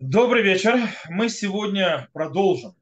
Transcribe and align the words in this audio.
Добрый 0.00 0.44
вечер. 0.44 0.78
Мы 1.08 1.28
сегодня 1.28 2.08
продолжим 2.12 2.76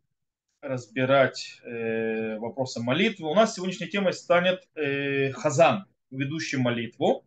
разбирать 0.60 1.58
э, 1.64 2.36
вопросы 2.36 2.82
молитвы. 2.82 3.30
У 3.30 3.34
нас 3.34 3.54
сегодняшней 3.54 3.86
темой 3.86 4.12
станет 4.12 4.68
э, 4.74 5.32
Хазан, 5.32 5.86
ведущий 6.10 6.58
молитву. 6.58 7.26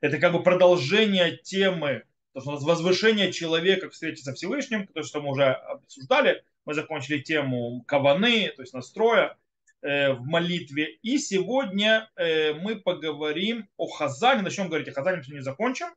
Это 0.00 0.16
как 0.16 0.32
бы 0.32 0.42
продолжение 0.42 1.36
темы 1.36 2.04
то, 2.32 2.40
что 2.40 2.48
у 2.48 2.52
нас 2.54 2.62
возвышение 2.62 3.32
человека 3.32 3.90
к 3.90 3.92
встрече 3.92 4.22
со 4.22 4.32
Всевышним, 4.32 4.86
то, 4.86 5.02
что 5.02 5.20
мы 5.20 5.32
уже 5.32 5.44
обсуждали. 5.44 6.42
Мы 6.64 6.72
закончили 6.72 7.20
тему 7.20 7.84
каваны, 7.86 8.50
то 8.56 8.62
есть 8.62 8.72
настроя 8.72 9.36
э, 9.82 10.14
в 10.14 10.22
молитве. 10.22 10.86
И 11.02 11.18
сегодня 11.18 12.08
э, 12.16 12.54
мы 12.54 12.76
поговорим 12.76 13.68
о 13.76 13.88
Хазане. 13.88 14.40
Начнем 14.40 14.68
говорить 14.68 14.88
о 14.88 14.92
Хазане, 14.92 15.20
мы 15.28 15.34
не 15.34 15.42
закончим 15.42 15.88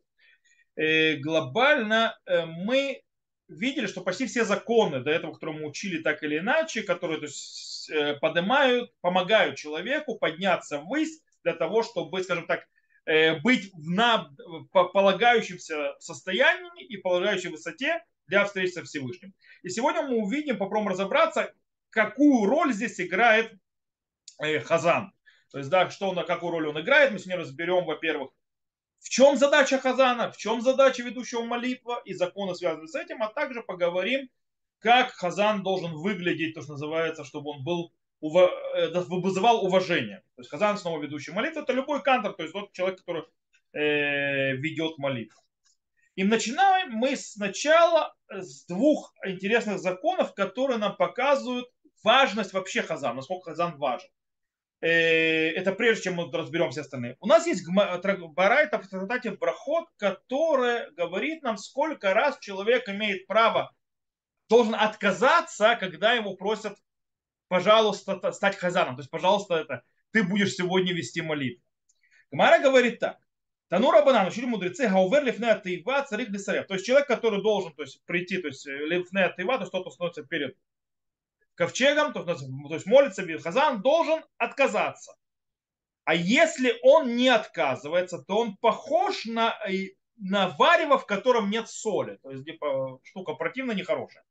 э, 0.75 1.15
глобально 1.17 2.17
э, 2.25 2.45
мы 2.45 3.01
видели, 3.47 3.85
что 3.87 4.01
почти 4.01 4.25
все 4.25 4.43
законы 4.43 5.01
до 5.01 5.11
этого, 5.11 5.33
которые 5.33 5.59
мы 5.59 5.67
учили 5.67 6.01
так 6.01 6.23
или 6.23 6.39
иначе, 6.39 6.83
которые 6.83 7.19
то 7.19 7.25
есть, 7.25 7.89
э, 7.89 8.15
поднимают, 8.15 8.93
помогают 9.01 9.57
человеку 9.57 10.17
подняться 10.17 10.79
ввысь 10.79 11.21
для 11.43 11.53
того, 11.53 11.83
чтобы, 11.83 12.23
скажем 12.23 12.47
так, 12.47 12.67
э, 13.05 13.39
быть 13.39 13.71
в 13.73 13.89
на, 13.89 14.31
полагающемся 14.71 15.95
состоянии 15.99 16.85
и 16.85 16.97
полагающей 16.97 17.49
высоте 17.49 18.03
для 18.27 18.45
встречи 18.45 18.71
со 18.71 18.83
Всевышним. 18.83 19.33
И 19.61 19.69
сегодня 19.69 20.01
мы 20.01 20.17
увидим, 20.17 20.57
попробуем 20.57 20.89
разобраться, 20.89 21.53
какую 21.89 22.45
роль 22.45 22.73
здесь 22.73 22.99
играет 22.99 23.53
э, 24.41 24.59
Хазан. 24.59 25.13
То 25.51 25.59
есть, 25.59 25.69
да, 25.69 25.89
что 25.89 26.09
он, 26.09 26.25
какую 26.25 26.51
роль 26.51 26.67
он 26.67 26.81
играет. 26.81 27.11
Мы 27.11 27.19
сегодня 27.19 27.37
разберем, 27.37 27.85
во-первых, 27.85 28.31
в 29.05 29.09
чем 29.09 29.37
задача 29.37 29.77
Хазана, 29.77 30.31
в 30.31 30.37
чем 30.37 30.61
задача 30.61 31.03
ведущего 31.03 31.43
молитва 31.43 32.01
и 32.05 32.15
законы, 32.15 32.55
связанные 32.55 32.87
с 32.87 32.95
этим, 32.95 33.21
а 33.21 33.27
также 33.27 33.61
поговорим, 33.61 34.31
как 34.79 35.11
Хазан 35.11 35.61
должен 35.61 35.93
выглядеть, 35.93 36.55
то, 36.55 36.63
что 36.63 36.71
называется, 36.71 37.23
чтобы 37.23 37.51
он 37.51 37.63
был 37.63 37.93
э, 38.23 38.87
вызывал 39.07 39.63
уважение. 39.63 40.23
То 40.35 40.41
есть 40.41 40.49
Хазан 40.49 40.79
снова 40.79 40.99
ведущий 40.99 41.31
молитву, 41.33 41.61
это 41.61 41.71
любой 41.71 42.01
кантор, 42.01 42.33
то 42.33 42.41
есть 42.41 42.53
тот 42.53 42.73
человек, 42.73 42.97
который 42.97 43.25
э, 43.73 44.55
ведет 44.55 44.97
молитву. 44.97 45.39
И 46.15 46.23
начинаем 46.23 46.93
мы 46.93 47.15
сначала 47.15 48.15
с 48.27 48.65
двух 48.65 49.13
интересных 49.23 49.77
законов, 49.77 50.33
которые 50.33 50.79
нам 50.79 50.95
показывают 50.95 51.69
важность 52.03 52.53
вообще 52.53 52.81
Хазана, 52.81 53.17
насколько 53.17 53.51
Хазан 53.51 53.77
важен. 53.77 54.09
Э, 54.85 55.49
это 55.53 55.71
прежде 55.71 56.03
чем 56.03 56.13
мы 56.13 56.31
разберем 56.31 56.69
все 56.69 56.81
остальные. 56.81 57.17
У 57.19 57.25
нас 57.25 57.47
есть 57.47 57.65
барайта 57.67 58.77
в 58.77 58.87
трактате 58.87 59.31
Брахот, 59.31 59.87
которая 59.97 60.91
говорит 60.91 61.41
нам, 61.41 61.57
сколько 61.57 62.13
раз 62.13 62.37
человек 62.37 62.87
имеет 62.87 63.25
право, 63.25 63.75
должен 64.47 64.75
отказаться, 64.75 65.75
когда 65.79 66.13
ему 66.13 66.35
просят, 66.37 66.77
пожалуйста, 67.47 68.31
стать 68.31 68.57
хазаном. 68.57 68.95
То 68.95 68.99
есть, 68.99 69.09
пожалуйста, 69.09 69.55
это 69.55 69.81
ты 70.11 70.21
будешь 70.21 70.53
сегодня 70.53 70.93
вести 70.93 71.23
молитву. 71.23 71.63
Гмара 72.29 72.61
говорит 72.61 72.99
так. 72.99 73.17
Танура 73.69 74.03
банан, 74.03 74.27
учили 74.27 74.45
мудрецы, 74.45 74.87
гаувер 74.87 75.23
лифне 75.23 75.59
тейва 75.63 76.03
царик 76.03 76.29
десарев. 76.29 76.67
То 76.67 76.75
есть 76.75 76.85
человек, 76.85 77.07
который 77.07 77.41
должен 77.41 77.73
то 77.73 77.81
есть, 77.81 78.05
прийти, 78.05 78.37
то 78.37 78.49
есть 78.49 78.67
лифне 78.67 79.33
тейва, 79.35 79.55
то 79.55 79.61
есть 79.61 79.71
тот, 79.71 79.81
кто 79.81 79.89
становится 79.89 80.21
перед 80.21 80.55
ковчегом, 81.55 82.13
то, 82.13 82.23
то 82.23 82.33
есть 82.73 82.85
молится, 82.85 83.25
Хазан 83.39 83.81
должен 83.81 84.23
отказаться. 84.37 85.15
А 86.03 86.13
если 86.13 86.77
он 86.83 87.15
не 87.15 87.29
отказывается, 87.29 88.19
то 88.19 88.37
он 88.37 88.57
похож 88.57 89.25
на, 89.25 89.57
на 90.17 90.49
варево, 90.49 90.99
в 90.99 91.07
котором 91.07 91.49
нет 91.49 91.67
соли. 91.67 92.19
То 92.21 92.31
есть 92.31 92.45
типа, 92.45 92.99
штука 93.03 93.33
противная, 93.33 93.75
нехорошая. 93.75 94.23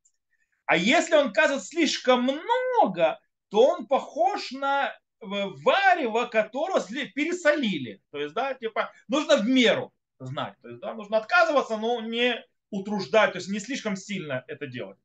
А 0.66 0.76
если 0.76 1.16
он 1.16 1.28
отказывает 1.28 1.64
слишком 1.64 2.22
много, 2.22 3.18
то 3.48 3.66
он 3.66 3.86
похож 3.86 4.52
на 4.52 4.96
варево, 5.20 6.26
которое 6.26 6.80
пересолили. 7.06 8.00
То 8.10 8.18
есть, 8.18 8.34
да, 8.34 8.54
типа, 8.54 8.92
нужно 9.08 9.36
в 9.36 9.46
меру 9.46 9.92
знать. 10.18 10.54
То 10.62 10.68
есть, 10.68 10.80
да, 10.80 10.94
нужно 10.94 11.18
отказываться, 11.18 11.76
но 11.76 12.00
не 12.00 12.42
утруждать, 12.70 13.32
то 13.32 13.38
есть 13.38 13.48
не 13.48 13.60
слишком 13.60 13.96
сильно 13.96 14.44
это 14.48 14.66
делать. 14.66 14.98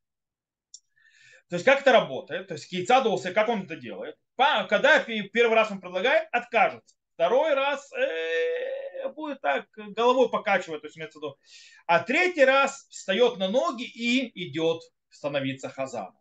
То 1.49 1.55
есть 1.55 1.65
как 1.65 1.81
это 1.81 1.91
работает? 1.91 2.47
То 2.47 2.53
есть 2.53 2.69
Кейцадулся, 2.69 3.33
как 3.33 3.49
он 3.49 3.63
это 3.63 3.75
делает? 3.75 4.15
Когда 4.37 4.99
первый 4.99 5.55
раз 5.55 5.71
он 5.71 5.81
предлагает, 5.81 6.29
откажется. 6.31 6.95
Второй 7.15 7.53
раз 7.53 7.91
э, 7.91 9.09
будет 9.09 9.41
так 9.41 9.65
головой 9.75 10.29
покачивать, 10.29 10.81
то 10.81 10.87
есть 10.87 10.97
имеется 10.97 11.19
в 11.19 11.21
виду. 11.21 11.37
А 11.85 11.99
третий 11.99 12.45
раз 12.45 12.87
встает 12.89 13.37
на 13.37 13.49
ноги 13.49 13.83
и 13.83 14.47
идет 14.47 14.81
становиться 15.09 15.69
хазаном. 15.69 16.17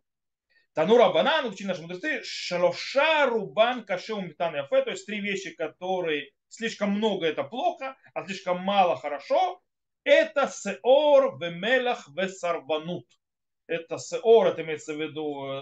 Танура 0.73 1.09
банан, 1.09 1.45
учили 1.45 1.67
наши 1.67 1.81
мудрецы, 1.81 2.21
шалоша 2.23 3.27
рубан 3.27 3.85
каше 3.85 4.13
умитан 4.15 4.55
яфе, 4.55 4.81
то 4.81 4.91
есть 4.91 5.05
три 5.05 5.21
вещи, 5.21 5.55
которые 5.55 6.31
слишком 6.47 6.91
много 6.91 7.27
это 7.27 7.43
плохо, 7.43 7.95
а 8.13 8.25
слишком 8.25 8.61
мало 8.61 8.97
хорошо. 8.97 9.61
Это 10.03 10.47
сеор, 10.47 11.37
вемелах, 11.39 12.09
весарванут 12.15 13.05
это 13.69 13.97
сеор, 13.97 14.47
это 14.47 14.61
имеется 14.63 14.93
в 14.93 15.01
виду 15.01 15.45
э, 15.45 15.61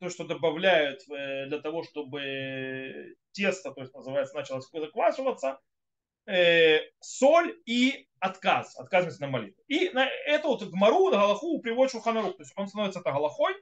то, 0.00 0.08
что 0.08 0.24
добавляют 0.24 1.02
э, 1.08 1.46
для 1.46 1.60
того, 1.60 1.82
чтобы 1.82 3.16
тесто, 3.32 3.72
то 3.72 3.82
есть 3.82 3.94
называется, 3.94 4.34
начало 4.34 4.60
заквашиваться, 4.60 5.60
э, 6.26 6.80
соль 7.00 7.56
и 7.66 8.08
отказ, 8.18 8.76
отказывается 8.78 9.20
на 9.20 9.28
молитву. 9.28 9.62
И 9.68 9.90
на 9.90 10.06
это 10.06 10.48
вот 10.48 10.62
Гмару, 10.62 11.10
Галаху 11.10 11.60
приводит 11.60 11.92
Шуханарух, 11.92 12.36
то 12.36 12.42
есть 12.42 12.52
он 12.56 12.68
становится 12.68 13.00
это 13.00 13.12
Галахой. 13.12 13.54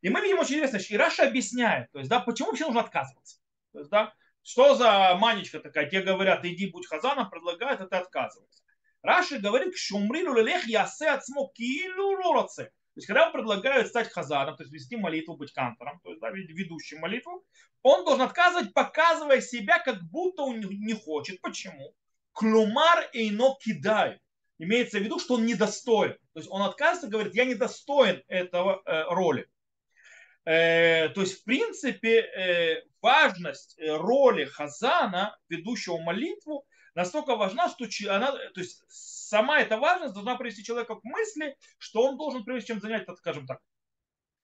И 0.00 0.10
мы 0.10 0.20
видим 0.20 0.38
очень 0.38 0.56
интересно, 0.56 0.78
и 0.78 0.96
Раша 0.96 1.26
объясняет, 1.26 1.90
то 1.90 1.98
есть, 1.98 2.10
да, 2.10 2.20
почему 2.20 2.48
вообще 2.48 2.66
нужно 2.66 2.82
отказываться. 2.82 3.40
То 3.72 3.80
есть, 3.80 3.90
да, 3.90 4.14
что 4.42 4.76
за 4.76 5.16
манечка 5.16 5.58
такая, 5.58 5.90
те 5.90 6.02
говорят, 6.02 6.44
иди 6.44 6.70
будь 6.70 6.86
хазаном, 6.86 7.30
предлагают, 7.30 7.80
это 7.80 7.98
отказывается. 7.98 8.62
Раши 9.02 9.38
говорит, 9.38 9.76
шумрилу 9.76 10.34
лелех 10.34 10.66
ясе 10.66 11.08
отсмо 11.08 11.50
килу 11.54 12.20
лороце. 12.22 12.70
Есть, 12.98 13.06
когда 13.06 13.22
ему 13.22 13.32
предлагают 13.32 13.86
стать 13.86 14.10
хазаром, 14.10 14.56
то 14.56 14.64
есть 14.64 14.74
вести 14.74 14.96
молитву, 14.96 15.36
быть 15.36 15.52
кантором, 15.52 16.00
то 16.02 16.08
есть 16.08 16.20
да, 16.20 16.30
ведущим 16.30 16.98
молитву, 16.98 17.46
он 17.82 18.04
должен 18.04 18.22
отказывать, 18.22 18.74
показывая 18.74 19.40
себя, 19.40 19.78
как 19.78 20.02
будто 20.02 20.42
он 20.42 20.58
не 20.58 20.94
хочет. 20.94 21.40
Почему? 21.40 21.94
Клумар 22.32 23.08
эйно 23.12 23.54
кидай. 23.60 24.18
Имеется 24.58 24.98
в 24.98 25.02
виду, 25.02 25.20
что 25.20 25.34
он 25.34 25.46
недостоин. 25.46 26.14
То 26.32 26.40
есть 26.40 26.48
он 26.50 26.62
отказывается 26.62 27.06
говорит, 27.06 27.36
я 27.36 27.44
недостоин 27.44 28.24
этого 28.26 28.82
э, 28.84 29.04
роли. 29.14 29.48
Э, 30.44 31.08
то 31.10 31.20
есть, 31.20 31.42
в 31.42 31.44
принципе, 31.44 32.18
э, 32.18 32.82
важность 33.00 33.78
э, 33.78 33.96
роли 33.96 34.44
хазана, 34.46 35.38
ведущего 35.48 35.98
молитву, 35.98 36.66
настолько 36.96 37.36
важна, 37.36 37.68
что 37.68 37.86
она, 38.12 38.32
то 38.32 38.60
есть 38.60 38.82
сама 39.28 39.60
эта 39.60 39.76
важность 39.76 40.14
должна 40.14 40.36
привести 40.36 40.64
человека 40.64 40.96
к 40.96 41.04
мысли, 41.04 41.56
что 41.78 42.02
он 42.02 42.16
должен, 42.16 42.44
прежде 42.44 42.68
чем 42.68 42.80
занять, 42.80 43.06
скажем 43.18 43.46
так, 43.46 43.60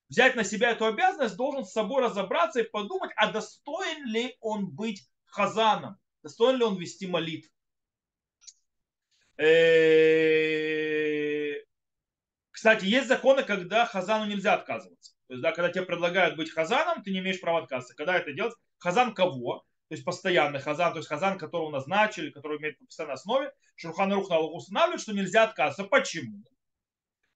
взять 0.09 0.35
на 0.35 0.43
себя 0.43 0.71
эту 0.71 0.85
обязанность, 0.85 1.35
должен 1.35 1.65
с 1.65 1.71
собой 1.71 2.03
разобраться 2.03 2.59
и 2.61 2.69
подумать, 2.69 3.11
а 3.15 3.31
достоин 3.31 4.05
ли 4.05 4.37
он 4.39 4.69
быть 4.69 5.07
хазаном, 5.25 5.97
достоин 6.23 6.57
ли 6.57 6.63
он 6.63 6.77
вести 6.77 7.07
молитву. 7.07 7.51
Кстати, 12.51 12.85
есть 12.85 13.07
законы, 13.07 13.43
когда 13.43 13.85
хазану 13.85 14.25
нельзя 14.25 14.53
отказываться. 14.53 15.13
То 15.27 15.33
есть, 15.33 15.41
да, 15.43 15.51
когда 15.51 15.71
тебе 15.71 15.85
предлагают 15.85 16.37
быть 16.37 16.51
хазаном, 16.51 17.03
ты 17.03 17.11
не 17.11 17.19
имеешь 17.19 17.41
права 17.41 17.63
отказаться. 17.63 17.95
Когда 17.95 18.15
это 18.15 18.31
делать? 18.31 18.53
Хазан 18.77 19.13
кого? 19.13 19.65
То 19.87 19.93
есть 19.93 20.03
постоянный 20.03 20.59
хазан, 20.59 20.93
то 20.93 20.99
есть 20.99 21.09
хазан, 21.09 21.37
которого 21.37 21.69
назначили, 21.69 22.31
который 22.31 22.57
имеет 22.57 22.79
по 22.79 22.85
постоянной 22.85 23.13
основе, 23.13 23.51
Шурхан 23.75 24.11
Рух 24.13 24.29
на 24.29 24.39
устанавливает, 24.39 25.01
что 25.01 25.13
нельзя 25.13 25.43
отказываться. 25.43 25.83
Почему? 25.83 26.43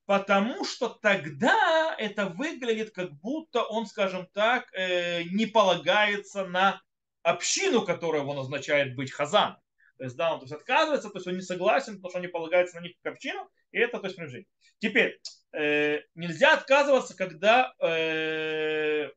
Потому 0.05 0.65
что 0.65 0.89
тогда 0.89 1.95
это 1.99 2.25
выглядит, 2.25 2.91
как 2.91 3.11
будто 3.19 3.61
он, 3.61 3.85
скажем 3.85 4.27
так, 4.33 4.67
э, 4.73 5.23
не 5.25 5.45
полагается 5.45 6.45
на 6.45 6.81
общину, 7.21 7.83
которую 7.83 8.23
его 8.23 8.33
назначает 8.33 8.95
быть 8.95 9.11
хазан. 9.11 9.57
То 9.99 10.05
есть, 10.05 10.15
да, 10.15 10.33
он 10.33 10.39
то 10.39 10.45
есть, 10.45 10.53
отказывается, 10.53 11.09
то 11.09 11.17
есть 11.17 11.27
он 11.27 11.35
не 11.35 11.41
согласен, 11.41 11.97
потому 11.97 12.09
что 12.09 12.17
он 12.17 12.21
не 12.23 12.31
полагается 12.31 12.77
на 12.77 12.81
них 12.81 12.93
как 13.03 13.13
общину, 13.13 13.47
и 13.71 13.77
это 13.77 13.99
то 13.99 14.05
есть 14.05 14.15
принуждение. 14.15 14.47
Теперь, 14.79 15.19
э, 15.51 15.99
нельзя 16.15 16.53
отказываться, 16.53 17.15
когда 17.15 17.73
э, 17.79 19.09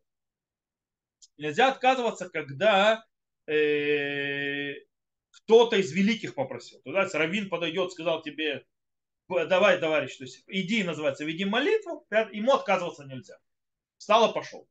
нельзя 1.39 1.69
отказываться, 1.69 2.29
когда 2.29 3.05
кто-то 3.47 4.77
из 5.77 5.93
великих 5.93 6.35
попросил. 6.35 6.81
Туда 6.83 7.09
Равин 7.13 7.49
подойдет, 7.49 7.93
сказал 7.93 8.23
тебе, 8.23 8.65
давай, 9.29 9.79
товарищ, 9.79 10.17
то 10.17 10.25
есть 10.25 10.43
иди, 10.47 10.85
называется, 10.85 11.25
веди 11.25 11.45
молитву, 11.45 12.07
ему 12.33 12.53
отказываться 12.53 13.05
нельзя. 13.05 13.39
Встал 13.99 14.31
и 14.31 14.35
пошел. 14.35 14.69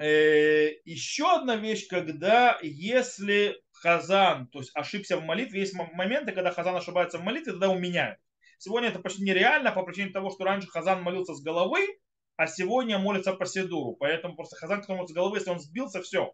Э, 0.00 0.70
еще 0.86 1.30
одна 1.30 1.56
вещь, 1.56 1.86
когда 1.86 2.58
если 2.62 3.60
Хазан, 3.72 4.48
то 4.48 4.60
есть 4.60 4.70
ошибся 4.74 5.18
в 5.18 5.22
молитве, 5.22 5.60
есть 5.60 5.74
моменты, 5.74 6.32
когда 6.32 6.52
Хазан 6.52 6.74
ошибается 6.74 7.18
в 7.18 7.22
молитве, 7.22 7.52
тогда 7.52 7.66
его 7.66 7.78
меняют. 7.78 8.18
Сегодня 8.56 8.88
это 8.88 8.98
почти 8.98 9.22
нереально 9.22 9.72
по 9.72 9.82
причине 9.82 10.10
того, 10.10 10.30
что 10.30 10.44
раньше 10.44 10.68
Хазан 10.68 11.02
молился 11.02 11.34
с 11.34 11.42
головы, 11.42 11.86
а 12.40 12.46
сегодня 12.46 12.98
молится 12.98 13.34
по 13.34 13.44
седуру. 13.44 13.96
Поэтому 14.00 14.34
просто 14.34 14.56
Хазан, 14.56 14.80
кто 14.82 14.94
молится 14.94 15.12
с 15.12 15.14
головы, 15.14 15.36
если 15.36 15.50
он 15.50 15.60
сбился, 15.60 16.00
все. 16.00 16.32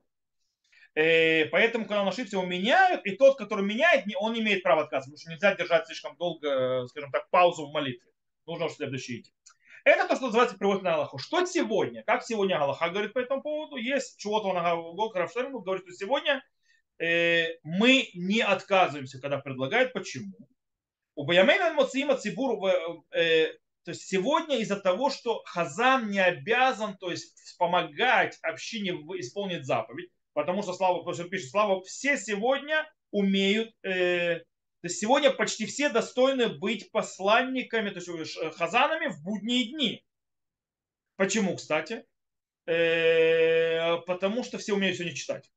Э, 0.95 1.47
поэтому, 1.47 1.85
когда 1.85 2.03
он 2.03 2.07
ошибся, 2.07 2.37
его 2.37 2.47
меняют, 2.47 3.05
и 3.07 3.17
тот, 3.17 3.37
который 3.37 3.65
меняет, 3.65 4.05
он 4.21 4.39
имеет 4.39 4.63
права 4.63 4.83
отказываться, 4.83 5.11
потому 5.11 5.19
что 5.19 5.31
нельзя 5.49 5.57
держать 5.57 5.87
слишком 5.87 6.17
долго, 6.17 6.87
скажем 6.87 7.11
так, 7.11 7.29
паузу 7.31 7.67
в 7.67 7.73
молитве. 7.73 8.09
Нужно 8.47 8.69
следующий 8.69 9.19
идти. 9.19 9.33
Это 9.83 10.07
то, 10.07 10.15
что 10.15 10.27
называется 10.27 10.57
приводит 10.57 10.85
на 10.85 10.95
Аллаху. 10.95 11.19
Что 11.19 11.45
сегодня? 11.45 12.05
Как 12.05 12.23
сегодня 12.23 12.63
Аллаха 12.63 12.89
говорит 12.91 13.13
по 13.13 13.19
этому 13.19 13.43
поводу? 13.43 13.75
Есть 13.75 14.17
чего-то 14.21 14.47
он 14.47 14.57
говорит, 15.65 15.83
что 15.87 15.93
сегодня 15.93 16.41
э, 17.01 17.49
мы 17.65 18.11
не 18.15 18.43
отказываемся, 18.43 19.21
когда 19.21 19.39
предлагают. 19.39 19.93
Почему? 19.93 20.37
У 21.17 21.25
Баямейна 21.25 21.73
Моциима 21.73 22.17
Цибур, 22.17 22.65
э, 23.11 23.49
то 23.87 23.93
есть 23.93 24.03
сегодня 24.03 24.59
из-за 24.59 24.81
того, 24.81 25.11
что 25.11 25.45
Хазан 25.47 26.11
не 26.11 26.19
обязан, 26.19 26.99
то 26.99 27.13
есть 27.13 27.57
помогать 27.57 28.37
общине 28.43 28.91
исполнить 29.21 29.65
заповедь, 29.65 30.11
потому 30.33 30.63
что 30.63 30.73
Слава, 30.73 30.99
потому 30.99 31.15
что 31.15 31.29
пишет 31.29 31.51
Слава, 31.51 31.81
все 31.83 32.17
сегодня 32.17 32.85
умеют 33.13 33.73
э, 33.85 34.41
то 34.87 34.89
есть 34.89 34.99
сегодня 34.99 35.31
почти 35.31 35.67
все 35.67 35.89
достойны 35.89 36.49
быть 36.49 36.91
посланниками, 36.91 37.91
то 37.91 38.01
есть 38.01 38.37
э, 38.37 38.51
хазанами 38.51 39.07
в 39.07 39.23
будние 39.23 39.71
дни. 39.71 40.05
Почему, 41.15 41.55
кстати? 41.55 42.05
Э, 42.67 43.99
потому 43.99 44.43
что 44.43 44.59
все 44.59 44.75
умеют 44.75 44.97
сегодня 44.97 45.17
читать. 45.17 45.49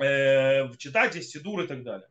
Э, 0.00 0.72
читать 0.78 1.16
есть 1.16 1.30
сидур 1.30 1.64
и 1.64 1.66
так 1.66 1.82
далее. 1.82 2.08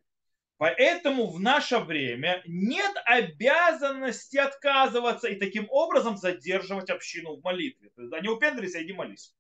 Поэтому 0.64 1.30
в 1.30 1.42
наше 1.42 1.80
время 1.80 2.42
нет 2.46 2.96
обязанности 3.04 4.38
отказываться 4.38 5.28
и 5.28 5.36
таким 5.36 5.68
образом 5.70 6.16
задерживать 6.16 6.90
общину 6.90 7.36
в 7.36 7.44
молитве. 7.44 7.90
То 7.90 8.02
есть, 8.02 8.12
да, 8.12 8.22
не 8.22 8.30
упендрись, 8.30 8.74
а 8.74 8.82
иди 8.82 8.94
молись. 8.94 9.36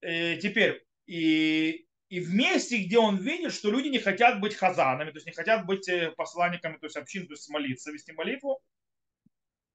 Теперь, 0.00 0.86
и 1.04 1.86
и 2.08 2.20
в 2.20 2.32
месте, 2.32 2.78
где 2.78 2.96
он 2.98 3.18
видит, 3.18 3.52
что 3.52 3.70
люди 3.70 3.88
не 3.88 3.98
хотят 3.98 4.40
быть 4.40 4.54
хазанами, 4.54 5.10
то 5.10 5.16
есть 5.18 5.26
не 5.26 5.32
хотят 5.32 5.66
быть 5.66 5.86
э, 5.86 6.12
посланниками, 6.12 6.78
то 6.78 6.86
есть 6.86 6.96
общин, 6.96 7.26
то 7.26 7.34
есть 7.34 7.50
молиться, 7.50 7.92
вести 7.92 8.12
молитву, 8.12 8.62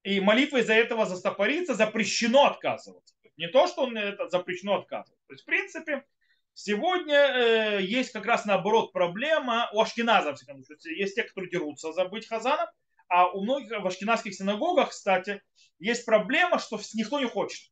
и 0.01 0.19
молитва 0.19 0.57
из-за 0.57 0.73
этого 0.73 1.05
застопорится, 1.05 1.75
запрещено 1.75 2.47
отказываться. 2.47 3.13
Не 3.37 3.47
то, 3.47 3.67
что 3.67 3.83
он 3.83 3.95
это 3.95 4.27
запрещено 4.27 4.79
отказываться. 4.79 5.23
То 5.27 5.33
есть, 5.33 5.43
в 5.43 5.45
принципе, 5.45 6.03
сегодня 6.59 7.15
э, 7.15 7.81
есть 7.81 8.11
как 8.11 8.25
раз 8.25 8.45
наоборот 8.45 8.91
проблема 8.91 9.69
у 9.73 9.81
ашкеназов, 9.81 10.37
есть 10.83 11.15
те, 11.15 11.23
которые 11.23 11.49
дерутся 11.49 11.93
за 11.93 12.05
быть 12.05 12.27
хазаном, 12.27 12.67
а 13.07 13.27
у 13.29 13.41
многих 13.41 13.81
в 13.81 13.87
ашкеназских 13.87 14.35
синагогах, 14.35 14.89
кстати, 14.89 15.41
есть 15.79 16.05
проблема, 16.05 16.59
что 16.59 16.79
никто 16.93 17.19
не 17.19 17.27
хочет. 17.27 17.71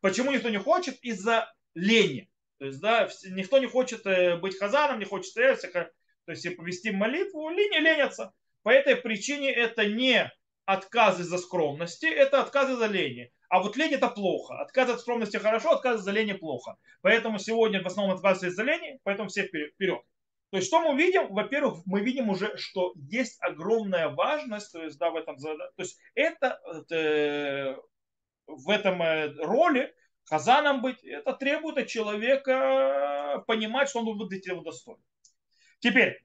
Почему 0.00 0.32
никто 0.32 0.50
не 0.50 0.58
хочет? 0.58 0.98
Из-за 1.02 1.52
лени. 1.74 2.30
То 2.58 2.66
есть, 2.66 2.80
да, 2.80 3.08
никто 3.30 3.58
не 3.58 3.66
хочет 3.66 4.04
э, 4.06 4.36
быть 4.36 4.58
хазаном, 4.58 4.98
не 4.98 5.04
хочет 5.04 5.36
эсиха, 5.36 5.90
то 6.26 6.32
есть 6.32 6.56
повести 6.56 6.90
молитву, 6.90 7.48
лени 7.48 7.78
ленятся. 7.78 8.32
По 8.62 8.70
этой 8.70 8.96
причине 8.96 9.52
это 9.52 9.86
не 9.86 10.30
отказ 10.64 11.20
из-за 11.20 11.38
скромности, 11.38 12.06
это 12.06 12.42
отказ 12.42 12.70
из-за 12.70 12.86
лени. 12.86 13.32
А 13.50 13.60
вот 13.60 13.76
лень 13.76 13.94
это 13.94 14.08
плохо. 14.08 14.60
Отказ 14.60 14.90
от 14.90 15.00
скромности 15.00 15.36
хорошо, 15.36 15.72
отказ 15.72 16.00
из-за 16.00 16.12
лени 16.12 16.32
плохо. 16.34 16.76
Поэтому 17.02 17.40
сегодня 17.40 17.82
в 17.82 17.86
основном 17.86 18.14
отказ 18.14 18.44
из-за 18.44 18.62
лени, 18.62 19.00
поэтому 19.02 19.28
все 19.28 19.42
вперед. 19.42 20.00
То 20.50 20.56
есть 20.56 20.68
что 20.68 20.80
мы 20.80 20.96
видим? 20.96 21.34
Во-первых, 21.34 21.80
мы 21.84 22.00
видим 22.00 22.30
уже, 22.30 22.56
что 22.56 22.92
есть 22.94 23.38
огромная 23.40 24.08
важность, 24.08 24.72
то 24.72 24.84
есть, 24.84 24.98
да, 24.98 25.10
в 25.10 25.16
этом, 25.16 25.36
то 25.36 25.70
есть 25.78 25.98
это, 26.14 26.60
э, 26.92 27.76
в 28.46 28.70
этом 28.70 29.02
э, 29.02 29.32
роли 29.44 29.92
хазаном 30.24 30.80
быть, 30.80 31.02
это 31.02 31.32
требует 31.32 31.76
от 31.76 31.88
человека 31.88 33.42
понимать, 33.48 33.88
что 33.88 33.98
он 33.98 34.04
должен 34.04 34.28
быть 34.28 34.46
этого 34.46 34.62
достоин. 34.62 35.02
Теперь, 35.80 36.24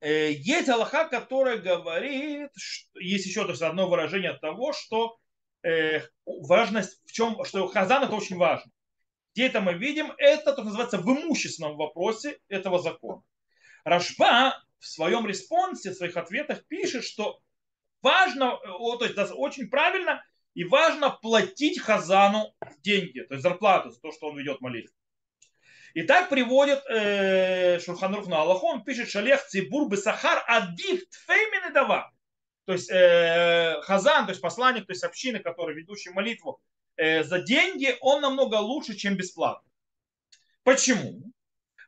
э, 0.00 0.30
есть 0.34 0.68
Аллаха, 0.68 1.08
которая 1.08 1.58
говорит, 1.58 2.50
есть 2.94 3.26
еще 3.26 3.42
то 3.42 3.50
есть, 3.50 3.62
одно 3.62 3.88
выражение 3.88 4.34
того, 4.34 4.72
что 4.72 5.18
э, 5.62 6.02
важность 6.24 7.00
в 7.06 7.12
чем, 7.12 7.44
что 7.44 7.66
хазан 7.68 8.04
это 8.04 8.14
очень 8.14 8.36
важно. 8.36 8.70
Где 9.34 9.46
это 9.46 9.60
мы 9.60 9.74
видим? 9.74 10.12
Это 10.18 10.52
то, 10.52 10.62
называется 10.62 10.98
в 10.98 11.06
имущественном 11.06 11.76
вопросе 11.76 12.38
этого 12.48 12.78
закона. 12.78 13.22
Рашба 13.84 14.62
в 14.78 14.86
своем 14.86 15.26
респонсе, 15.26 15.90
в 15.90 15.94
своих 15.94 16.16
ответах 16.16 16.66
пишет, 16.66 17.04
что 17.04 17.40
важно, 18.02 18.58
то 18.58 19.04
есть 19.04 19.18
очень 19.34 19.70
правильно 19.70 20.22
и 20.54 20.64
важно 20.64 21.10
платить 21.10 21.80
Хазану 21.80 22.54
деньги, 22.82 23.20
то 23.20 23.34
есть 23.34 23.42
зарплату 23.42 23.90
за 23.90 24.00
то, 24.00 24.12
что 24.12 24.28
он 24.28 24.38
ведет 24.38 24.60
молитву. 24.60 24.94
И 25.94 26.02
так 26.02 26.30
приводит 26.30 26.82
э, 26.88 27.78
Шурханрух 27.80 28.26
на 28.26 28.40
Аллаху, 28.40 28.66
он 28.66 28.82
пишет, 28.82 29.10
Шалех 29.10 29.46
Цибур 29.46 29.90
Бесахар 29.90 30.42
Адив 30.46 31.06
Тфеймин 31.08 31.72
дава. 31.72 32.10
То 32.64 32.72
есть 32.72 32.90
э, 32.90 33.80
Хазан, 33.82 34.26
то 34.26 34.30
есть 34.30 34.40
посланник, 34.40 34.86
то 34.86 34.92
есть 34.92 35.04
общины, 35.04 35.40
который 35.40 35.74
ведущий 35.74 36.10
молитву 36.10 36.60
э, 36.96 37.24
за 37.24 37.40
деньги, 37.40 37.96
он 38.00 38.20
намного 38.20 38.56
лучше, 38.56 38.94
чем 38.94 39.16
бесплатно. 39.16 39.68
Почему? 40.62 41.32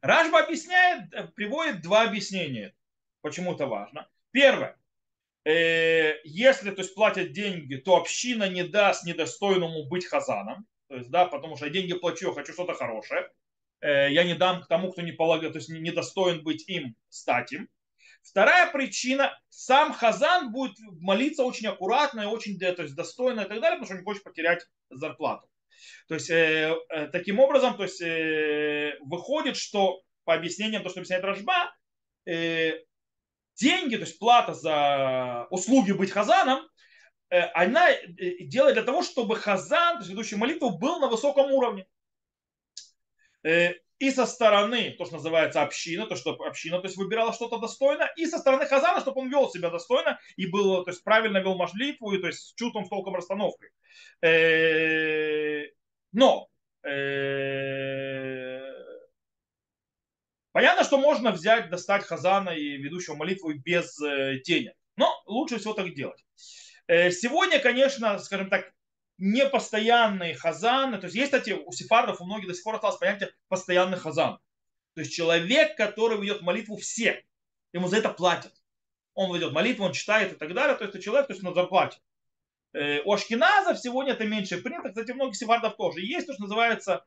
Ражба 0.01 0.41
объясняет, 0.41 1.13
э, 1.13 1.29
приводит 1.29 1.81
два 1.83 2.03
объяснения, 2.03 2.75
почему 3.21 3.55
это 3.55 3.67
важно. 3.67 4.09
Первое. 4.33 4.77
Э, 5.45 6.21
если 6.25 6.71
то 6.71 6.83
есть, 6.83 6.95
платят 6.95 7.33
деньги, 7.33 7.77
то 7.77 7.97
община 7.97 8.49
не 8.49 8.65
даст 8.65 9.05
недостойному 9.05 9.85
быть 9.85 10.07
хазаном. 10.07 10.67
То 10.89 10.97
есть, 10.97 11.11
да, 11.11 11.27
потому 11.27 11.57
что 11.57 11.67
я 11.67 11.73
деньги 11.73 11.95
плачу, 11.95 12.29
я 12.29 12.35
хочу 12.35 12.53
что-то 12.53 12.75
хорошее. 12.75 13.31
Э, 13.81 14.11
я 14.11 14.25
не 14.25 14.35
дам 14.35 14.65
тому, 14.69 14.91
кто 14.91 15.03
не 15.03 15.13
полагает, 15.13 15.53
то 15.53 15.59
есть 15.59 15.69
недостоин 15.69 16.43
быть 16.43 16.69
им, 16.69 16.97
стать 17.11 17.53
им. 17.53 17.69
Вторая 18.25 18.73
причина, 18.73 19.39
сам 19.51 19.93
Хазан 19.93 20.51
будет 20.51 20.77
молиться 21.01 21.45
очень 21.45 21.69
аккуратно 21.69 22.23
и 22.23 22.27
очень 22.27 22.59
то 22.59 22.83
есть, 22.83 22.95
достойно 22.95 23.43
и 23.43 23.49
так 23.49 23.61
далее, 23.61 23.79
потому 23.79 23.85
что 23.85 23.95
не 23.95 24.03
хочет 24.03 24.25
потерять 24.25 24.67
зарплату. 24.91 25.47
То 26.09 26.15
есть, 26.15 26.31
э, 26.31 26.75
э, 26.89 27.07
таким 27.09 27.39
образом, 27.39 27.77
то 27.77 27.83
есть, 27.83 28.01
э, 28.01 28.97
выходит, 29.03 29.57
что 29.57 30.03
по 30.25 30.35
объяснениям, 30.35 30.83
то, 30.83 30.89
что 30.89 31.01
объясняет 31.01 31.25
Рожба, 31.25 31.75
э, 32.27 32.79
деньги, 33.57 33.97
то 33.97 34.03
есть 34.03 34.19
плата 34.19 34.55
за 34.55 35.47
услуги 35.51 35.93
быть 35.93 36.11
хазаном, 36.11 36.67
э, 37.29 37.41
она 37.53 37.91
э, 37.91 38.45
делает 38.45 38.75
для 38.75 38.85
того, 38.85 39.03
чтобы 39.03 39.37
хазан, 39.37 39.97
то 39.97 40.01
есть 40.01 40.11
ведущий 40.11 40.37
молитву, 40.37 40.79
был 40.79 40.99
на 40.99 41.09
высоком 41.09 41.53
уровне. 41.53 41.87
Э, 43.43 43.75
и 44.05 44.11
со 44.11 44.27
стороны, 44.27 44.91
то, 44.99 45.05
что 45.05 45.15
называется 45.15 45.63
община, 45.63 46.07
то, 46.07 46.17
что 46.17 46.33
община 46.33 46.79
то 46.79 46.87
есть, 46.87 46.97
выбирала 46.97 47.33
что-то 47.33 47.59
достойно, 47.59 48.11
и 48.17 48.27
со 48.27 48.39
стороны 48.39 48.67
хазана, 48.67 49.01
чтобы 49.01 49.23
он 49.23 49.31
вел 49.31 49.51
себя 49.51 49.71
достойно 49.71 50.19
и 50.37 50.47
был, 50.47 50.85
то 50.85 50.91
есть, 50.91 51.03
правильно 51.03 51.39
вел 51.39 51.57
молитву, 51.57 52.13
и 52.13 52.19
то 52.19 52.27
есть, 52.27 52.41
с 52.41 52.55
чувством, 52.55 52.85
с 52.85 52.89
толком 52.89 53.15
расстановкой. 53.15 53.71
Но 56.13 56.49
Понятно, 60.53 60.85
что 60.85 60.99
можно 60.99 61.33
взять, 61.33 61.69
достать 61.69 62.05
хазана 62.05 62.51
и 62.51 62.77
ведущего 62.77 63.17
молитву 63.17 63.53
без 63.55 64.01
э, 64.01 64.41
денег. 64.45 64.75
Но 64.97 65.13
лучше 65.27 65.59
всего 65.59 65.73
так 65.73 65.93
делать. 65.95 66.25
Э, 66.87 67.11
сегодня, 67.11 67.59
конечно, 67.59 68.21
скажем 68.21 68.51
так, 68.51 68.71
непостоянные 69.19 70.35
хазаны. 70.35 70.99
То 70.99 71.07
есть 71.07 71.17
есть, 71.17 71.33
кстати, 71.33 71.51
у 71.53 71.73
сефардов, 71.73 72.21
у 72.21 72.25
многих 72.25 72.49
до 72.49 72.55
сих 72.55 72.65
пор 72.65 72.77
осталось 72.77 72.99
понятие 72.99 73.33
постоянный 73.49 73.99
хазан. 73.99 74.39
То 74.95 75.01
есть 75.01 75.13
человек, 75.13 75.77
который 75.77 76.21
ведет 76.21 76.43
молитву 76.43 76.77
все. 76.77 77.25
Ему 77.73 77.89
за 77.89 77.99
это 77.99 78.11
платят. 78.11 78.53
Он 79.15 79.35
ведет 79.35 79.53
молитву, 79.53 79.85
он 79.85 79.93
читает 79.93 80.33
и 80.33 80.37
так 80.37 80.55
далее. 80.55 80.77
То 80.77 80.85
есть 80.85 80.95
это 80.95 81.05
человек, 81.05 81.27
то 81.27 81.33
есть 81.33 81.43
на 81.43 81.53
зарплате. 81.53 81.99
Э, 82.73 83.01
у 83.05 83.13
ашкеназов 83.13 83.79
сегодня 83.79 84.13
это 84.13 84.25
меньше 84.25 84.59
принято. 84.59 84.89
Кстати, 84.89 85.13
у 85.13 85.15
многих 85.15 85.37
сефардов 85.37 85.77
тоже 85.77 86.01
есть 86.01 86.27
то, 86.27 86.33
что 86.33 86.43
называется 86.43 87.05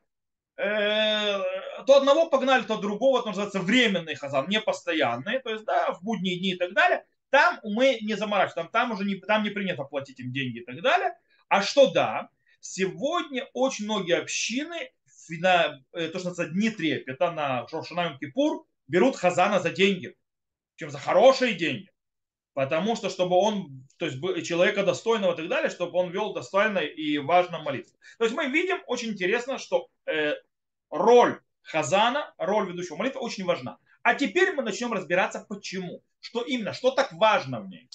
Э, 0.58 1.38
то 1.86 1.98
одного 1.98 2.28
погнали, 2.28 2.64
то 2.64 2.78
другого, 2.78 3.20
это 3.20 3.28
называется 3.28 3.60
временный 3.60 4.16
хазан, 4.16 4.48
не 4.48 4.60
постоянный, 4.60 5.38
то 5.38 5.50
есть, 5.50 5.64
да, 5.64 5.92
в 5.92 6.02
будние 6.02 6.36
дни 6.36 6.50
и 6.50 6.56
так 6.56 6.74
далее. 6.74 7.04
Там 7.30 7.60
мы 7.62 7.98
не 8.02 8.14
заморачиваемся, 8.14 8.56
там, 8.56 8.68
там 8.68 8.90
уже 8.90 9.04
не, 9.04 9.14
там 9.14 9.44
не 9.44 9.50
принято 9.50 9.84
платить 9.84 10.18
им 10.18 10.32
деньги 10.32 10.58
и 10.58 10.64
так 10.64 10.82
далее. 10.82 11.16
А 11.48 11.62
что 11.62 11.90
да, 11.90 12.30
сегодня 12.60 13.48
очень 13.52 13.84
многие 13.84 14.16
общины 14.18 14.90
на 15.30 15.80
э, 15.92 16.08
то, 16.08 16.18
что 16.18 16.30
называется 16.30 16.54
дни 16.54 16.70
трепета, 16.70 17.30
на 17.30 17.66
Шошанайм 17.68 18.18
Кипур, 18.18 18.66
берут 18.86 19.16
хазана 19.16 19.60
за 19.60 19.70
деньги, 19.70 20.16
чем 20.76 20.90
за 20.90 20.98
хорошие 20.98 21.54
деньги. 21.54 21.90
Потому 22.54 22.96
что, 22.96 23.08
чтобы 23.08 23.36
он, 23.36 23.86
то 23.98 24.06
есть 24.06 24.46
человека 24.46 24.84
достойного 24.84 25.34
и 25.34 25.36
так 25.36 25.48
далее, 25.48 25.70
чтобы 25.70 25.98
он 25.98 26.10
вел 26.10 26.32
достойно 26.32 26.78
и 26.78 27.18
важно 27.18 27.60
молитву. 27.60 27.96
То 28.18 28.24
есть 28.24 28.34
мы 28.34 28.46
видим 28.46 28.78
очень 28.86 29.10
интересно, 29.10 29.58
что 29.58 29.88
э, 30.06 30.34
роль 30.90 31.40
хазана, 31.62 32.34
роль 32.38 32.68
ведущего 32.68 32.96
молитвы 32.96 33.20
очень 33.20 33.44
важна. 33.44 33.78
А 34.02 34.14
теперь 34.14 34.54
мы 34.54 34.62
начнем 34.62 34.92
разбираться, 34.92 35.44
почему. 35.48 36.02
Что 36.20 36.42
именно, 36.42 36.72
что 36.72 36.90
так 36.90 37.12
важно 37.12 37.60
в 37.60 37.68
ней. 37.68 37.88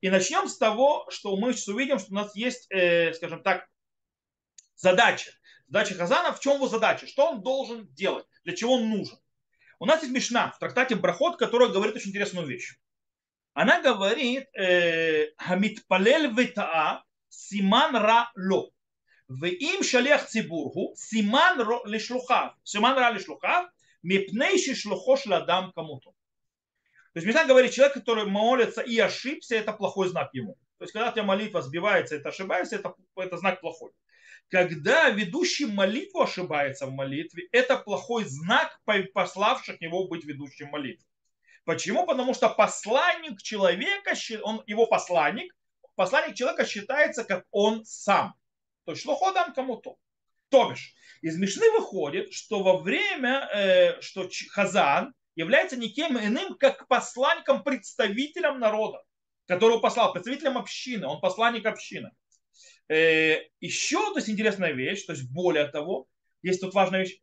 И 0.00 0.10
начнем 0.10 0.48
с 0.48 0.58
того, 0.58 1.06
что 1.10 1.36
мы 1.36 1.52
сейчас 1.52 1.68
увидим, 1.68 1.98
что 1.98 2.12
у 2.12 2.14
нас 2.14 2.34
есть, 2.34 2.66
э, 2.70 3.12
скажем 3.14 3.42
так, 3.42 3.66
задача. 4.74 5.30
Задача 5.68 5.94
Хазана, 5.94 6.32
в 6.32 6.40
чем 6.40 6.56
его 6.56 6.68
задача? 6.68 7.06
Что 7.06 7.30
он 7.30 7.42
должен 7.42 7.92
делать? 7.94 8.26
Для 8.44 8.54
чего 8.54 8.74
он 8.74 8.90
нужен? 8.90 9.18
У 9.78 9.86
нас 9.86 10.02
есть 10.02 10.12
Мишна 10.12 10.50
в 10.50 10.58
трактате 10.58 10.96
Брахот, 10.96 11.38
которая 11.38 11.68
говорит 11.70 11.96
очень 11.96 12.10
интересную 12.10 12.46
вещь. 12.46 12.76
Она 13.54 13.80
говорит, 13.80 14.48
э, 14.54 15.28
Хамитпалель 15.36 16.32
ветаа 16.32 17.04
симан 17.28 17.96
ра 17.96 18.30
ло. 18.36 18.70
ואם 19.40 19.78
שליח 19.82 20.24
ציבור 20.24 20.72
הוא 20.74 20.96
סימן 20.96 21.56
לשלוחיו, 21.84 22.46
סימן 22.66 22.94
רע 22.96 23.10
לשלוחיו, 23.10 23.64
מפני 24.04 24.58
ששלוחו 24.58 25.16
של 25.16 25.32
אדם 25.32 25.70
כמותו. 25.74 26.12
То 27.17 27.19
есть 27.19 27.25
Мишна 27.25 27.45
говорит, 27.45 27.71
человек, 27.71 27.95
который 27.95 28.25
молится 28.25 28.81
и 28.81 28.99
ошибся, 28.99 29.55
это 29.55 29.73
плохой 29.73 30.07
знак 30.07 30.29
ему. 30.35 30.55
То 30.77 30.83
есть, 30.83 30.93
когда 30.93 31.09
у 31.09 31.11
тебя 31.11 31.23
молитва 31.23 31.63
сбивается, 31.63 32.15
это 32.15 32.29
ошибается, 32.29 32.75
это, 32.75 32.93
это 33.15 33.37
знак 33.37 33.59
плохой. 33.59 33.89
Когда 34.49 35.09
ведущий 35.09 35.65
молитву 35.65 36.21
ошибается 36.21 36.85
в 36.85 36.91
молитве, 36.91 37.47
это 37.51 37.75
плохой 37.75 38.25
знак 38.25 38.79
пославших 39.15 39.81
его 39.81 40.07
быть 40.07 40.25
ведущим 40.25 40.67
молитвы. 40.67 41.07
Почему? 41.65 42.05
Потому 42.05 42.35
что 42.35 42.49
посланник 42.49 43.41
человека, 43.41 44.13
он, 44.43 44.61
его 44.67 44.85
посланник, 44.85 45.55
посланник 45.95 46.35
человека 46.35 46.67
считается 46.67 47.23
как 47.23 47.45
он 47.49 47.83
сам. 47.83 48.35
То 48.85 48.91
есть 48.91 49.01
шлоходам 49.01 49.55
кому-то. 49.55 49.95
То 50.49 50.69
бишь, 50.69 50.93
из 51.23 51.35
Мишны 51.39 51.71
выходит, 51.71 52.31
что 52.31 52.61
во 52.61 52.77
время, 52.77 53.49
э, 53.51 54.01
что 54.01 54.29
Хазан 54.51 55.15
является 55.37 55.77
никем 55.77 56.17
иным, 56.17 56.57
как 56.57 56.87
посланником, 56.87 57.63
представителем 57.63 58.59
народа, 58.59 59.03
которого 59.45 59.79
послал, 59.79 60.11
представителем 60.11 60.57
общины, 60.57 61.05
он 61.05 61.21
посланник 61.21 61.67
общины. 61.67 62.11
Э, 62.89 63.37
еще, 63.59 63.99
то 64.11 64.15
есть 64.17 64.29
интересная 64.29 64.71
вещь, 64.71 65.05
то 65.05 65.13
есть 65.13 65.29
более 65.29 65.67
того, 65.67 66.07
есть 66.41 66.59
тут 66.59 66.73
важная 66.73 67.01
вещь, 67.01 67.19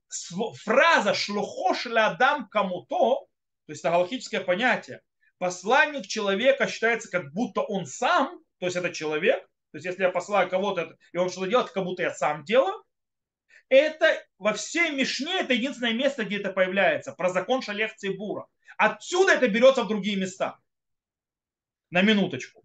фраза 0.62 1.12
«шлухош 1.12 1.87
лядам 1.87 2.49
кому-то», 2.49 3.26
то 3.66 3.73
есть 3.73 3.80
это 3.80 3.90
галактическое 3.90 4.42
понятие, 4.42 5.00
посланник 5.38 6.06
человека 6.06 6.68
считается 6.68 7.11
как 7.11 7.33
будто 7.33 7.62
он 7.62 7.85
сам, 7.85 8.38
то 8.61 8.66
есть 8.66 8.76
это 8.76 8.94
человек, 8.94 9.42
то 9.73 9.78
есть 9.78 9.87
если 9.87 10.04
я 10.04 10.11
посылаю 10.11 10.49
кого-то, 10.49 10.97
и 11.12 11.16
он 11.16 11.30
что-то 11.30 11.49
делает, 11.49 11.71
как 11.71 11.83
будто 11.83 12.02
я 12.02 12.14
сам 12.14 12.44
делаю, 12.44 12.83
это 13.68 14.23
во 14.38 14.52
всей 14.52 14.90
Мишне, 14.90 15.40
это 15.40 15.54
единственное 15.54 15.92
место, 15.92 16.25
где 16.25 16.38
это 16.38 16.52
появляется, 16.52 17.12
про 17.12 17.30
закон 17.30 17.62
Шалех 17.62 17.97
Цибура. 17.97 18.47
Отсюда 18.76 19.33
это 19.33 19.49
берется 19.49 19.85
в 19.85 19.88
другие 19.88 20.16
места. 20.16 20.59
На 21.90 22.02
минуточку. 22.02 22.62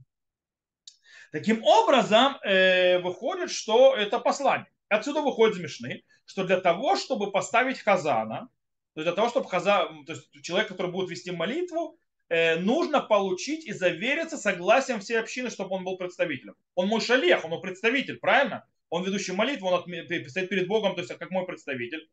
Таким 1.32 1.64
образом, 1.64 2.38
э, 2.44 3.00
выходит, 3.00 3.52
что 3.52 3.96
это 3.96 4.20
послание. 4.20 4.72
Отсюда 4.88 5.22
выходит 5.22 5.56
из 5.56 5.62
Мишны, 5.62 6.04
что 6.26 6.44
для 6.44 6.60
того, 6.60 6.96
чтобы 6.96 7.32
поставить 7.32 7.80
Хазана, 7.80 8.50
то 8.96 9.02
есть 9.02 9.06
для 9.06 9.14
того, 9.14 9.30
чтобы 9.30 9.48
Хазан, 9.48 10.06
то 10.06 10.14
есть 10.14 10.32
человек, 10.42 10.70
который 10.70 10.92
будет 10.92 11.12
вести 11.12 11.30
молитву, 11.30 12.00
э, 12.30 12.60
нужно 12.60 13.02
получить 13.02 13.66
и 13.66 13.74
завериться 13.74 14.38
согласием 14.38 15.00
всей 15.00 15.20
общины, 15.20 15.52
чтобы 15.52 15.76
он 15.76 15.84
был 15.84 15.98
представителем. 15.98 16.56
Он 16.74 16.88
мой 16.88 17.02
шалех, 17.02 17.46
он 17.46 17.52
мой 17.52 17.62
представитель, 17.62 18.18
правильно? 18.18 18.66
Он 18.90 19.04
ведущий 19.04 19.32
молитву, 19.34 19.68
он 19.68 19.84
стоит 19.84 20.50
перед 20.50 20.68
Богом, 20.68 20.96
то 20.96 21.02
есть 21.02 21.16
как 21.18 21.32
мой 21.32 21.46
представитель. 21.46 22.10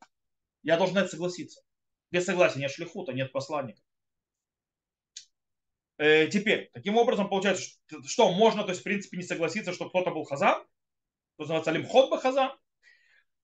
Я 0.62 0.76
должен 0.76 0.97
это 0.99 1.09
согласиться. 1.09 1.62
Без 2.11 2.25
согласия 2.25 2.59
нет 2.59 2.71
шлихута, 2.71 3.12
нет 3.12 3.33
посланника. 3.33 3.80
Э, 5.99 6.26
теперь, 6.26 6.71
таким 6.75 6.97
образом, 6.97 7.28
получается, 7.28 7.71
что 8.04 8.33
можно, 8.33 8.62
то 8.64 8.71
есть, 8.71 8.83
в 8.83 8.85
принципе, 8.85 9.16
не 9.16 9.23
согласиться, 9.23 9.73
что 9.73 9.88
кто-то 9.88 10.11
был 10.11 10.25
хазан, 10.25 10.62
то 11.37 11.42
называется 11.42 11.71
лимхот 11.71 12.11
бы 12.11 12.18
хазан. 12.18 12.52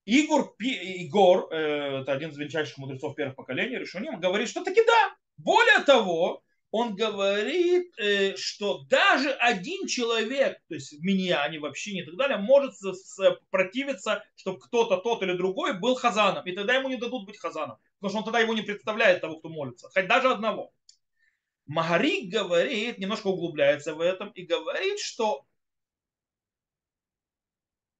Игор, 0.05 0.55
Игор, 0.59 1.49
э, 1.53 2.01
это 2.01 2.13
один 2.13 2.31
из 2.31 2.37
величайших 2.37 2.77
мудрецов 2.79 3.15
первых 3.15 3.37
поколений, 3.37 3.79
Решуним, 3.79 4.21
говорит, 4.21 4.49
что 4.49 4.65
таки 4.65 4.85
да. 4.85 5.17
Более 5.39 5.81
того, 5.85 6.43
он 6.73 6.97
говорит, 6.97 7.93
э, 7.99 8.35
что 8.37 8.85
даже 8.89 9.31
один 9.31 9.87
человек, 9.87 10.59
то 10.69 10.75
есть 10.75 10.95
в 10.95 11.03
миньяне, 11.05 11.61
в 11.61 11.67
общине 11.67 12.01
и 12.01 12.05
так 12.07 12.17
далее, 12.17 12.39
может 12.39 12.73
противиться, 13.51 14.25
чтобы 14.37 14.59
кто-то, 14.59 14.97
тот 14.97 15.23
или 15.23 15.37
другой 15.37 15.79
был 15.79 15.95
хазаном. 15.95 16.47
И 16.47 16.53
тогда 16.53 16.75
ему 16.75 16.89
не 16.89 16.97
дадут 16.97 17.27
быть 17.27 17.39
хазаном. 17.39 17.77
Потому 18.01 18.11
что 18.11 18.19
он 18.21 18.25
тогда 18.25 18.41
его 18.41 18.55
не 18.55 18.63
представляет 18.63 19.21
того, 19.21 19.39
кто 19.39 19.51
молится. 19.51 19.91
Хоть 19.93 20.09
даже 20.09 20.31
одного. 20.31 20.73
Магарик 21.67 22.33
говорит, 22.33 22.97
немножко 22.97 23.27
углубляется 23.27 23.95
в 23.95 24.01
этом 24.01 24.31
и 24.31 24.47
говорит, 24.47 24.99
что 24.99 25.45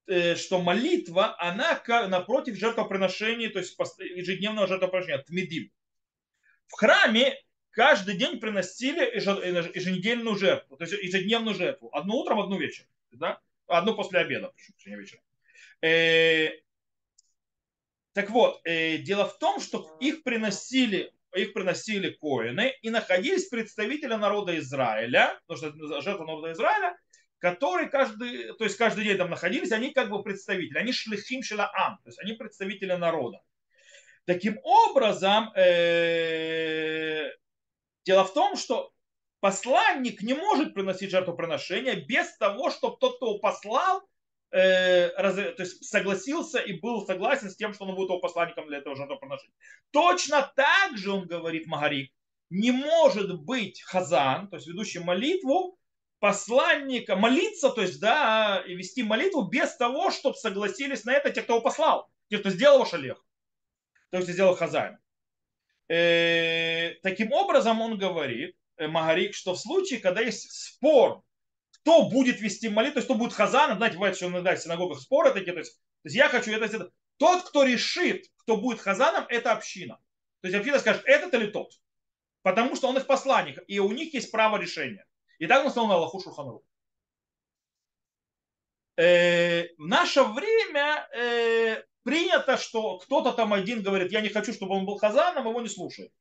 э, 0.07 0.33
что 0.33 0.59
молитва, 0.59 1.35
она 1.39 1.79
напротив 2.07 2.55
жертвоприношения, 2.55 3.51
то 3.51 3.59
есть 3.59 3.77
ежедневного 3.99 4.65
жертвоприношения, 4.65 5.21
тмидим. 5.21 5.71
В 6.65 6.73
храме 6.73 7.37
каждый 7.73 8.15
день 8.15 8.39
приносили 8.39 9.01
еженедельную 9.15 10.35
жертву, 10.37 10.77
то 10.77 10.85
есть 10.85 10.93
ежедневную 11.03 11.55
жертву. 11.55 11.89
Одну 11.93 12.17
утром, 12.17 12.39
одну 12.39 12.57
вечером. 12.57 12.89
Да? 13.11 13.39
Одну 13.67 13.95
после 13.95 14.19
обеда, 14.19 14.51
прошу 14.55 14.97
вечером. 14.97 15.23
Э, 15.81 16.49
так 18.13 18.29
вот, 18.29 18.61
э, 18.63 18.97
дело 18.97 19.25
в 19.25 19.37
том, 19.39 19.59
что 19.59 19.97
их 19.99 20.23
приносили 20.23 21.11
их 21.35 21.53
приносили 21.53 22.11
коины 22.11 22.75
и 22.83 22.91
находились 22.91 23.47
представители 23.47 24.13
народа 24.13 24.57
Израиля, 24.59 25.39
потому 25.47 25.73
что 25.73 26.01
жертва 26.01 26.25
народа 26.25 26.51
Израиля, 26.51 26.95
которые 27.39 27.89
каждый, 27.89 28.53
то 28.53 28.63
есть 28.63 28.77
каждый 28.77 29.03
день 29.03 29.17
там 29.17 29.31
находились, 29.31 29.71
они 29.71 29.93
как 29.93 30.09
бы 30.09 30.21
представители, 30.21 30.77
они 30.77 30.93
шлихим 30.93 31.41
шелаам, 31.41 31.97
то 32.03 32.09
есть 32.09 32.19
они 32.19 32.33
представители 32.33 32.93
народа. 32.93 33.41
Таким 34.25 34.59
образом, 34.63 35.51
э, 35.55 37.31
дело 38.05 38.23
в 38.23 38.33
том, 38.33 38.55
что 38.55 38.91
посланник 39.39 40.21
не 40.21 40.33
может 40.33 40.73
приносить 40.73 41.11
жертвоприношение 41.11 41.95
без 41.95 42.35
того, 42.37 42.69
чтобы 42.69 42.97
тот, 42.97 43.17
кто 43.17 43.27
его 43.27 43.39
послал, 43.39 44.01
э, 44.51 45.09
раз, 45.17 45.35
то 45.35 45.63
есть 45.63 45.83
согласился 45.83 46.59
и 46.59 46.79
был 46.79 47.05
согласен 47.05 47.49
с 47.49 47.55
тем, 47.55 47.73
что 47.73 47.85
он 47.85 47.95
будет 47.95 48.09
его 48.09 48.19
посланником 48.19 48.67
для 48.67 48.77
этого 48.77 48.95
жертвоприношения. 48.95 49.55
Точно 49.91 50.51
так 50.55 50.97
же, 50.97 51.11
он 51.11 51.27
говорит 51.27 51.67
Магарик, 51.67 52.11
не 52.49 52.71
может 52.71 53.41
быть 53.41 53.81
хазан, 53.81 54.47
то 54.47 54.57
есть 54.57 54.67
ведущий 54.67 54.99
молитву, 54.99 55.77
посланника, 56.19 57.17
молиться, 57.17 57.69
то 57.69 57.81
есть, 57.81 57.99
да, 57.99 58.63
и 58.65 58.75
вести 58.75 59.03
молитву 59.03 59.41
без 59.49 59.75
того, 59.75 60.09
чтобы 60.09 60.37
согласились 60.37 61.03
на 61.03 61.11
это 61.11 61.31
те, 61.31 61.41
кто 61.41 61.55
его 61.55 61.61
послал, 61.61 62.09
те, 62.29 62.37
кто 62.37 62.49
сделал 62.49 62.85
шалех, 62.85 63.21
то 64.09 64.17
есть 64.17 64.29
сделал 64.29 64.55
хазан. 64.55 64.99
Э, 65.89 66.95
таким 67.03 67.31
образом, 67.33 67.81
он 67.81 67.97
говорит, 67.97 68.55
э, 68.77 68.87
Магарик, 68.87 69.35
что 69.35 69.53
в 69.53 69.59
случае, 69.59 69.99
когда 69.99 70.21
есть 70.21 70.51
спор 70.51 71.23
кто 71.83 72.09
будет 72.09 72.39
вести 72.39 72.69
молитву, 72.69 72.93
то 72.93 72.99
есть 72.99 73.07
кто 73.07 73.15
будет 73.15 73.33
хазаном, 73.33 73.77
знаете, 73.77 73.97
бывает, 73.97 74.15
что 74.15 74.27
иногда 74.27 74.55
в 74.55 74.59
синагогах 74.59 75.01
споры 75.01 75.31
такие, 75.31 75.51
то 75.51 75.59
есть, 75.59 75.73
то 75.73 76.05
есть 76.05 76.15
я 76.15 76.29
хочу 76.29 76.51
это, 76.51 76.65
это. 76.65 76.91
Тот, 77.17 77.43
кто 77.43 77.63
решит, 77.63 78.25
кто 78.37 78.55
будет 78.55 78.79
хазаном, 78.79 79.25
это 79.27 79.51
община. 79.51 79.99
То 80.41 80.47
есть 80.47 80.57
община 80.57 80.79
скажет, 80.79 81.03
этот 81.05 81.33
или 81.33 81.47
тот. 81.47 81.73
Потому 82.41 82.75
что 82.75 82.87
он 82.87 82.97
их 82.97 83.05
посланник, 83.05 83.59
и 83.67 83.79
у 83.79 83.91
них 83.91 84.13
есть 84.13 84.31
право 84.31 84.57
решения. 84.57 85.05
И 85.39 85.47
так 85.47 85.65
он 85.65 85.71
стал 85.71 85.87
на 85.87 85.95
Аллаху 85.95 86.21
Шурханру. 86.21 86.63
Э, 88.95 89.63
в 89.77 89.87
наше 89.87 90.23
время 90.23 91.07
э, 91.15 91.83
принято, 92.03 92.57
что 92.57 92.99
кто-то 92.99 93.31
там 93.31 93.53
один 93.53 93.81
говорит, 93.81 94.11
я 94.11 94.21
не 94.21 94.29
хочу, 94.29 94.53
чтобы 94.53 94.75
он 94.75 94.85
был 94.85 94.97
хазаном, 94.97 95.47
его 95.47 95.61
не 95.61 95.69
слушает. 95.69 96.11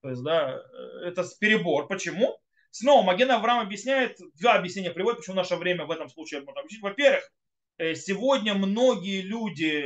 То 0.00 0.10
есть, 0.10 0.22
да, 0.22 0.56
э, 0.56 1.08
это 1.08 1.24
перебор. 1.38 1.86
Почему? 1.88 2.38
Снова 2.70 3.04
Маген 3.04 3.30
Авраам 3.30 3.60
объясняет, 3.60 4.18
два 4.40 4.54
объяснения 4.54 4.90
приводит, 4.90 5.18
почему 5.18 5.36
наше 5.36 5.56
время 5.56 5.84
в 5.84 5.90
этом 5.90 6.08
случае 6.08 6.40
можно 6.40 6.60
объяснить. 6.60 6.82
Во-первых, 6.82 7.30
э, 7.76 7.94
сегодня 7.94 8.54
многие 8.54 9.20
люди, 9.20 9.82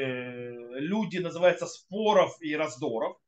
люди 0.79 1.19
называются 1.19 1.67
споров 1.67 2.37
и 2.41 2.55
раздоров, 2.55 3.19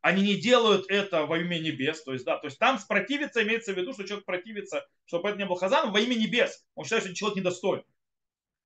они 0.00 0.22
не 0.22 0.36
делают 0.36 0.90
это 0.90 1.26
во 1.26 1.38
имя 1.38 1.58
небес, 1.58 2.02
то 2.02 2.12
есть, 2.12 2.24
да, 2.24 2.38
то 2.38 2.46
есть 2.46 2.58
там 2.58 2.78
противиться 2.88 3.42
имеется 3.42 3.72
в 3.72 3.76
виду, 3.76 3.92
что 3.92 4.04
человек 4.04 4.24
противится, 4.24 4.86
чтобы 5.06 5.28
это 5.28 5.38
не 5.38 5.46
был 5.46 5.56
хазан 5.56 5.90
во 5.90 6.00
имя 6.00 6.14
небес. 6.14 6.64
Он 6.74 6.84
считает, 6.84 7.04
что 7.04 7.14
человек 7.14 7.38
недостоин. 7.38 7.84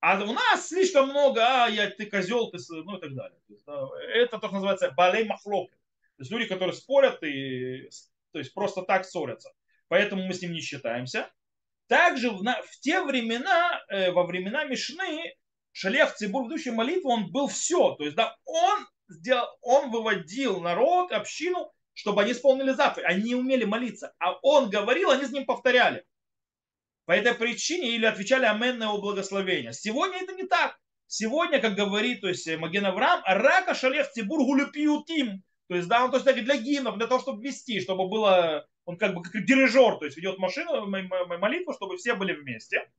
А 0.00 0.22
у 0.22 0.32
нас 0.32 0.68
слишком 0.68 1.10
много, 1.10 1.40
а, 1.42 1.68
я, 1.68 1.88
ты 1.88 2.06
козел, 2.06 2.50
ты, 2.50 2.58
ну 2.68 2.96
и 2.96 3.00
так 3.00 3.14
далее. 3.14 3.38
То 3.46 3.52
есть, 3.52 3.64
да, 3.64 3.88
это 4.14 4.38
то, 4.38 4.48
что 4.48 4.54
называется 4.56 4.90
балей 4.90 5.24
махлок. 5.24 5.70
То 5.70 6.22
есть 6.22 6.30
люди, 6.30 6.46
которые 6.46 6.74
спорят 6.74 7.22
и 7.22 7.88
то 8.32 8.38
есть 8.38 8.52
просто 8.54 8.82
так 8.82 9.04
ссорятся 9.04 9.50
поэтому 9.92 10.22
мы 10.22 10.32
с 10.32 10.40
ним 10.40 10.54
не 10.54 10.62
считаемся. 10.62 11.30
Также 11.86 12.30
в, 12.30 12.42
на, 12.42 12.62
в 12.62 12.80
те 12.80 13.02
времена, 13.02 13.78
э, 13.90 14.10
во 14.10 14.24
времена 14.24 14.64
Мишны, 14.64 15.34
Шалех 15.72 16.14
Цибур, 16.14 16.46
ведущий 16.46 16.70
молитву, 16.70 17.10
он 17.10 17.30
был 17.30 17.46
все. 17.46 17.94
То 17.96 18.04
есть, 18.04 18.16
да, 18.16 18.34
он 18.46 18.86
сделал, 19.12 19.46
он 19.60 19.90
выводил 19.90 20.60
народ, 20.60 21.12
общину, 21.12 21.72
чтобы 21.94 22.22
они 22.22 22.32
исполнили 22.32 22.72
заповедь. 22.72 23.06
Они 23.06 23.22
не 23.22 23.34
умели 23.34 23.64
молиться. 23.64 24.14
А 24.18 24.38
он 24.42 24.70
говорил, 24.70 25.10
они 25.10 25.24
с 25.24 25.30
ним 25.30 25.46
повторяли. 25.46 26.04
По 27.04 27.12
этой 27.12 27.34
причине 27.34 27.90
или 27.90 28.06
отвечали 28.06 28.44
амен 28.44 28.78
на 28.78 28.84
его 28.84 28.98
благословение. 28.98 29.72
Сегодня 29.72 30.18
это 30.22 30.32
не 30.32 30.44
так. 30.44 30.78
Сегодня, 31.06 31.60
как 31.60 31.74
говорит 31.74 32.22
то 32.22 32.28
есть, 32.28 32.48
Маген 32.56 32.86
Авраам, 32.86 33.22
рака 33.26 33.74
шалех 33.74 34.10
цибур 34.12 34.44
гулюпиютим. 34.44 35.42
То 35.68 35.76
есть, 35.76 35.88
да, 35.88 36.04
он 36.04 36.10
то 36.10 36.18
есть, 36.18 36.44
для 36.44 36.56
гимнов, 36.56 36.96
для 36.96 37.06
того, 37.06 37.20
чтобы 37.20 37.42
вести, 37.42 37.80
чтобы 37.80 38.08
было, 38.08 38.66
он 38.84 38.96
как 38.96 39.14
бы 39.14 39.22
как 39.22 39.44
дирижер, 39.44 39.96
то 39.98 40.04
есть 40.04 40.16
ведет 40.16 40.38
машину, 40.38 40.86
молитву, 40.86 41.72
чтобы 41.74 41.96
все 41.98 42.14
были 42.14 42.32
вместе. 42.32 42.90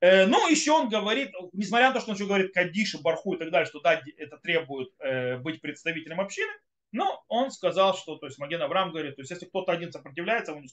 Э, 0.00 0.26
ну, 0.26 0.48
еще 0.48 0.72
он 0.72 0.88
говорит, 0.88 1.30
несмотря 1.52 1.88
на 1.88 1.94
то, 1.94 2.00
что 2.00 2.10
он 2.10 2.16
еще 2.16 2.26
говорит 2.26 2.52
Кадиши, 2.52 2.98
Барху 2.98 3.34
и 3.34 3.38
так 3.38 3.50
далее, 3.50 3.66
что 3.66 3.80
да, 3.80 4.02
это 4.16 4.38
требует 4.38 4.90
э, 4.98 5.38
быть 5.38 5.60
представителем 5.60 6.20
общины, 6.20 6.52
но 6.92 7.24
он 7.28 7.50
сказал, 7.50 7.96
что, 7.96 8.16
то 8.16 8.26
есть 8.26 8.38
Маген 8.38 8.62
Авраам 8.62 8.92
говорит, 8.92 9.16
то 9.16 9.22
есть 9.22 9.30
если 9.30 9.46
кто-то 9.46 9.72
один 9.72 9.92
сопротивляется, 9.92 10.52
он 10.52 10.62
не 10.62 10.68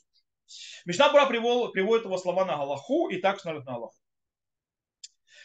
Мишна 0.86 1.10
Бура 1.10 1.26
приводит 1.26 2.06
его 2.06 2.18
слова 2.18 2.46
на 2.46 2.58
Галаху 2.58 3.10
и 3.10 3.18
так 3.18 3.40
смотрит 3.40 3.66
на 3.66 3.74
Галаху. 3.74 3.96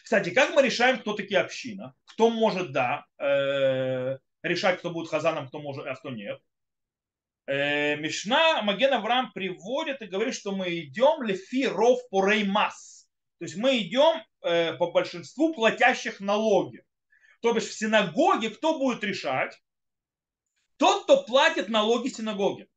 Кстати, 0.02 0.30
как 0.30 0.54
мы 0.54 0.62
решаем, 0.62 0.98
кто 0.98 1.12
такие 1.12 1.40
община? 1.40 1.94
Кто 2.06 2.30
может, 2.30 2.72
да, 2.72 3.06
э, 3.18 4.18
решать, 4.42 4.78
кто 4.78 4.90
будет 4.90 5.08
хазаном, 5.08 5.48
кто 5.48 5.60
может, 5.60 5.86
а 5.86 5.94
кто 5.94 6.10
нет? 6.10 6.40
Э, 7.46 7.96
Мишна 7.96 8.62
Маген 8.62 8.92
Авраам 8.92 9.32
приводит 9.32 10.02
и 10.02 10.06
говорит, 10.06 10.34
что 10.34 10.52
мы 10.52 10.80
идем 10.80 11.22
лефи 11.22 11.66
ров 11.66 12.00
по 12.10 12.26
реймас. 12.26 12.97
То 13.38 13.44
есть 13.44 13.56
мы 13.56 13.78
идем 13.78 14.22
э, 14.42 14.74
по 14.74 14.90
большинству 14.90 15.54
платящих 15.54 16.20
налоги. 16.20 16.84
То 17.40 17.52
бишь 17.52 17.68
в 17.68 17.72
синагоге 17.72 18.50
кто 18.50 18.78
будет 18.78 19.04
решать? 19.04 19.56
Тот, 20.76 21.04
кто 21.04 21.24
платит 21.24 21.68
налоги 21.68 22.08
синагоги, 22.08 22.68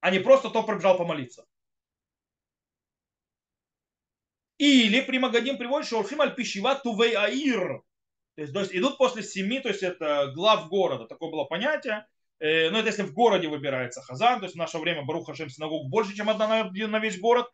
а 0.00 0.10
не 0.10 0.18
просто 0.18 0.50
тот 0.50 0.66
пробежал 0.66 0.96
помолиться. 0.96 1.46
Или 4.58 5.00
Примагадим 5.00 5.58
приводит, 5.58 5.86
что 5.86 6.00
Орфим 6.00 6.20
аль 6.20 6.34
пищева 6.34 6.76
тувей 6.76 7.16
аир. 7.16 7.82
То 8.36 8.42
есть, 8.42 8.74
идут 8.74 8.98
после 8.98 9.22
семи, 9.22 9.60
то 9.60 9.68
есть 9.68 9.82
это 9.82 10.32
глав 10.34 10.68
города. 10.68 11.06
Такое 11.06 11.30
было 11.30 11.44
понятие. 11.44 12.06
Э, 12.40 12.70
но 12.70 12.78
это 12.78 12.88
если 12.88 13.02
в 13.02 13.12
городе 13.12 13.48
выбирается 13.48 14.02
хазан, 14.02 14.40
то 14.40 14.44
есть 14.44 14.56
в 14.56 14.58
наше 14.58 14.78
время 14.78 15.02
Баруха 15.02 15.32
Хашем 15.32 15.50
синагог 15.50 15.88
больше, 15.88 16.16
чем 16.16 16.28
одна 16.28 16.46
на, 16.48 16.88
на 16.88 16.98
весь 16.98 17.18
город. 17.18 17.46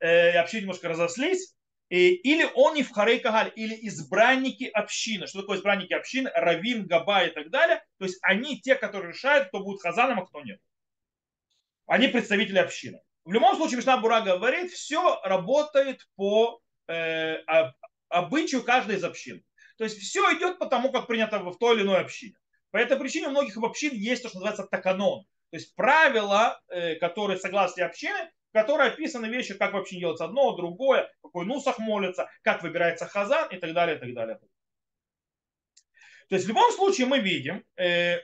Э, 0.00 0.32
и 0.32 0.36
общины 0.36 0.62
немножко 0.62 0.88
разослись. 0.88 1.54
Или 1.92 2.48
он 2.54 2.74
и 2.74 2.82
в 2.82 2.90
Харей 2.90 3.20
Кагаль, 3.20 3.52
или 3.54 3.76
избранники 3.86 4.64
общины. 4.64 5.26
Что 5.26 5.42
такое 5.42 5.58
избранники 5.58 5.92
общины? 5.92 6.30
Равин, 6.34 6.86
Габа 6.86 7.24
и 7.24 7.30
так 7.30 7.50
далее. 7.50 7.84
То 7.98 8.06
есть 8.06 8.18
они 8.22 8.58
те, 8.62 8.76
которые 8.76 9.12
решают, 9.12 9.48
кто 9.48 9.60
будет 9.60 9.82
хазаном, 9.82 10.20
а 10.20 10.24
кто 10.24 10.40
нет. 10.40 10.58
Они 11.86 12.08
представители 12.08 12.56
общины. 12.56 12.98
В 13.26 13.32
любом 13.32 13.56
случае, 13.56 13.76
Мишна 13.76 13.98
Бура 13.98 14.22
говорит, 14.22 14.70
все 14.70 15.20
работает 15.22 16.08
по 16.16 16.62
э, 16.88 17.36
обычаю 18.08 18.62
каждой 18.62 18.96
из 18.96 19.04
общин. 19.04 19.44
То 19.76 19.84
есть 19.84 19.98
все 19.98 20.22
идет 20.34 20.58
по 20.58 20.64
тому, 20.64 20.92
как 20.92 21.06
принято 21.06 21.40
в 21.40 21.58
той 21.58 21.76
или 21.76 21.82
иной 21.82 22.00
общине. 22.00 22.36
По 22.70 22.78
этой 22.78 22.98
причине 22.98 23.26
у 23.26 23.32
многих 23.32 23.58
общин 23.58 23.92
есть 23.92 24.22
то, 24.22 24.30
что 24.30 24.38
называется 24.38 24.66
таканон. 24.66 25.24
То 25.50 25.56
есть 25.58 25.74
правила, 25.74 26.58
э, 26.68 26.94
которые 26.94 27.38
согласно 27.38 27.84
общины, 27.84 28.30
в 28.52 28.54
которой 28.54 28.88
описаны 28.88 29.26
вещи, 29.26 29.54
как 29.54 29.72
в 29.72 29.76
общине 29.78 30.00
делается 30.00 30.26
одно, 30.26 30.54
другое, 30.54 31.10
какой 31.22 31.46
нусах 31.46 31.78
молится, 31.78 32.28
как 32.42 32.62
выбирается 32.62 33.06
хазан 33.06 33.48
и 33.50 33.56
так 33.56 33.72
далее, 33.72 33.96
и 33.96 33.98
так 33.98 34.12
далее. 34.12 34.38
То 36.28 36.34
есть 36.34 36.44
в 36.44 36.48
любом 36.48 36.70
случае 36.72 37.06
мы 37.06 37.20
видим, 37.20 37.64
э, 37.76 38.18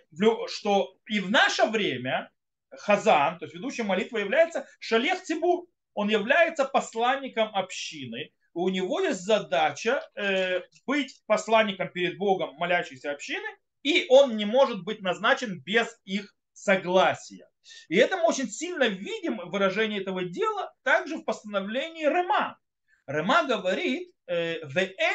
что 0.46 0.94
и 1.06 1.20
в 1.20 1.30
наше 1.30 1.64
время 1.64 2.30
Хазан, 2.70 3.38
то 3.38 3.46
есть 3.46 3.54
ведущий 3.54 3.82
молитвы, 3.82 4.20
является 4.20 4.66
Шалех 4.78 5.22
Цибур. 5.22 5.66
Он 5.94 6.08
является 6.08 6.64
посланником 6.66 7.54
общины. 7.54 8.30
У 8.52 8.68
него 8.68 9.00
есть 9.00 9.20
задача 9.20 10.02
э, 10.14 10.60
быть 10.86 11.22
посланником 11.26 11.88
перед 11.88 12.18
Богом 12.18 12.54
молящейся 12.56 13.12
общины, 13.12 13.46
и 13.82 14.06
он 14.08 14.36
не 14.36 14.44
может 14.44 14.84
быть 14.84 15.00
назначен 15.00 15.60
без 15.60 15.98
их 16.04 16.34
согласия. 16.52 17.48
И 17.88 17.96
это 17.96 18.16
мы 18.16 18.24
очень 18.24 18.50
сильно 18.50 18.88
видим 18.88 19.38
выражение 19.50 20.00
этого 20.00 20.24
дела 20.24 20.72
также 20.82 21.16
в 21.16 21.24
постановлении 21.24 22.04
Рема. 22.04 22.58
Рема 23.06 23.44
говорит, 23.44 24.12
э, 24.26 24.60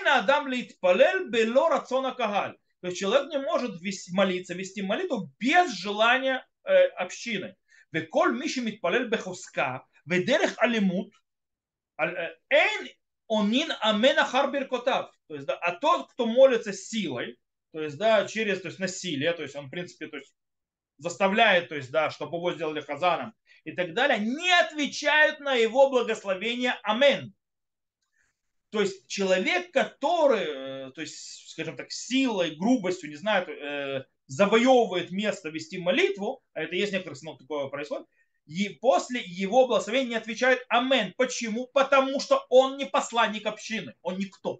адам 0.06 0.52
кагаль. 2.16 2.58
То 2.82 2.88
есть 2.88 3.00
человек 3.00 3.30
не 3.30 3.39
может 3.39 3.82
вести, 3.82 4.13
молиться, 4.13 4.54
вести 4.54 4.82
молитву 4.82 5.32
без 5.39 5.72
желания 5.72 6.46
э, 6.66 6.88
общины. 6.98 7.56
Веколь 7.92 8.38
миши 8.38 8.62
митпалель 8.62 9.08
бехуска, 9.08 9.86
ведерех 10.06 10.56
алимут, 10.58 11.13
э, 11.98 12.36
эн 12.50 12.89
онин 13.30 13.72
амена 13.80 14.26
харбир 14.26 14.68
котав. 14.68 15.12
То 15.28 15.36
есть, 15.36 15.48
да, 15.48 15.56
а 15.56 15.76
тот, 15.76 16.12
кто 16.12 16.26
молится 16.26 16.74
силой, 16.74 17.38
то 17.72 17.82
есть, 17.82 17.98
да, 17.98 18.28
через 18.28 18.62
то 18.62 18.68
есть, 18.68 18.80
насилие, 18.80 19.34
то 19.34 19.44
есть 19.44 19.56
он, 19.56 19.68
в 19.68 19.70
принципе, 19.70 20.08
то 20.08 20.18
есть, 20.18 20.34
заставляет, 20.97 21.69
то 21.69 21.75
есть, 21.75 21.91
да, 21.91 22.10
чтобы 22.10 22.38
его 22.38 22.53
сделали 22.53 22.82
хазаном 22.82 23.34
и 23.63 23.71
так 23.71 23.93
далее, 23.93 24.19
не 24.19 24.51
отвечают 24.60 25.39
на 25.39 25.53
его 25.53 25.89
благословение 25.89 26.75
амен. 26.84 27.34
То 28.69 28.82
есть 28.82 29.08
человек, 29.08 29.71
который, 29.71 30.91
то 30.93 31.01
есть, 31.01 31.49
скажем 31.51 31.77
так, 31.77 31.91
силой, 31.91 32.56
грубостью, 32.56 33.10
не 33.10 33.15
знаю, 33.15 34.06
завоевывает 34.25 35.12
место 35.12 35.49
вести 35.49 35.77
молитву, 35.77 36.43
а 36.53 36.62
это 36.62 36.75
есть 36.75 36.91
некоторых 36.91 37.19
сынов 37.19 37.38
такое 37.38 37.67
происходит, 37.67 38.08
и 38.45 38.69
после 38.69 39.21
его 39.21 39.67
благословения 39.67 40.10
не 40.10 40.15
отвечают 40.15 40.65
Амен. 40.69 41.13
Почему? 41.17 41.67
Потому 41.67 42.19
что 42.19 42.45
он 42.49 42.77
не 42.77 42.86
посланник 42.86 43.45
общины, 43.45 43.95
он 44.01 44.17
никто. 44.17 44.60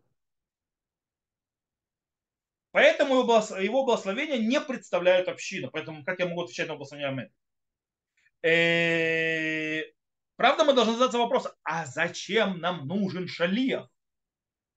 Поэтому 2.74 3.14
его 3.14 3.86
благословения 3.86 4.40
не 4.40 4.60
представляют 4.60 5.28
общину. 5.28 5.70
Поэтому 5.72 6.04
как 6.04 6.20
я 6.20 6.26
могу 6.26 6.42
отвечать 6.42 6.68
на 6.68 6.74
благословение 6.74 7.10
Амен? 7.10 7.30
Э, 8.42 9.84
правда, 10.36 10.64
мы 10.64 10.74
должны 10.74 10.94
задаться 10.94 11.20
вопросом, 11.20 11.52
а 11.62 11.86
зачем 11.86 12.60
нам 12.60 12.88
нужен 12.88 13.28
шалиях? 13.28 13.88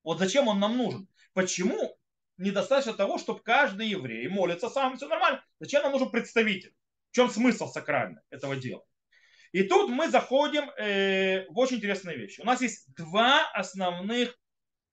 Вот 0.04 0.18
зачем 0.18 0.46
он 0.46 0.60
нам 0.60 0.76
нужен? 0.76 1.08
Почему 1.32 1.96
недостаточно 2.36 2.92
того, 2.92 3.16
чтобы 3.16 3.40
каждый 3.40 3.88
еврей 3.88 4.28
молится 4.28 4.68
сам, 4.68 4.98
все 4.98 5.08
нормально. 5.08 5.42
Зачем 5.58 5.82
нам 5.82 5.92
нужен 5.92 6.10
представитель? 6.10 6.74
В 7.12 7.14
чем 7.14 7.30
смысл 7.30 7.66
сакральный 7.66 8.20
этого 8.28 8.56
дела? 8.56 8.84
И 9.52 9.62
тут 9.62 9.88
мы 9.88 10.10
заходим 10.10 10.68
э, 10.76 11.46
в 11.48 11.58
очень 11.58 11.78
интересные 11.78 12.18
вещи. 12.18 12.42
У 12.42 12.44
нас 12.44 12.60
есть 12.60 12.94
два 12.94 13.50
основных, 13.52 14.38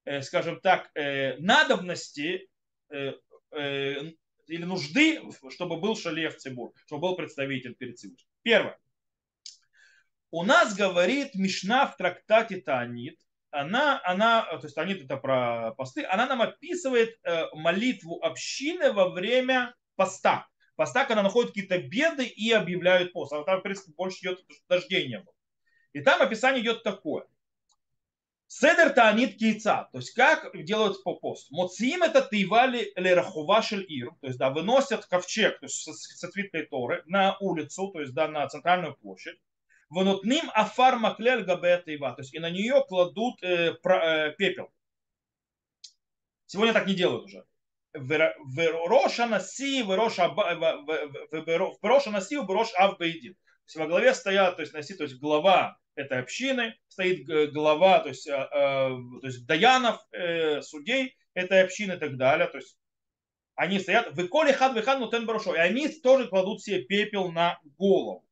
э, 0.06 0.22
скажем 0.22 0.62
так, 0.62 0.90
э, 0.96 1.36
надобности 1.40 2.48
или 2.94 4.64
нужды, 4.64 5.22
чтобы 5.50 5.78
был 5.78 5.96
шалех 5.96 6.38
цибур, 6.38 6.74
чтобы 6.86 7.10
был 7.10 7.16
представитель 7.16 7.76
перед 7.76 7.98
Всевышним. 7.98 8.28
Первое. 8.42 8.78
У 10.32 10.44
нас 10.44 10.76
говорит 10.76 11.36
Мишна 11.36 11.86
в 11.86 11.96
трактате 11.96 12.58
Таанит, 12.62 13.20
она, 13.52 14.02
она, 14.04 14.42
то 14.58 14.66
есть 14.66 14.78
они 14.80 14.96
это 14.96 15.16
про 15.18 15.74
посты, 15.78 16.04
она 16.06 16.26
нам 16.26 16.42
описывает 16.42 17.20
э, 17.24 17.46
молитву 17.54 18.20
общины 18.24 18.92
во 18.92 19.10
время 19.10 19.76
поста. 19.96 20.48
Поста, 20.76 21.06
когда 21.06 21.22
находят 21.22 21.52
какие-то 21.52 21.78
беды 21.78 22.26
и 22.26 22.52
объявляют 22.52 23.14
пост. 23.14 23.32
А 23.32 23.44
там, 23.44 23.60
в 23.60 23.62
принципе, 23.62 23.94
больше 23.96 24.26
идет 24.26 24.44
было. 24.68 25.36
И 25.94 26.02
там 26.02 26.20
описание 26.20 26.64
идет 26.64 26.82
такое. 26.82 27.28
Седер 28.56 28.92
таанит 28.92 29.40
кейца, 29.40 29.90
то 29.92 29.98
есть 29.98 30.14
как 30.14 30.52
делают 30.64 31.04
по 31.04 31.16
посту. 31.16 31.56
Это 32.04 32.22
тейвали 32.22 32.94
лерахувашель 32.96 33.84
ир, 33.90 34.12
то 34.22 34.28
есть 34.28 34.38
да, 34.38 34.52
выносят 34.52 35.08
ковчег, 35.08 35.60
то 35.60 35.66
есть 35.66 35.82
со 35.82 36.28
свиткой 36.28 36.68
Торы 36.68 37.02
на 37.08 37.36
улицу, 37.40 37.90
то 37.92 38.00
есть 38.00 38.14
да, 38.14 38.28
на 38.28 38.48
центральную 38.48 38.96
площадь. 38.96 39.40
Ванутним 39.90 40.52
афар 40.54 40.98
маклель 40.98 41.44
габета 41.44 41.90
ива. 41.90 42.14
То 42.14 42.22
есть 42.22 42.32
и 42.36 42.40
на 42.40 42.52
нее 42.52 42.86
кладут 42.88 43.42
э, 43.42 43.74
про, 43.82 44.28
э, 44.28 44.36
пепел. 44.38 44.72
Сегодня 46.46 46.74
так 46.74 46.86
не 46.86 46.94
делают 46.94 47.26
уже. 47.26 47.46
Роша 47.94 49.26
наси, 49.26 49.84
роша 49.84 50.28
наси, 52.12 52.38
рош 52.38 52.72
ав 52.76 52.98
бейдин. 53.00 53.34
То 53.34 53.66
есть 53.66 53.76
во 53.78 53.88
главе 53.88 54.14
стоят, 54.14 54.58
то 54.58 54.62
есть 54.62 54.74
наси, 54.74 54.94
то 54.94 55.06
есть 55.06 55.20
глава 55.20 55.80
этой 55.96 56.20
общины, 56.20 56.76
стоит 56.88 57.26
глава, 57.54 58.00
то 58.00 58.10
есть, 58.10 58.28
э, 58.28 58.32
э, 58.32 58.48
то 58.52 59.28
есть 59.28 59.46
даянов, 59.46 60.00
э, 60.12 60.62
судей 60.62 61.16
этой 61.34 61.64
общины 61.64 61.94
и 61.94 61.98
так 61.98 62.18
далее. 62.18 62.48
То 62.48 62.58
есть 62.58 62.78
они 63.56 63.80
стоят, 63.80 64.14
выколи 64.14 64.52
хад 64.52 64.74
выхад 64.74 65.00
нутен 65.00 65.26
барошо, 65.26 65.56
и 65.56 65.60
они 65.60 65.88
тоже 65.88 66.28
кладут 66.28 66.62
себе 66.62 66.84
пепел 66.84 67.32
на 67.32 67.60
голову. 67.78 68.26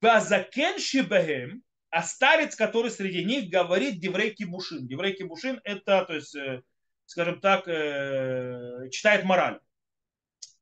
Базакен 0.00 0.78
шибахем, 0.78 1.62
а 1.90 2.02
старец, 2.02 2.54
который 2.54 2.90
среди 2.90 3.24
них 3.24 3.50
говорит 3.50 4.00
Деврей 4.00 4.34
Кибушин. 4.34 4.86
Деврей 4.86 5.14
Кибушин 5.14 5.60
это, 5.64 6.04
то 6.04 6.14
есть, 6.14 6.34
э, 6.34 6.62
скажем 7.06 7.40
так, 7.40 7.66
э, 7.68 8.88
читает 8.90 9.24
мораль. 9.24 9.60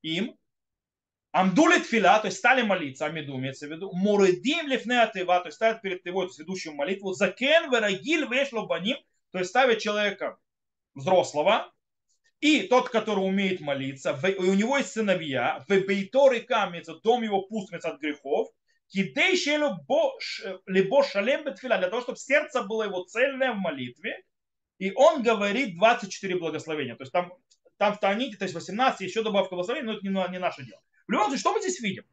им, 0.03 0.37
Амдулит 1.35 1.85
фила, 1.85 2.21
то 2.21 2.29
есть 2.29 2.39
стали 2.39 2.63
молиться, 2.63 3.07
амиду 3.07 3.37
имеется 3.37 3.67
в 3.67 3.71
виду, 3.73 3.91
муредим 3.93 4.69
лифне 4.69 5.03
атыва, 5.03 5.41
то 5.41 5.47
есть 5.47 5.57
ставят 5.57 5.83
перед 5.83 6.05
тывой, 6.05 6.27
то 6.27 6.29
есть 6.29 6.39
ведущим 6.39 6.77
молитву, 6.77 7.13
закен 7.13 7.73
верагиль 7.73 8.25
вешло 8.31 8.67
баним, 8.67 8.97
то 9.33 9.39
есть 9.39 9.51
ставят 9.51 9.81
человека 9.81 10.39
взрослого, 10.95 11.73
и 12.39 12.63
тот, 12.69 12.89
который 12.89 13.19
умеет 13.19 13.61
молиться, 13.61 14.17
у 14.39 14.55
него 14.55 14.79
есть 14.79 14.93
сыновья, 14.93 15.65
в 15.69 15.73
бейтор 15.73 16.35
и 16.35 16.39
камится, 16.39 17.01
дом 17.01 17.25
его 17.25 17.43
пустится 17.43 17.89
от 17.89 18.01
грехов, 18.01 18.51
кидей 18.87 19.35
либо 20.67 21.03
шалем 21.03 21.45
бетфиля, 21.47 21.79
для 21.79 21.89
того, 21.89 22.03
чтобы 22.03 22.17
сердце 22.17 22.63
было 22.63 22.85
его 22.85 23.03
цельное 23.03 23.55
в 23.55 23.57
молитве, 23.57 24.23
и 24.79 24.93
он 24.93 25.25
говорит 25.25 25.75
24 25.79 26.37
благословения. 26.37 26.95
То 26.95 27.03
есть 27.03 27.13
там, 27.13 27.33
там 27.77 27.95
в 27.95 27.99
Таните, 27.99 28.37
то 28.37 28.45
есть 28.45 28.55
18, 28.55 29.01
еще 29.01 29.25
добавка 29.25 29.57
благословения, 29.57 29.91
но 29.91 29.99
это 29.99 30.07
не, 30.07 30.33
не 30.33 30.39
наше 30.39 30.63
дело. 30.65 30.81
В 31.07 31.13
любом 31.13 31.27
случае, 31.27 31.41
что 31.41 31.53
мы 31.53 31.61
здесь 31.61 31.81
видим? 31.81 32.05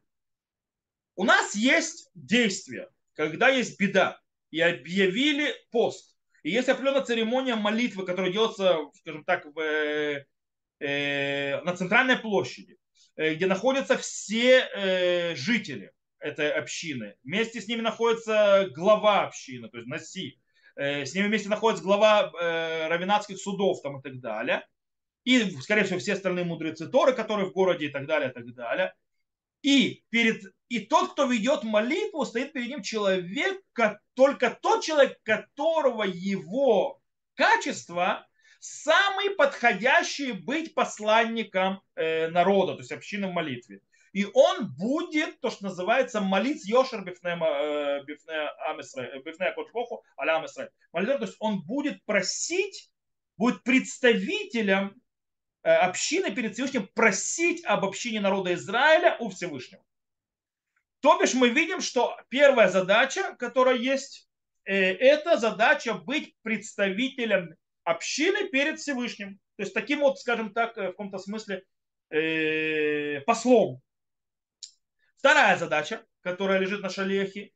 У 1.16 1.24
нас 1.24 1.54
есть 1.54 2.10
действие, 2.14 2.88
когда 3.14 3.48
есть 3.48 3.78
беда, 3.78 4.20
и 4.50 4.60
объявили 4.60 5.54
пост. 5.70 6.16
И 6.42 6.50
есть 6.50 6.68
определенная 6.68 7.02
церемония 7.02 7.54
молитвы, 7.54 8.04
которая 8.04 8.32
делается, 8.32 8.78
скажем 8.94 9.24
так, 9.24 9.46
в, 9.46 9.58
э, 9.60 10.26
э, 10.80 11.60
на 11.62 11.76
центральной 11.76 12.16
площади, 12.16 12.76
э, 13.16 13.34
где 13.34 13.46
находятся 13.46 13.96
все 13.96 14.68
э, 14.74 15.34
жители 15.36 15.92
этой 16.18 16.52
общины. 16.52 17.16
Вместе 17.22 17.60
с 17.60 17.68
ними 17.68 17.80
находится 17.80 18.68
глава 18.74 19.24
общины, 19.26 19.68
то 19.68 19.78
есть 19.78 19.88
Наси. 19.88 20.40
Э, 20.76 21.04
с 21.04 21.14
ними 21.14 21.28
вместе 21.28 21.48
находится 21.48 21.84
глава 21.84 22.32
э, 22.32 22.88
равенатских 22.88 23.38
судов 23.38 23.80
там, 23.82 24.00
и 24.00 24.02
так 24.02 24.20
далее. 24.20 24.66
И, 25.24 25.50
скорее 25.60 25.84
всего, 25.84 25.98
все 25.98 26.14
остальные 26.14 26.44
мудрецы 26.44 26.88
Торы, 26.88 27.12
которые 27.12 27.48
в 27.48 27.52
городе 27.52 27.86
и 27.86 27.88
так 27.88 28.06
далее, 28.06 28.30
и 28.30 28.32
так 28.32 28.52
далее. 28.54 28.94
И, 29.62 30.02
перед, 30.10 30.42
и 30.68 30.80
тот, 30.80 31.12
кто 31.12 31.26
ведет 31.26 31.62
молитву, 31.62 32.24
стоит 32.24 32.52
перед 32.52 32.68
ним 32.68 32.82
человек, 32.82 33.60
только 34.14 34.58
тот 34.60 34.82
человек, 34.82 35.18
которого 35.22 36.02
его 36.02 37.00
качество 37.34 38.26
самый 38.58 39.30
подходящий 39.30 40.32
быть 40.32 40.74
посланником 40.74 41.80
э, 41.94 42.28
народа, 42.28 42.74
то 42.74 42.80
есть 42.80 42.92
общины 42.92 43.28
в 43.28 43.32
молитве. 43.32 43.80
И 44.12 44.26
он 44.34 44.74
будет, 44.76 45.40
то, 45.40 45.50
что 45.50 45.64
называется, 45.64 46.20
молить 46.20 46.66
Йошер 46.68 47.02
бифне 47.02 47.34
бифне 48.04 49.52
Кочбоху 49.52 50.04
аля 50.18 50.36
Амисрай. 50.36 50.68
То 50.92 51.18
есть 51.20 51.36
он 51.38 51.62
будет 51.62 52.04
просить, 52.04 52.90
будет 53.36 53.62
представителем 53.62 54.88
э, 54.88 55.00
общины 55.62 56.34
перед 56.34 56.54
Всевышним 56.54 56.88
просить 56.94 57.64
об 57.64 57.84
общине 57.84 58.20
народа 58.20 58.54
Израиля 58.54 59.16
у 59.20 59.30
Всевышнего. 59.30 59.82
То 61.00 61.18
бишь 61.18 61.34
мы 61.34 61.48
видим, 61.48 61.80
что 61.80 62.16
первая 62.28 62.68
задача, 62.68 63.34
которая 63.38 63.76
есть, 63.76 64.28
э, 64.64 64.74
это 64.74 65.36
задача 65.36 65.94
быть 65.94 66.36
представителем 66.42 67.56
общины 67.84 68.48
перед 68.48 68.78
Всевышним. 68.78 69.40
То 69.56 69.62
есть 69.62 69.74
таким 69.74 70.00
вот, 70.00 70.18
скажем 70.18 70.52
так, 70.52 70.76
э, 70.78 70.88
в 70.88 70.90
каком-то 70.92 71.18
смысле 71.18 71.64
послом 73.24 73.80
Вторая 75.22 75.56
задача, 75.56 76.04
которая 76.20 76.58
лежит 76.58 76.82
на 76.82 76.90
шалехе, 76.90 77.52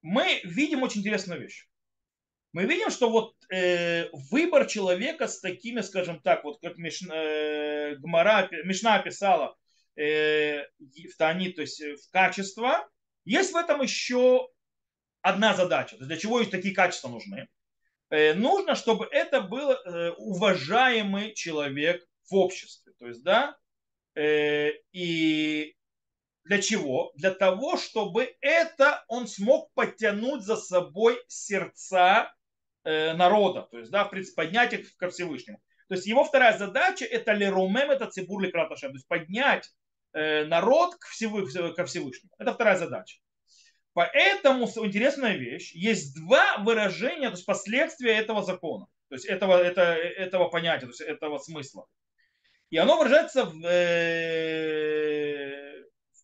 мы 0.00 0.40
видим 0.44 0.84
очень 0.84 1.00
интересную 1.00 1.40
вещь. 1.40 1.68
Мы 2.52 2.64
видим, 2.64 2.90
что 2.90 3.10
вот 3.10 3.34
э, 3.52 4.08
выбор 4.30 4.66
человека 4.66 5.28
с 5.28 5.40
такими, 5.40 5.82
скажем 5.82 6.20
так, 6.20 6.42
вот 6.44 6.60
как 6.60 6.78
Миш, 6.78 7.02
э, 7.02 7.94
Гмара, 7.96 8.48
Мишна 8.64 8.96
описала 8.96 9.56
э, 9.96 10.62
в 10.78 11.16
Тани, 11.16 11.52
то 11.52 11.60
есть 11.60 11.80
в 11.80 12.10
качество, 12.10 12.88
есть 13.24 13.52
в 13.52 13.56
этом 13.56 13.82
еще 13.82 14.48
одна 15.22 15.54
задача. 15.54 15.90
То 15.90 15.98
есть 15.98 16.08
для 16.08 16.16
чего 16.16 16.40
есть 16.40 16.50
такие 16.50 16.74
качества 16.74 17.08
нужны? 17.08 17.48
Э, 18.10 18.34
нужно, 18.34 18.74
чтобы 18.74 19.06
это 19.10 19.40
был 19.40 19.70
э, 19.70 20.10
уважаемый 20.18 21.34
человек 21.34 22.04
в 22.28 22.34
обществе. 22.34 22.92
То 22.98 23.06
есть, 23.06 23.22
да, 23.22 23.56
э, 24.16 24.72
и 24.90 25.76
для 26.44 26.60
чего? 26.60 27.12
Для 27.14 27.30
того, 27.30 27.76
чтобы 27.76 28.34
это 28.40 29.04
он 29.06 29.28
смог 29.28 29.72
подтянуть 29.74 30.42
за 30.42 30.56
собой 30.56 31.22
сердца 31.28 32.24
э, 32.24 32.39
народа, 32.84 33.68
то 33.70 33.78
есть, 33.78 33.90
да, 33.90 34.10
поднять 34.36 34.72
их 34.72 34.96
ко 34.96 35.10
Всевышнему. 35.10 35.60
То 35.88 35.94
есть 35.96 36.06
его 36.06 36.24
вторая 36.24 36.56
задача 36.56 37.04
это 37.04 37.32
лерумем, 37.32 37.90
это 37.90 38.06
цибур 38.06 38.40
ликраташем, 38.40 38.90
то 38.90 38.96
есть 38.96 39.08
поднять 39.08 39.68
э, 40.12 40.44
народ 40.44 40.94
к 40.94 41.06
Всевышнему, 41.06 41.74
ко 41.74 41.84
Всевышнему. 41.84 42.32
Это 42.38 42.54
вторая 42.54 42.76
задача. 42.76 43.18
Поэтому 43.92 44.66
интересная 44.66 45.36
вещь, 45.36 45.72
есть 45.74 46.14
два 46.14 46.58
выражения, 46.58 47.28
то 47.28 47.34
есть 47.34 47.44
последствия 47.44 48.12
этого 48.12 48.42
закона, 48.42 48.86
то 49.08 49.16
есть 49.16 49.26
этого, 49.26 49.60
это, 49.60 49.82
этого 49.82 50.48
понятия, 50.48 50.86
то 50.86 50.92
есть 50.92 51.00
этого 51.00 51.38
смысла. 51.38 51.86
И 52.70 52.76
оно 52.76 52.96
выражается 52.96 53.46
в, 53.46 53.60
э, 53.66 54.90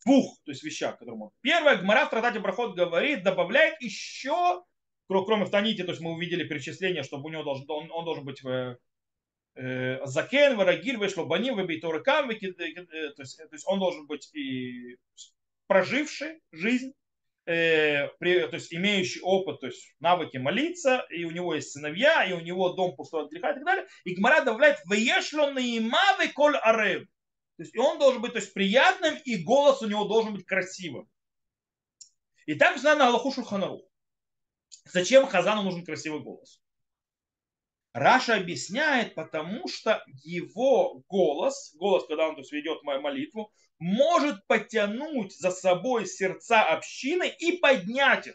двух 0.05 0.39
то 0.45 0.53
есть 0.53 0.63
вещах, 0.63 0.93
которые 0.93 1.17
можно. 1.17 1.37
Первое, 1.41 1.77
Гмара 1.77 2.07
в 2.07 2.11
Тратате 2.11 2.39
Брахот 2.39 2.77
говорит, 2.77 3.25
добавляет 3.25 3.81
еще, 3.83 4.63
кроме 5.09 5.45
в 5.45 5.51
Таните, 5.51 5.85
то 5.85 5.91
есть 5.91 6.03
мы 6.03 6.13
увидели 6.13 6.47
перечисление, 6.47 7.03
чтобы 7.03 7.27
у 7.27 7.33
него 7.33 7.43
должен, 7.43 7.65
он, 7.69 7.91
он 7.91 8.05
должен 8.05 8.25
быть 8.25 8.43
э, 8.45 10.01
Закен, 10.05 10.57
Варагиль, 10.57 10.99
Вешлобаним, 10.99 11.57
Вебейторыкам, 11.57 12.31
э, 12.31 12.37
то 12.37 13.23
есть, 13.23 13.37
то 13.37 13.49
есть 13.53 13.67
он 13.67 13.79
должен 13.79 14.07
быть 14.07 14.35
и 14.35 14.97
проживший 15.67 16.41
жизнь, 16.53 16.93
э, 17.47 18.09
то 18.19 18.57
есть 18.57 18.75
имеющий 18.75 19.21
опыт, 19.21 19.61
то 19.61 19.67
есть 19.67 19.95
навыки 20.01 20.37
молиться, 20.37 21.07
и 21.11 21.25
у 21.25 21.31
него 21.31 21.55
есть 21.55 21.71
сыновья, 21.71 22.25
и 22.25 22.33
у 22.33 22.41
него 22.41 22.71
дом 22.71 22.97
пустой 22.97 23.25
от 23.25 23.31
греха 23.31 23.53
и 23.53 23.55
так 23.55 23.65
далее. 23.65 23.87
И 24.05 24.15
Гмара 24.15 24.45
добавляет 24.45 24.79
«Веешло 24.91 25.51
наимавы 25.51 26.29
коль 26.35 26.57
арев». 26.57 27.07
То 27.57 27.63
есть 27.63 27.77
он 27.79 27.99
должен 27.99 28.21
быть 28.21 28.33
то 28.33 28.39
есть, 28.39 28.53
приятным, 28.53 29.17
и 29.25 29.43
голос 29.43 29.83
у 29.83 29.89
него 29.89 30.05
должен 30.05 30.35
быть 30.35 30.45
красивым. 30.45 31.09
И 32.45 32.55
так 32.55 32.79
знаю 32.79 32.99
на 32.99 33.09
Аллаху 33.09 33.33
Шульханару. 33.33 33.83
Зачем 34.85 35.27
Хазану 35.27 35.63
нужен 35.63 35.85
красивый 35.85 36.21
голос? 36.21 36.61
Раша 37.93 38.35
объясняет, 38.37 39.15
потому 39.15 39.69
что 39.69 40.05
его 40.23 41.03
голос, 41.09 41.75
голос, 41.77 42.07
когда 42.07 42.29
он 42.29 42.35
то 42.35 42.43
есть, 42.43 42.53
ведет 42.53 42.83
мою 42.83 43.01
молитву, 43.01 43.51
может 43.79 44.47
потянуть 44.47 45.35
за 45.35 45.51
собой 45.51 46.07
сердца 46.07 46.63
общины 46.63 47.33
и 47.39 47.57
поднять 47.57 48.27
их. 48.27 48.35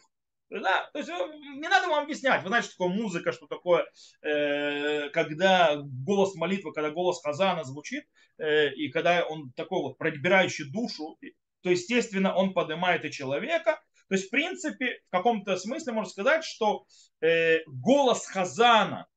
Да? 0.49 0.89
То 0.91 0.99
есть 0.99 1.09
э, 1.09 1.13
не 1.55 1.67
надо 1.69 1.87
вам 1.87 2.03
объяснять. 2.03 2.41
Вы 2.41 2.49
знаете, 2.49 2.67
что 2.67 2.77
такое 2.77 3.01
музыка, 3.01 3.31
что 3.31 3.47
такое, 3.47 3.85
э, 4.21 5.09
когда 5.09 5.77
голос 5.77 6.35
молитвы, 6.35 6.73
когда 6.73 6.89
голос 6.89 7.21
Хазана 7.21 7.63
звучит, 7.63 8.03
э, 8.37 8.73
и 8.73 8.89
когда 8.89 9.25
он 9.25 9.51
такой 9.55 9.81
вот 9.81 9.97
пробирающий 9.97 10.69
душу, 10.69 11.17
то, 11.61 11.69
естественно, 11.69 12.35
он 12.35 12.53
поднимает 12.53 13.05
и 13.05 13.11
человека. 13.11 13.79
То 14.11 14.15
есть, 14.15 14.27
в 14.27 14.29
принципе, 14.29 14.99
в 15.07 15.09
каком-то 15.09 15.55
смысле 15.55 15.93
можно 15.93 16.09
сказать, 16.09 16.43
что 16.43 16.85
э, 17.21 17.59
голос 17.65 18.25
Хазана, 18.25 19.07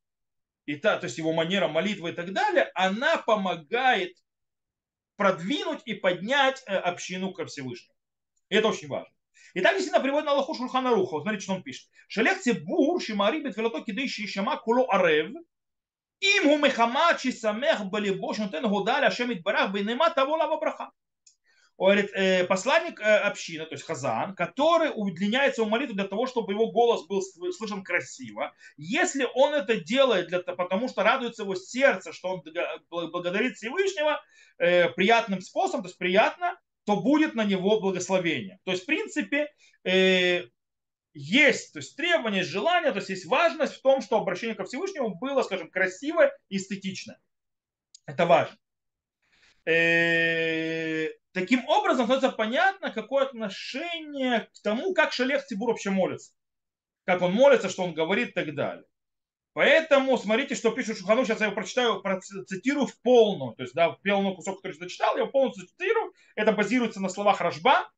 и 0.66 0.76
та, 0.76 0.98
то 0.98 1.06
есть 1.06 1.18
его 1.18 1.32
манера 1.32 1.66
молитвы 1.66 2.10
и 2.10 2.12
так 2.12 2.32
далее, 2.32 2.70
она 2.76 3.16
помогает 3.16 4.16
продвинуть 5.16 5.80
и 5.84 5.94
поднять 5.94 6.62
э, 6.68 6.76
общину 6.76 7.32
ко 7.32 7.44
Всевышнему. 7.44 7.98
И 8.50 8.54
это 8.54 8.68
очень 8.68 8.86
важно. 8.86 9.12
И 9.54 9.62
так 9.62 9.72
действительно 9.72 10.00
приводит 10.00 10.26
на 10.26 10.30
Аллаху 10.30 10.54
Шурхана 10.54 10.90
Руха. 10.90 11.14
Вот 11.14 11.22
смотрите, 11.22 11.42
что 11.42 11.54
он 11.54 11.64
пишет. 11.64 11.88
Шелех 12.06 12.40
цибур 12.40 13.02
шимари 13.02 13.40
бетфилото 13.40 13.80
кидыши 13.80 14.28
шама 14.28 14.58
куло 14.58 14.86
арев. 14.92 15.32
Им 16.20 16.44
гу 16.44 16.58
мехама 16.58 17.18
чи 17.20 17.32
самех 17.32 17.84
бали 17.86 18.10
бош 18.10 18.38
нутен 18.38 18.68
гудаля 18.68 19.10
шемит 19.10 19.42
барах 19.42 19.72
бейнема 19.72 20.10
того 20.10 20.36
лава 20.36 20.60
браха. 20.60 20.92
Говорит, 21.76 22.10
э, 22.14 22.44
посланник 22.44 23.00
э, 23.00 23.16
общины, 23.16 23.66
то 23.66 23.74
есть 23.74 23.84
Хазан, 23.84 24.36
который 24.36 24.92
удлиняется 24.94 25.64
в 25.64 25.68
молитву 25.68 25.96
для 25.96 26.06
того, 26.06 26.26
чтобы 26.26 26.52
его 26.52 26.70
голос 26.70 27.04
был 27.06 27.20
слышен 27.20 27.82
красиво. 27.82 28.54
Если 28.76 29.26
он 29.34 29.54
это 29.54 29.76
делает 29.80 30.28
для, 30.28 30.38
потому 30.40 30.88
что 30.88 31.02
радуется 31.02 31.42
его 31.42 31.56
сердце, 31.56 32.12
что 32.12 32.28
он 32.28 32.42
благодарит 33.10 33.56
Всевышнего 33.56 34.20
э, 34.58 34.88
приятным 34.90 35.40
способом, 35.40 35.82
то 35.82 35.88
есть 35.88 35.98
приятно, 35.98 36.56
то 36.84 37.00
будет 37.00 37.34
на 37.34 37.44
него 37.44 37.80
благословение. 37.80 38.60
То 38.64 38.70
есть, 38.70 38.84
в 38.84 38.86
принципе, 38.86 39.48
э, 39.84 40.44
есть 41.12 41.72
то 41.72 41.78
есть, 41.80 41.96
требования, 41.96 42.44
желания, 42.44 42.92
то 42.92 42.98
есть 42.98 43.08
есть 43.08 43.26
важность 43.26 43.74
в 43.74 43.82
том, 43.82 44.00
что 44.00 44.18
обращение 44.18 44.54
ко 44.54 44.64
Всевышнему 44.64 45.16
было, 45.16 45.42
скажем, 45.42 45.70
красивое 45.70 46.36
и 46.48 46.56
эстетичное. 46.56 47.18
Это 48.06 48.26
важно. 48.26 48.56
Э, 49.64 51.08
таким 51.34 51.68
образом, 51.68 52.06
становится 52.06 52.30
понятно, 52.30 52.90
какое 52.90 53.26
отношение 53.26 54.48
к 54.54 54.62
тому, 54.62 54.94
как 54.94 55.12
Шалех 55.12 55.44
Цибур 55.44 55.70
вообще 55.70 55.90
молится. 55.90 56.32
Как 57.04 57.20
он 57.20 57.32
молится, 57.32 57.68
что 57.68 57.82
он 57.82 57.92
говорит 57.92 58.30
и 58.30 58.32
так 58.32 58.54
далее. 58.54 58.84
Поэтому 59.52 60.16
смотрите, 60.16 60.54
что 60.54 60.70
пишет 60.70 60.96
Шухану, 60.96 61.24
сейчас 61.24 61.40
я 61.40 61.46
его 61.46 61.54
прочитаю, 61.54 62.00
процитирую 62.00 62.86
в 62.86 63.00
полную. 63.02 63.54
То 63.54 63.62
есть, 63.62 63.74
да, 63.74 63.90
в 63.90 64.00
полный 64.00 64.34
кусок, 64.34 64.56
который 64.56 64.72
я 64.72 64.78
зачитал, 64.78 65.14
я 65.14 65.22
его 65.22 65.30
полностью 65.30 65.66
цитирую. 65.66 66.12
Это 66.34 66.52
базируется 66.52 67.00
на 67.00 67.08
словах 67.08 67.40
Рожба, 67.40 67.88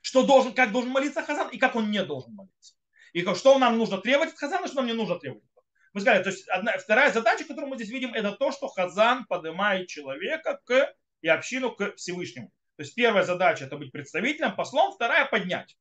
что 0.00 0.24
должен, 0.24 0.52
как 0.54 0.72
должен 0.72 0.90
молиться 0.90 1.22
Хазан 1.22 1.48
и 1.50 1.58
как 1.58 1.76
он 1.76 1.90
не 1.90 2.02
должен 2.02 2.34
молиться. 2.34 2.74
И 3.12 3.22
что 3.34 3.58
нам 3.58 3.78
нужно 3.78 3.98
требовать 3.98 4.32
от 4.32 4.38
Хазана, 4.38 4.66
что 4.66 4.76
нам 4.76 4.86
не 4.86 4.94
нужно 4.94 5.18
требовать. 5.18 5.44
Мы 5.92 6.00
сказали, 6.00 6.22
то 6.22 6.30
есть 6.30 6.48
одна, 6.48 6.76
вторая 6.78 7.12
задача, 7.12 7.44
которую 7.44 7.68
мы 7.68 7.76
здесь 7.76 7.90
видим, 7.90 8.14
это 8.14 8.32
то, 8.32 8.50
что 8.50 8.68
Хазан 8.68 9.26
поднимает 9.26 9.88
человека 9.88 10.60
к, 10.64 10.92
и 11.22 11.28
общину 11.28 11.74
к 11.74 11.96
Всевышнему. 11.96 12.48
То 12.76 12.82
есть 12.82 12.94
первая 12.94 13.24
задача 13.24 13.64
это 13.64 13.76
быть 13.76 13.92
представителем, 13.92 14.54
послом, 14.54 14.92
вторая 14.92 15.24
поднять. 15.26 15.76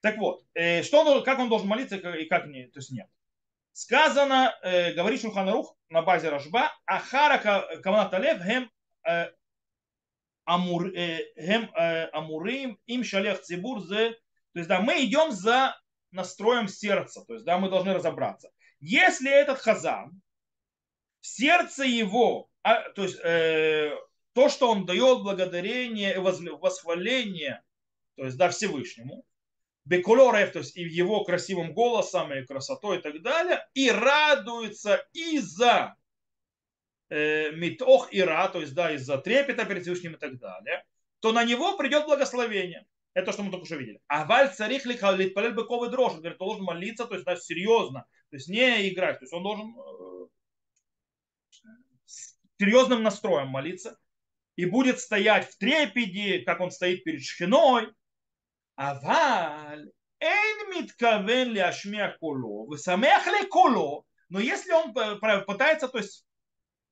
Так 0.00 0.16
вот, 0.18 0.44
э, 0.54 0.82
что 0.82 1.04
он, 1.04 1.24
как 1.24 1.38
он 1.38 1.48
должен 1.48 1.68
молиться 1.68 1.96
и 1.96 2.24
как 2.26 2.46
не, 2.46 2.68
то 2.68 2.78
есть 2.78 2.90
нет. 2.90 3.08
Сказано, 3.72 4.56
э, 4.62 4.92
говорит 4.92 5.20
Шуханарух 5.20 5.76
на 5.88 6.02
базе 6.02 6.28
Рожба, 6.30 6.72
Ахара 6.86 7.38
Каванаталев 7.82 8.42
хем 8.42 8.70
э, 9.06 9.30
амур, 10.44 10.88
э, 10.94 11.20
хем 11.36 11.70
э, 11.74 12.08
амурим 12.12 12.78
им 12.86 13.04
шалех 13.04 13.42
цибур 13.42 13.80
зе. 13.80 14.12
То 14.52 14.60
есть, 14.60 14.68
да, 14.68 14.80
мы 14.80 15.04
идем 15.04 15.30
за 15.30 15.78
настроем 16.10 16.68
сердца. 16.68 17.24
То 17.26 17.34
есть, 17.34 17.44
да, 17.44 17.58
мы 17.58 17.68
должны 17.68 17.92
разобраться. 17.92 18.50
Если 18.80 19.30
этот 19.30 19.58
хазан, 19.58 20.20
в 21.20 21.26
сердце 21.26 21.84
его, 21.84 22.48
а, 22.62 22.88
то 22.90 23.02
есть, 23.02 23.18
э, 23.22 23.92
то, 24.32 24.48
что 24.48 24.70
он 24.70 24.86
дает 24.86 25.22
благодарение, 25.22 26.18
восхваление, 26.20 27.62
то 28.16 28.24
есть, 28.24 28.36
да, 28.36 28.50
Всевышнему, 28.50 29.24
беколорев, 29.84 30.52
то 30.52 30.58
есть 30.60 30.76
и 30.76 30.82
его 30.82 31.24
красивым 31.24 31.72
голосом, 31.72 32.32
и 32.32 32.44
красотой 32.44 32.98
и 32.98 33.00
так 33.00 33.22
далее, 33.22 33.66
и 33.74 33.90
радуется 33.90 35.06
из-за 35.12 35.96
э, 37.08 37.52
митох 37.52 38.08
ира, 38.10 38.48
то 38.48 38.60
есть 38.60 38.74
да, 38.74 38.92
из-за 38.92 39.18
трепета 39.18 39.64
перед 39.64 39.82
Всевышним 39.82 40.14
и 40.14 40.18
так 40.18 40.38
далее, 40.38 40.84
то 41.20 41.32
на 41.32 41.44
него 41.44 41.76
придет 41.76 42.04
благословение. 42.04 42.86
Это 43.14 43.32
что 43.32 43.42
мы 43.42 43.50
только 43.50 43.66
что 43.66 43.76
видели. 43.76 44.00
А 44.06 44.24
валь 44.26 44.54
царих 44.54 44.86
литпалель 44.86 45.54
быковый 45.54 45.90
дрожь. 45.90 46.12
Он 46.12 46.20
говорит, 46.20 46.38
должен 46.38 46.62
молиться, 46.62 47.04
то 47.06 47.14
есть 47.14 47.24
да, 47.24 47.34
серьезно, 47.34 48.06
то 48.30 48.36
есть 48.36 48.48
не 48.48 48.88
играть. 48.90 49.18
То 49.18 49.24
есть 49.24 49.32
он 49.32 49.42
должен 49.42 49.74
э, 49.76 50.26
серьезным 52.58 53.02
настроем 53.02 53.48
молиться 53.48 53.98
и 54.58 54.66
будет 54.66 54.98
стоять 54.98 55.48
в 55.48 55.56
трепеде, 55.56 56.40
как 56.40 56.60
он 56.60 56.72
стоит 56.72 57.04
перед 57.04 57.22
шхиной. 57.22 57.92
Аваль, 58.74 59.88
эйн 60.18 60.70
митковен 60.74 61.52
ли 61.52 61.60
ашмия 61.60 62.16
куло, 62.18 62.66
высамех 62.66 63.24
ли 63.28 63.46
куло, 63.46 64.04
но 64.28 64.40
если 64.40 64.72
он 64.72 64.92
э, 64.98 65.44
пытается, 65.46 65.86
то 65.86 65.98
есть 65.98 66.26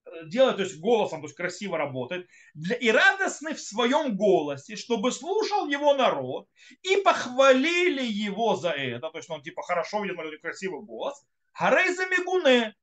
э, 0.05 0.11
делает, 0.27 0.59
то 0.59 0.63
есть 0.63 0.79
голосом, 0.79 1.23
то 1.23 1.27
есть 1.27 1.37
красиво 1.37 1.77
работает, 1.77 2.29
для, 2.55 2.77
и 2.77 2.89
радостный 2.89 3.55
в 3.55 3.61
своем 3.61 4.17
голосе, 4.17 4.77
чтобы 4.77 5.11
слушал 5.11 5.67
его 5.67 5.93
народ, 5.95 6.47
и 6.83 6.99
похвалили 6.99 8.05
его 8.05 8.55
за 8.55 8.71
это, 8.71 9.11
то 9.11 9.19
есть 9.19 9.29
он 9.29 9.43
типа 9.43 9.63
хорошо 9.63 10.05
видит, 10.05 10.17
у 10.17 10.41
красивый 10.41 10.83
голос, 10.83 11.21
Харейза 11.51 12.07
Мигуне. 12.07 12.77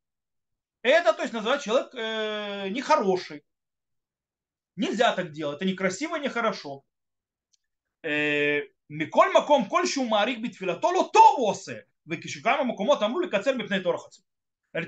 Это, 0.82 1.14
то 1.14 1.22
есть, 1.22 1.34
называют 1.34 1.64
человек 1.64 1.96
э, 1.96 2.68
нехороший. 2.68 3.46
Нельзя 4.77 5.13
так 5.13 5.33
делать, 5.33 5.57
это 5.57 5.65
некрасиво, 5.65 6.17
нехорешо. 6.17 6.83
מכל 8.91 9.27
מקום 9.35 9.69
כלשהו 9.69 10.09
מעריך 10.09 10.39
בתפילתו 10.43 10.93
לא 10.93 11.11
טוב 11.13 11.35
הוא 11.37 11.49
עושה 11.51 11.75
וכשכמה 12.07 12.65
מקומות 12.65 13.03
אמרו 13.03 13.21
לקצר 13.21 13.57
מפני 13.57 13.83
תור 13.83 13.95
החצות 13.95 14.29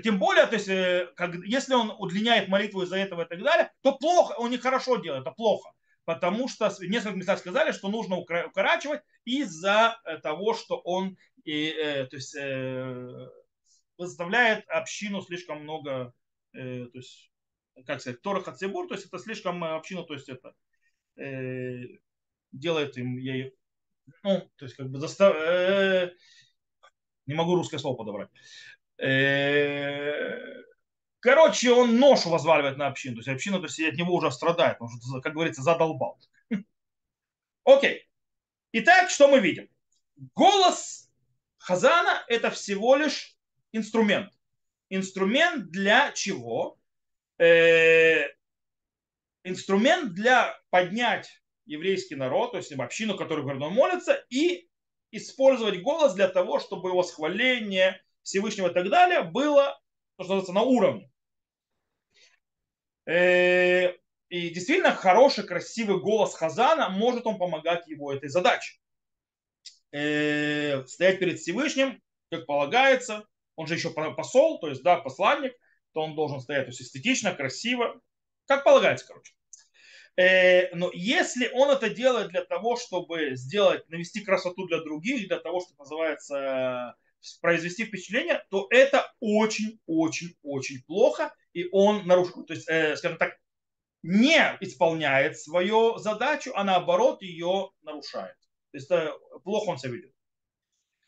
тем 0.03 0.19
более, 0.19 0.45
то 0.45 0.55
есть, 0.55 0.69
э, 0.69 1.09
как, 1.15 1.35
если 1.43 1.73
он 1.73 1.91
удлиняет 1.97 2.47
молитву 2.47 2.83
из-за 2.83 2.97
этого 2.97 3.23
и 3.23 3.27
так 3.27 3.41
далее, 3.41 3.71
то 3.81 3.97
плохо, 3.97 4.33
он 4.37 4.51
нехорошо 4.51 4.97
делает, 4.97 5.21
это 5.21 5.31
плохо. 5.31 5.71
Потому 6.05 6.47
что 6.47 6.71
несколько 6.81 7.15
местах 7.15 7.39
сказали, 7.39 7.71
что 7.71 7.89
нужно 7.89 8.17
укорачивать 8.17 9.01
из-за 9.25 9.99
э, 10.05 10.17
того, 10.19 10.53
что 10.53 10.77
он 10.77 11.17
и, 11.43 11.69
э, 11.69 12.05
то 12.05 12.15
есть, 12.15 12.35
э, 12.35 13.27
заставляет 13.97 14.67
общину 14.69 15.21
слишком 15.21 15.63
много, 15.63 16.13
э, 16.53 16.85
то 16.85 16.97
есть, 16.97 17.31
как 17.84 18.00
сказать, 18.00 18.22
Тора 18.22 18.40
Хацебур, 18.40 18.88
то 18.88 18.94
есть 18.94 19.06
это 19.06 19.18
слишком 19.18 19.62
общину, 19.64 20.04
то 20.04 20.14
есть 20.14 20.28
это 20.28 20.54
э, 21.16 21.82
делает 22.52 22.96
им 22.96 23.16
ей, 23.16 23.54
ну, 24.22 24.50
то 24.56 24.64
есть 24.64 24.76
как 24.76 24.88
бы 24.90 24.98
застав... 24.98 25.34
Э, 25.36 26.12
не 27.26 27.34
могу 27.34 27.56
русское 27.56 27.78
слово 27.78 27.96
подобрать. 27.96 28.30
Э, 28.98 30.62
короче, 31.20 31.72
он 31.72 31.98
ношу 31.98 32.30
возваливает 32.30 32.76
на 32.76 32.86
общину. 32.86 33.16
То 33.16 33.20
есть 33.20 33.28
община 33.28 33.58
то 33.58 33.64
есть, 33.64 33.80
от 33.80 33.94
него 33.94 34.14
уже 34.14 34.30
страдает. 34.30 34.76
Он 34.80 34.86
уже, 34.86 35.20
как 35.20 35.34
говорится, 35.34 35.62
задолбал. 35.62 36.18
Окей. 37.64 38.08
Итак, 38.72 39.10
что 39.10 39.28
мы 39.28 39.40
видим? 39.40 39.68
Голос 40.34 41.10
Хазана– 41.58 42.24
это 42.28 42.50
всего 42.50 42.96
лишь 42.96 43.36
инструмент. 43.72 44.32
Инструмент 44.88 45.70
для 45.70 46.12
чего? 46.12 46.78
Э, 47.38 48.28
инструмент 49.44 50.14
для 50.14 50.58
поднять 50.70 51.28
еврейский 51.66 52.14
народ, 52.14 52.52
то 52.52 52.56
есть 52.58 52.72
общину, 52.72 53.16
которую 53.16 53.44
гордо 53.46 53.68
молится, 53.68 54.24
и 54.30 54.68
использовать 55.10 55.82
голос 55.82 56.14
для 56.14 56.28
того, 56.28 56.58
чтобы 56.58 56.90
его 56.90 57.02
схваление, 57.02 58.00
Всевышнего 58.22 58.68
и 58.68 58.74
так 58.74 58.88
далее 58.88 59.22
было, 59.22 59.78
что 60.14 60.22
называется, 60.24 60.52
на 60.52 60.62
уровне. 60.62 61.10
Э, 63.06 63.92
и 64.28 64.50
действительно 64.50 64.92
хороший, 64.92 65.46
красивый 65.46 66.00
голос 66.00 66.34
Хазана 66.34 66.88
может 66.88 67.26
он 67.26 67.38
помогать 67.38 67.86
его 67.86 68.12
этой 68.12 68.28
задаче. 68.28 68.80
Э, 69.92 70.84
стоять 70.86 71.20
перед 71.20 71.38
Всевышним, 71.38 72.02
как 72.30 72.46
полагается, 72.46 73.26
он 73.54 73.66
же 73.66 73.74
еще 73.74 73.90
посол, 73.90 74.58
то 74.58 74.68
есть, 74.68 74.82
да, 74.82 74.96
посланник, 74.96 75.54
то 75.96 76.02
он 76.02 76.14
должен 76.14 76.40
стоять 76.40 76.66
то 76.66 76.72
есть, 76.72 76.82
эстетично, 76.82 77.34
красиво, 77.34 77.98
как 78.46 78.64
полагается, 78.64 79.06
короче. 79.06 79.32
Э, 80.18 80.74
но 80.74 80.90
если 80.92 81.48
он 81.54 81.70
это 81.70 81.88
делает 81.88 82.28
для 82.28 82.44
того, 82.44 82.76
чтобы 82.76 83.34
сделать, 83.34 83.88
навести 83.88 84.20
красоту 84.20 84.66
для 84.66 84.82
других, 84.82 85.26
для 85.26 85.38
того, 85.38 85.60
что 85.60 85.74
называется 85.78 86.96
произвести 87.40 87.86
впечатление, 87.86 88.44
то 88.50 88.66
это 88.68 89.10
очень-очень-очень 89.20 90.84
плохо, 90.86 91.34
и 91.54 91.66
он 91.72 92.06
нарушил, 92.06 92.44
то 92.44 92.52
есть, 92.52 92.68
э, 92.68 92.94
скажем 92.96 93.16
так, 93.16 93.38
не 94.02 94.38
исполняет 94.60 95.38
свою 95.38 95.96
задачу, 95.96 96.52
а 96.54 96.62
наоборот 96.62 97.22
ее 97.22 97.70
нарушает. 97.80 98.36
То 98.72 98.76
есть 98.76 98.90
плохо 99.44 99.70
он 99.70 99.78
себя 99.78 99.92
ведет. 99.92 100.15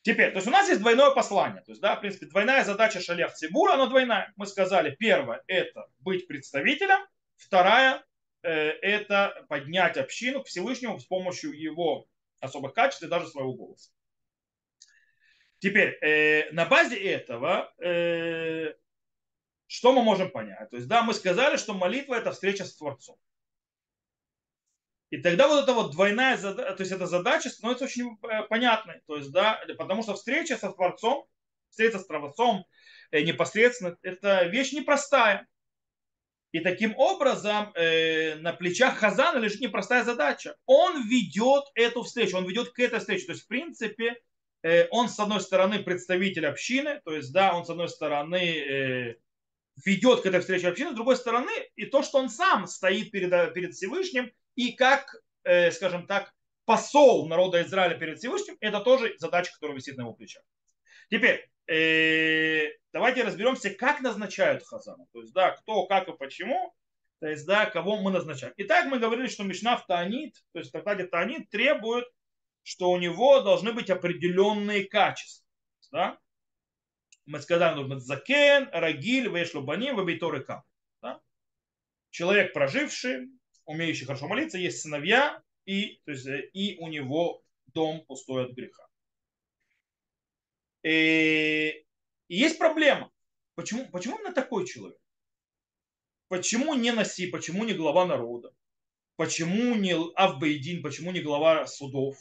Теперь, 0.03 0.31
то 0.31 0.37
есть 0.37 0.47
у 0.47 0.51
нас 0.51 0.69
есть 0.69 0.81
двойное 0.81 1.11
послание. 1.11 1.63
То 1.63 1.73
есть, 1.73 1.81
да, 1.81 1.97
в 1.97 2.01
принципе, 2.01 2.27
двойная 2.27 2.65
задача 2.65 3.01
шалях 3.01 3.35
Цибура, 3.35 3.75
она 3.75 3.87
двойная. 3.87 4.33
Мы 4.37 4.47
сказали, 4.47 4.95
первое, 4.99 5.43
это 5.47 5.89
быть 5.99 6.27
представителем. 6.27 6.99
Вторая, 7.37 8.05
э, 8.43 8.51
это 8.51 9.45
поднять 9.49 9.97
общину 9.97 10.43
к 10.43 10.47
Всевышнему 10.47 10.99
с 10.99 11.05
помощью 11.05 11.53
его 11.53 12.07
особых 12.41 12.75
качеств 12.75 13.03
и 13.03 13.09
даже 13.09 13.29
своего 13.29 13.53
голоса. 13.55 13.91
Теперь, 15.59 15.99
э, 16.01 16.51
на 16.53 16.65
базе 16.67 16.97
этого, 16.97 17.73
э, 17.79 18.75
что 19.67 19.93
мы 19.93 20.03
можем 20.03 20.31
понять? 20.31 20.71
То 20.71 20.77
есть, 20.77 20.89
да, 20.89 21.03
мы 21.03 21.13
сказали, 21.13 21.57
что 21.57 21.75
молитва 21.75 22.15
это 22.15 22.31
встреча 22.31 22.65
с 22.65 22.77
Творцом. 22.77 23.19
И 25.11 25.19
тогда 25.19 25.49
вот 25.49 25.63
эта 25.63 25.73
вот 25.73 25.93
двойная 25.93 26.37
задача, 26.37 26.75
то 26.75 26.83
есть 26.83 26.93
эта 26.93 27.07
задача 27.07 27.49
становится 27.49 27.87
очень 27.87 28.19
э, 28.23 28.43
понятной. 28.49 29.01
То 29.07 29.17
есть, 29.17 29.33
да, 29.33 29.61
потому 29.79 30.03
что 30.03 30.15
встреча 30.15 30.57
со 30.57 30.71
Творцом, 30.71 31.27
встреча 31.71 31.99
с 31.99 32.07
Творцом 32.07 32.67
э, 33.11 33.23
непосредственно, 33.23 33.97
это 34.03 34.45
вещь 34.45 34.73
непростая. 34.73 35.47
И 36.53 36.61
таким 36.61 36.95
образом 36.97 37.73
э, 37.75 38.37
на 38.37 38.53
плечах 38.53 38.99
Хазана 38.99 39.39
лежит 39.39 39.61
непростая 39.61 40.05
задача. 40.05 40.57
Он 40.67 41.07
ведет 41.07 41.65
эту 41.75 42.03
встречу, 42.03 42.37
он 42.37 42.47
ведет 42.47 42.71
к 42.71 42.79
этой 42.79 43.01
встрече. 43.01 43.27
То 43.27 43.33
есть, 43.33 43.45
в 43.45 43.49
принципе, 43.49 44.17
Э, 44.63 44.89
он, 44.91 45.09
с 45.09 45.19
одной 45.21 45.41
стороны, 45.41 45.83
представитель 45.83 46.47
общины, 46.47 47.01
то 47.05 47.15
есть, 47.15 47.33
да, 47.33 47.55
он, 47.55 47.65
с 47.65 47.71
одной 47.71 47.89
стороны, 47.89 48.59
э, 48.59 49.17
ведет 49.85 50.23
к 50.23 50.27
этой 50.27 50.41
встрече 50.41 50.69
общины, 50.69 50.93
с 50.93 50.95
другой 50.95 51.17
стороны, 51.17 51.53
и 51.77 51.87
то, 51.87 52.03
что 52.03 52.19
он 52.19 52.29
сам 52.29 52.67
стоит 52.67 53.13
перед, 53.13 53.55
перед 53.55 53.75
Всевышним, 53.75 54.33
и 54.59 54.73
как, 54.73 55.15
э, 55.45 55.71
скажем 55.71 56.07
так, 56.07 56.35
посол 56.65 57.29
народа 57.29 57.63
Израиля 57.63 57.99
перед 57.99 58.19
Всевышним, 58.19 58.57
это 58.61 58.81
тоже 58.81 59.15
задача, 59.19 59.53
которая 59.55 59.77
висит 59.77 59.97
на 59.97 60.03
его 60.03 60.13
плечах. 60.13 60.43
Теперь, 61.11 61.49
давайте 62.93 63.23
разберемся, 63.23 63.71
как 63.71 64.01
назначают 64.03 64.63
Хазана. 64.65 65.07
То 65.13 65.21
есть, 65.21 65.33
да, 65.33 65.53
кто, 65.53 65.87
как 65.87 66.09
и 66.09 66.13
почему. 66.13 66.75
То 67.21 67.29
есть, 67.29 67.47
да, 67.47 67.65
кого 67.65 67.97
мы 67.97 68.11
назначаем. 68.11 68.53
Итак, 68.59 68.87
мы 68.87 68.99
говорили, 68.99 69.29
что 69.29 69.45
Мишна 69.45 69.79
в 69.79 69.87
Таанит, 69.87 70.35
то 70.53 70.59
есть 70.59 70.69
в 70.69 70.73
трактате 70.73 71.07
Таанит 71.07 71.49
требует 71.49 72.05
что 72.69 72.91
у 72.91 72.99
него 72.99 73.41
должны 73.41 73.73
быть 73.73 73.89
определенные 73.89 74.85
качества. 74.85 75.47
Да? 75.91 76.19
Мы 77.25 77.41
сказали, 77.41 77.77
нужно 77.77 77.99
закен, 77.99 78.69
рагиль, 78.73 79.31
вешлубаним, 79.31 79.97
вабейторыкам. 79.97 80.63
Да? 81.01 81.19
Человек 82.11 82.53
проживший, 82.53 83.31
умеющий 83.69 84.07
хорошо 84.07 84.27
молиться, 84.27 84.59
есть 84.59 84.81
сыновья, 84.81 85.43
и, 85.67 86.01
то 86.07 86.13
есть, 86.13 86.27
и 86.55 86.77
у 86.81 86.89
него 86.89 87.45
дом 87.67 88.05
пустой 88.07 88.47
от 88.47 88.53
греха. 88.53 88.89
И, 90.83 91.85
и 92.29 92.37
есть 92.37 92.59
проблема. 92.59 93.13
Почему, 93.55 93.87
почему 93.91 94.17
именно 94.17 94.33
такой 94.33 94.67
человек? 94.67 94.99
Почему 96.29 96.75
не 96.75 96.93
Наси, 96.93 97.27
почему 97.27 97.65
не 97.65 97.75
глава 97.75 98.07
народа? 98.07 98.55
Почему 99.17 99.75
не 99.75 99.95
Авбейдин, 100.15 100.83
почему 100.83 101.11
не 101.11 101.21
глава 101.21 101.67
судов? 101.67 102.17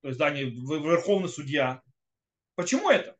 То 0.00 0.08
есть, 0.08 0.18
да, 0.18 0.30
не 0.30 0.44
верховный 0.44 1.28
судья. 1.28 1.82
Почему 2.54 2.88
это? 2.88 3.18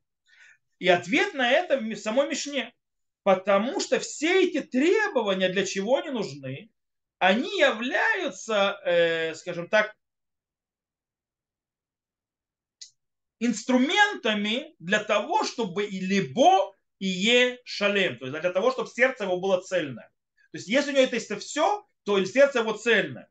И 0.79 0.89
ответ 0.89 1.35
на 1.35 1.51
это 1.51 1.79
в 1.79 1.97
самой 1.97 2.29
Мишне. 2.29 2.73
Потому 3.25 3.81
что 3.81 3.99
все 3.99 4.45
эти 4.49 4.63
требования 4.63 5.51
для 5.51 5.67
чего 5.67 5.97
они 5.97 6.11
нужны? 6.11 6.71
Они 7.19 7.59
являются, 7.59 8.79
э, 8.85 9.35
скажем 9.35 9.69
так, 9.69 9.95
инструментами 13.39 14.75
для 14.79 15.03
того, 15.03 15.45
чтобы 15.45 15.85
и 15.87 16.01
либо 16.01 16.75
и 16.99 17.07
е 17.07 17.61
шалем, 17.65 18.19
то 18.19 18.27
есть 18.27 18.41
для 18.41 18.53
того, 18.53 18.71
чтобы 18.73 18.89
сердце 18.89 19.25
его 19.25 19.39
было 19.39 19.61
цельное. 19.61 20.11
То 20.53 20.59
есть 20.59 20.69
если 20.69 20.93
у 20.93 20.95
него 20.95 21.05
это 21.05 21.37
все, 21.37 21.87
то 22.05 22.25
сердце 22.25 22.61
его 22.61 22.73
цельное. 22.73 23.29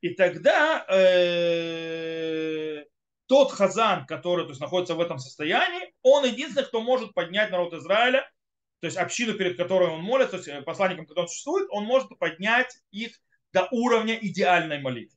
И 0.00 0.14
тогда 0.14 0.84
э, 0.88 2.84
тот 3.26 3.52
хазан, 3.52 4.06
который 4.06 4.44
то 4.44 4.50
есть, 4.50 4.60
находится 4.60 4.94
в 4.94 5.00
этом 5.00 5.18
состоянии, 5.18 5.94
он 6.02 6.24
единственный, 6.24 6.66
кто 6.66 6.80
может 6.80 7.14
поднять 7.14 7.50
народ 7.50 7.74
Израиля, 7.74 8.28
то 8.82 8.86
есть 8.86 8.98
общину, 8.98 9.34
перед 9.34 9.56
которой 9.56 9.90
он 9.90 10.00
молится, 10.00 10.42
то 10.42 10.50
есть 10.50 10.64
посланником, 10.64 11.06
который 11.06 11.28
существует, 11.28 11.68
он 11.70 11.84
может 11.84 12.18
поднять 12.18 12.76
их 12.90 13.12
до 13.52 13.68
уровня 13.70 14.18
идеальной 14.20 14.80
молитвы. 14.80 15.16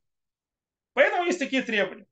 Поэтому 0.93 1.23
есть 1.23 1.39
такие 1.39 1.63
требования. 1.63 2.05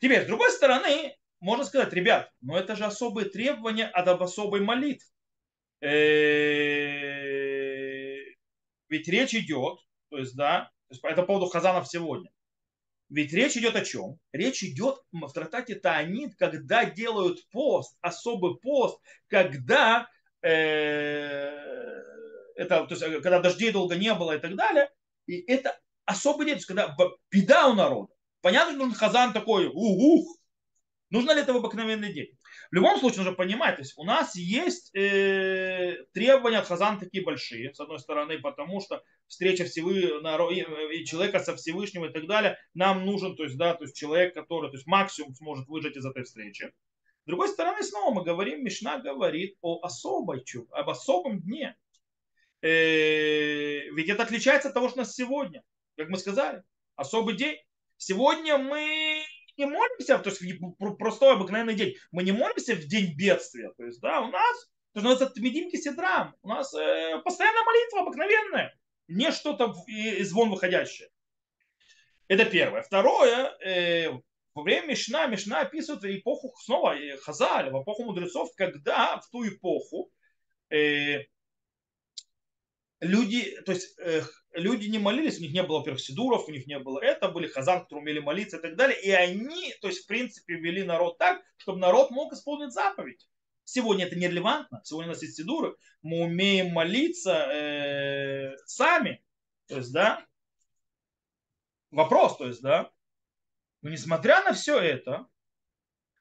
Теперь, 0.00 0.22
с 0.22 0.26
другой 0.26 0.52
стороны, 0.52 1.16
можно 1.40 1.64
сказать, 1.64 1.92
ребят, 1.92 2.30
но 2.40 2.56
это 2.56 2.76
же 2.76 2.84
особые 2.84 3.28
требования 3.28 3.86
от 3.86 4.06
особой 4.06 4.60
молитвы. 4.60 5.08
Э, 5.80 5.90
ведь 8.88 9.08
речь 9.08 9.34
идет, 9.34 9.80
то 10.10 10.18
есть, 10.18 10.36
да, 10.36 10.70
то 10.86 10.94
есть, 10.94 11.02
это 11.02 11.22
по 11.22 11.26
поводу 11.26 11.46
хазанов 11.46 11.88
сегодня. 11.88 12.30
Ведь 13.08 13.32
речь 13.32 13.56
идет 13.56 13.74
о 13.74 13.84
чем? 13.84 14.20
Речь 14.30 14.62
идет 14.62 15.02
в 15.10 15.32
трактате 15.32 15.74
Таанит, 15.74 16.36
когда 16.36 16.84
делают 16.84 17.44
пост, 17.48 17.98
особый 18.00 18.56
пост, 18.58 19.00
когда 19.26 20.02
э, 20.02 20.19
это, 20.42 21.54
то 22.86 22.86
есть, 22.90 23.02
когда 23.22 23.40
дождей 23.40 23.72
долго 23.72 23.96
не 23.96 24.14
было 24.14 24.36
и 24.36 24.40
так 24.40 24.54
далее. 24.56 24.90
И 25.26 25.40
это 25.50 25.78
особый 26.04 26.46
день, 26.46 26.58
когда 26.66 26.96
беда 27.30 27.68
у 27.68 27.74
народа. 27.74 28.12
Понятно, 28.40 28.74
что 28.74 28.98
хазан 28.98 29.32
такой, 29.32 29.70
ух, 29.72 30.40
Нужно 31.10 31.32
ли 31.32 31.40
это 31.40 31.52
в 31.52 31.56
обыкновенный 31.56 32.12
день? 32.12 32.28
В 32.70 32.74
любом 32.74 32.98
случае 33.00 33.18
нужно 33.18 33.32
понимать, 33.32 33.74
то 33.76 33.82
есть 33.82 33.94
у 33.96 34.04
нас 34.04 34.36
есть 34.36 34.94
э, 34.94 36.04
требования 36.12 36.58
от 36.58 36.66
Хазан 36.66 37.00
такие 37.00 37.24
большие, 37.24 37.74
с 37.74 37.80
одной 37.80 37.98
стороны, 37.98 38.38
потому 38.38 38.80
что 38.80 39.02
встреча 39.26 39.64
Всевышнего, 39.64 40.90
и 40.92 41.04
человека 41.04 41.40
со 41.40 41.56
Всевышним 41.56 42.04
и 42.04 42.12
так 42.12 42.28
далее, 42.28 42.58
нам 42.74 43.04
нужен, 43.04 43.34
то 43.34 43.42
есть, 43.42 43.56
да, 43.56 43.74
то 43.74 43.84
есть 43.84 43.96
человек, 43.96 44.34
который, 44.34 44.70
то 44.70 44.76
есть 44.76 44.86
максимум 44.86 45.34
сможет 45.34 45.66
выжить 45.66 45.96
из 45.96 46.06
этой 46.06 46.22
встречи. 46.22 46.72
С 47.24 47.26
другой 47.26 47.48
стороны, 47.48 47.82
снова 47.82 48.14
мы 48.14 48.24
говорим, 48.24 48.64
Мишна 48.64 48.98
говорит 48.98 49.56
о 49.60 49.80
особой 49.82 50.44
чув, 50.44 50.66
об 50.72 50.88
особом 50.88 51.40
дне. 51.40 51.76
Э, 52.62 53.88
ведь 53.90 54.08
это 54.08 54.22
отличается 54.22 54.68
от 54.68 54.74
того, 54.74 54.88
что 54.88 54.98
у 54.98 55.02
нас 55.02 55.14
сегодня. 55.14 55.62
Как 55.96 56.08
мы 56.08 56.18
сказали, 56.18 56.62
особый 56.96 57.36
день. 57.36 57.58
Сегодня 57.96 58.56
мы 58.56 59.22
не 59.58 59.66
молимся, 59.66 60.18
то 60.18 60.30
есть 60.30 60.40
в 60.40 60.94
простой 60.94 61.34
обыкновенный 61.34 61.74
день, 61.74 61.94
мы 62.10 62.22
не 62.22 62.32
молимся 62.32 62.74
в 62.74 62.84
день 62.86 63.14
бедствия. 63.14 63.72
То 63.76 63.84
есть, 63.84 64.00
да, 64.00 64.22
у 64.22 64.28
нас, 64.28 64.70
то 64.94 65.00
есть, 65.00 65.20
это 65.20 65.30
Тмедим 65.30 65.70
Кисидрам, 65.70 66.34
у 66.42 66.48
нас 66.48 66.72
э, 66.74 67.20
постоянная 67.22 67.64
молитва 67.64 68.00
обыкновенная, 68.00 68.78
не 69.08 69.30
что-то 69.32 69.74
из 69.86 70.32
вон 70.32 70.50
выходящее. 70.50 71.10
Это 72.28 72.44
первое. 72.44 72.82
Второе, 72.82 73.56
э, 73.64 74.12
во 74.54 74.62
время 74.62 74.88
Мишна, 74.88 75.26
Мишна 75.26 75.60
описывает 75.60 76.04
эпоху 76.04 76.54
снова 76.58 76.96
э, 76.96 77.16
Хазаль, 77.18 77.70
в 77.70 77.82
эпоху 77.82 78.04
мудрецов, 78.04 78.50
когда 78.56 79.20
в 79.20 79.28
ту 79.30 79.46
эпоху 79.46 80.10
э, 80.70 81.24
люди, 83.00 83.60
то 83.62 83.72
есть 83.72 83.98
э, 83.98 84.22
люди 84.52 84.88
не 84.88 84.98
молились, 84.98 85.38
у 85.38 85.42
них 85.42 85.52
не 85.52 85.62
было, 85.62 85.78
во-первых, 85.78 86.00
сидуров, 86.00 86.48
у 86.48 86.52
них 86.52 86.66
не 86.66 86.78
было 86.78 87.00
это, 87.00 87.28
были 87.28 87.48
хазан, 87.48 87.80
которые 87.82 88.02
умели 88.02 88.18
молиться 88.20 88.58
и 88.58 88.60
так 88.60 88.76
далее, 88.76 89.00
и 89.00 89.10
они, 89.10 89.74
то 89.80 89.88
есть, 89.88 90.04
в 90.04 90.06
принципе, 90.06 90.54
вели 90.54 90.82
народ 90.82 91.18
так, 91.18 91.42
чтобы 91.56 91.78
народ 91.78 92.10
мог 92.10 92.32
исполнить 92.32 92.72
заповедь. 92.72 93.26
Сегодня 93.64 94.06
это 94.06 94.16
нерелевантно, 94.16 94.80
сегодня 94.84 95.10
у 95.10 95.14
нас 95.14 95.22
есть 95.22 95.36
сидуры, 95.36 95.76
мы 96.02 96.22
умеем 96.22 96.72
молиться 96.72 97.32
э, 97.32 98.56
сами, 98.66 99.22
то 99.68 99.76
есть, 99.76 99.92
да, 99.92 100.26
вопрос, 101.90 102.36
то 102.36 102.46
есть, 102.48 102.62
да, 102.62 102.90
но 103.82 103.90
несмотря 103.90 104.42
на 104.44 104.52
все 104.52 104.78
это, 104.78 105.26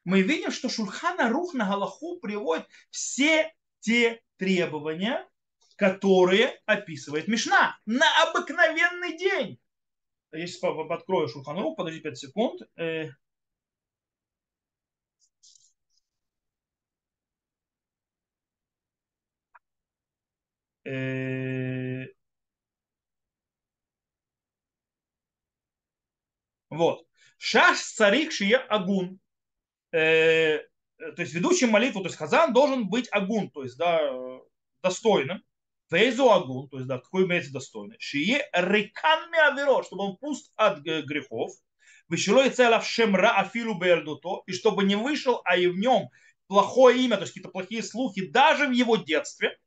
мы 0.06 0.22
видим, 0.22 0.52
что 0.52 0.70
Шульхана 0.70 1.30
Рух 1.30 1.54
на 1.54 1.68
Галаху 1.68 2.20
приводит 2.20 2.68
все 2.90 3.54
те 3.80 4.22
требования, 4.38 5.28
которые 5.76 6.60
описывает 6.66 7.28
Мишна 7.28 7.78
на 7.86 8.06
обыкновенный 8.24 9.18
день. 9.18 9.60
Я 10.32 10.48
сейчас 10.48 10.64
открою 10.92 11.28
Шуханрух, 11.28 11.76
подожди 11.76 12.00
5 12.02 12.18
секунд. 12.18 12.62
Э, 12.76 13.10
э, 20.86 22.06
вот. 26.70 27.09
Шаш 27.40 27.80
царик 27.80 28.32
шия 28.32 28.60
агун. 28.60 29.20
Э, 29.92 30.60
то 30.98 31.22
есть 31.22 31.34
ведущий 31.34 31.66
молитву, 31.66 32.02
то 32.02 32.08
есть 32.08 32.18
хазан 32.18 32.54
должен 32.54 32.90
быть 32.90 33.08
агун, 33.12 33.50
то 33.50 33.64
есть 33.64 33.78
да, 33.78 34.00
достойным. 34.84 35.42
Вейзу 35.90 36.30
агун, 36.32 36.70
то 36.70 36.78
есть, 36.78 36.88
да, 36.88 37.00
какой 37.00 37.26
имеется 37.26 37.52
достойный. 37.52 37.96
Шие 37.98 38.46
рекан 38.54 39.32
миаверо, 39.32 39.84
чтобы 39.84 40.04
он 40.04 40.18
пуст 40.18 40.52
от 40.56 40.82
грехов. 40.82 41.52
Вещело 42.10 42.46
и 42.46 42.50
целав 42.50 42.86
шемра 42.86 43.32
афилу 43.38 43.80
бердуто, 43.80 44.44
и 44.46 44.52
чтобы 44.52 44.84
не 44.84 44.96
вышел, 44.96 45.42
а 45.46 45.58
и 45.58 45.68
в 45.68 45.78
нем 45.78 46.10
плохое 46.48 47.04
имя, 47.04 47.16
то 47.16 47.22
есть 47.22 47.34
какие-то 47.34 47.50
плохие 47.50 47.82
слухи, 47.82 48.30
даже 48.30 48.68
в 48.68 48.72
его 48.72 48.98
детстве. 48.98 49.58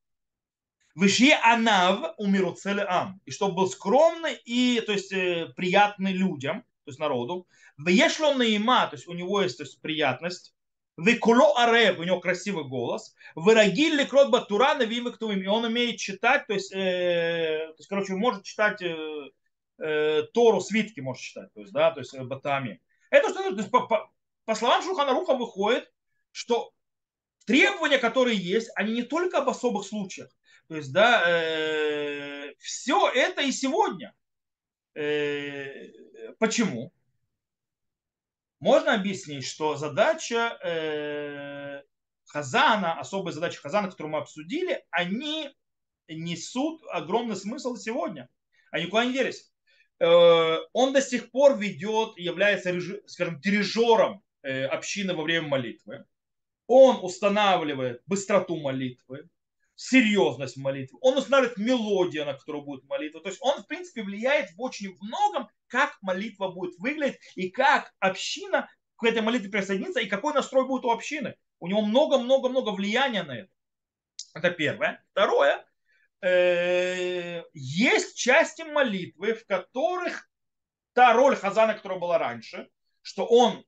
Вышье 0.94 1.36
анав 1.36 2.14
умиру 2.18 2.54
ам. 2.86 3.20
И 3.24 3.30
чтобы 3.30 3.54
был 3.54 3.68
скромный 3.68 4.34
и 4.44 4.80
то 4.84 4.92
есть, 4.92 5.12
э, 5.12 5.52
приятный 5.56 6.12
людям, 6.12 6.64
то 6.84 6.90
есть 6.90 6.98
народу. 6.98 7.46
Вешло 7.78 8.34
наима, 8.34 8.86
то 8.86 8.96
есть 8.96 9.08
у 9.08 9.12
него 9.12 9.42
есть 9.42 9.58
то 9.58 9.64
есть, 9.64 9.80
приятность. 9.80 10.54
Векуло 10.98 11.54
арев, 11.56 11.98
у 11.98 12.02
него 12.02 12.20
красивый 12.20 12.64
голос. 12.64 13.14
Вырагиль 13.34 13.94
лекрот 13.94 14.30
батура 14.30 14.74
на 14.74 14.82
вимектувим. 14.82 15.42
И 15.42 15.46
он 15.46 15.64
умеет 15.64 15.96
читать, 15.98 16.46
то 16.46 16.52
есть, 16.52 16.72
э, 16.72 17.68
то 17.68 17.74
есть 17.78 17.88
короче, 17.88 18.14
может 18.14 18.44
читать 18.44 18.82
э, 18.82 19.30
э, 19.78 20.22
Тору, 20.34 20.60
свитки 20.60 21.00
может 21.00 21.22
читать, 21.22 21.52
то 21.54 21.60
есть, 21.60 21.72
да, 21.72 21.92
то 21.92 22.00
есть 22.00 22.14
э, 22.14 22.22
батами. 22.22 22.80
Это 23.10 23.30
что, 23.30 23.42
то 23.50 23.56
есть, 23.56 23.70
по, 23.70 23.86
по, 23.86 24.10
по 24.44 24.54
словам 24.54 24.82
Шуханаруха 24.82 25.34
выходит, 25.34 25.90
что 26.30 26.72
требования, 27.46 27.98
которые 27.98 28.36
есть, 28.36 28.70
они 28.74 28.92
не 28.92 29.02
только 29.02 29.38
об 29.38 29.48
особых 29.48 29.86
случаях. 29.86 30.30
То 30.68 30.76
есть, 30.76 30.92
да, 30.92 31.22
э, 31.26 32.54
все 32.58 33.08
это 33.08 33.42
и 33.42 33.52
сегодня. 33.52 34.14
Э, 34.94 35.88
почему? 36.38 36.92
можно 38.62 38.94
объяснить, 38.94 39.44
что 39.44 39.76
задача 39.76 40.56
э, 40.62 41.82
Хазана, 42.28 42.96
особая 43.00 43.32
задача 43.34 43.60
Хазана, 43.60 43.90
которую 43.90 44.12
мы 44.12 44.18
обсудили, 44.20 44.84
они 44.90 45.50
несут 46.06 46.80
огромный 46.92 47.34
смысл 47.34 47.74
сегодня. 47.74 48.28
Они 48.70 48.84
никуда 48.84 49.04
не 49.04 49.14
делись. 49.14 49.52
Э, 49.98 50.58
он 50.72 50.92
до 50.92 51.02
сих 51.02 51.32
пор 51.32 51.58
ведет, 51.58 52.16
является, 52.16 52.72
скажем, 53.06 53.40
дирижером 53.40 54.22
общины 54.42 55.12
во 55.14 55.24
время 55.24 55.48
молитвы. 55.48 56.04
Он 56.68 57.04
устанавливает 57.04 58.02
быстроту 58.06 58.56
молитвы, 58.60 59.28
серьезность 59.82 60.56
молитвы, 60.56 60.98
он 61.00 61.18
устанавливает 61.18 61.58
мелодию, 61.58 62.24
на 62.24 62.34
которую 62.34 62.64
будет 62.64 62.84
молитва. 62.84 63.20
То 63.20 63.28
есть 63.28 63.40
он, 63.42 63.62
в 63.62 63.66
принципе, 63.66 64.02
влияет 64.02 64.50
в 64.52 64.60
очень 64.60 64.96
многом, 65.00 65.48
как 65.66 65.98
молитва 66.02 66.48
будет 66.48 66.78
выглядеть 66.78 67.18
и 67.34 67.50
как 67.50 67.92
община 67.98 68.70
к 68.96 69.04
этой 69.04 69.22
молитве 69.22 69.50
присоединится 69.50 70.00
и 70.00 70.06
какой 70.06 70.34
настрой 70.34 70.66
будет 70.66 70.84
у 70.84 70.90
общины. 70.90 71.34
У 71.58 71.66
него 71.66 71.82
много-много-много 71.82 72.70
влияния 72.70 73.24
на 73.24 73.38
это. 73.38 73.50
Это 74.34 74.50
первое. 74.50 75.04
Второе. 75.10 75.64
Э, 76.20 77.42
есть 77.52 78.16
части 78.16 78.62
молитвы, 78.62 79.34
в 79.34 79.44
которых 79.46 80.28
та 80.92 81.12
роль 81.12 81.34
Хазана, 81.34 81.74
которая 81.74 81.98
была 81.98 82.18
раньше, 82.18 82.68
что 83.02 83.26
он 83.26 83.64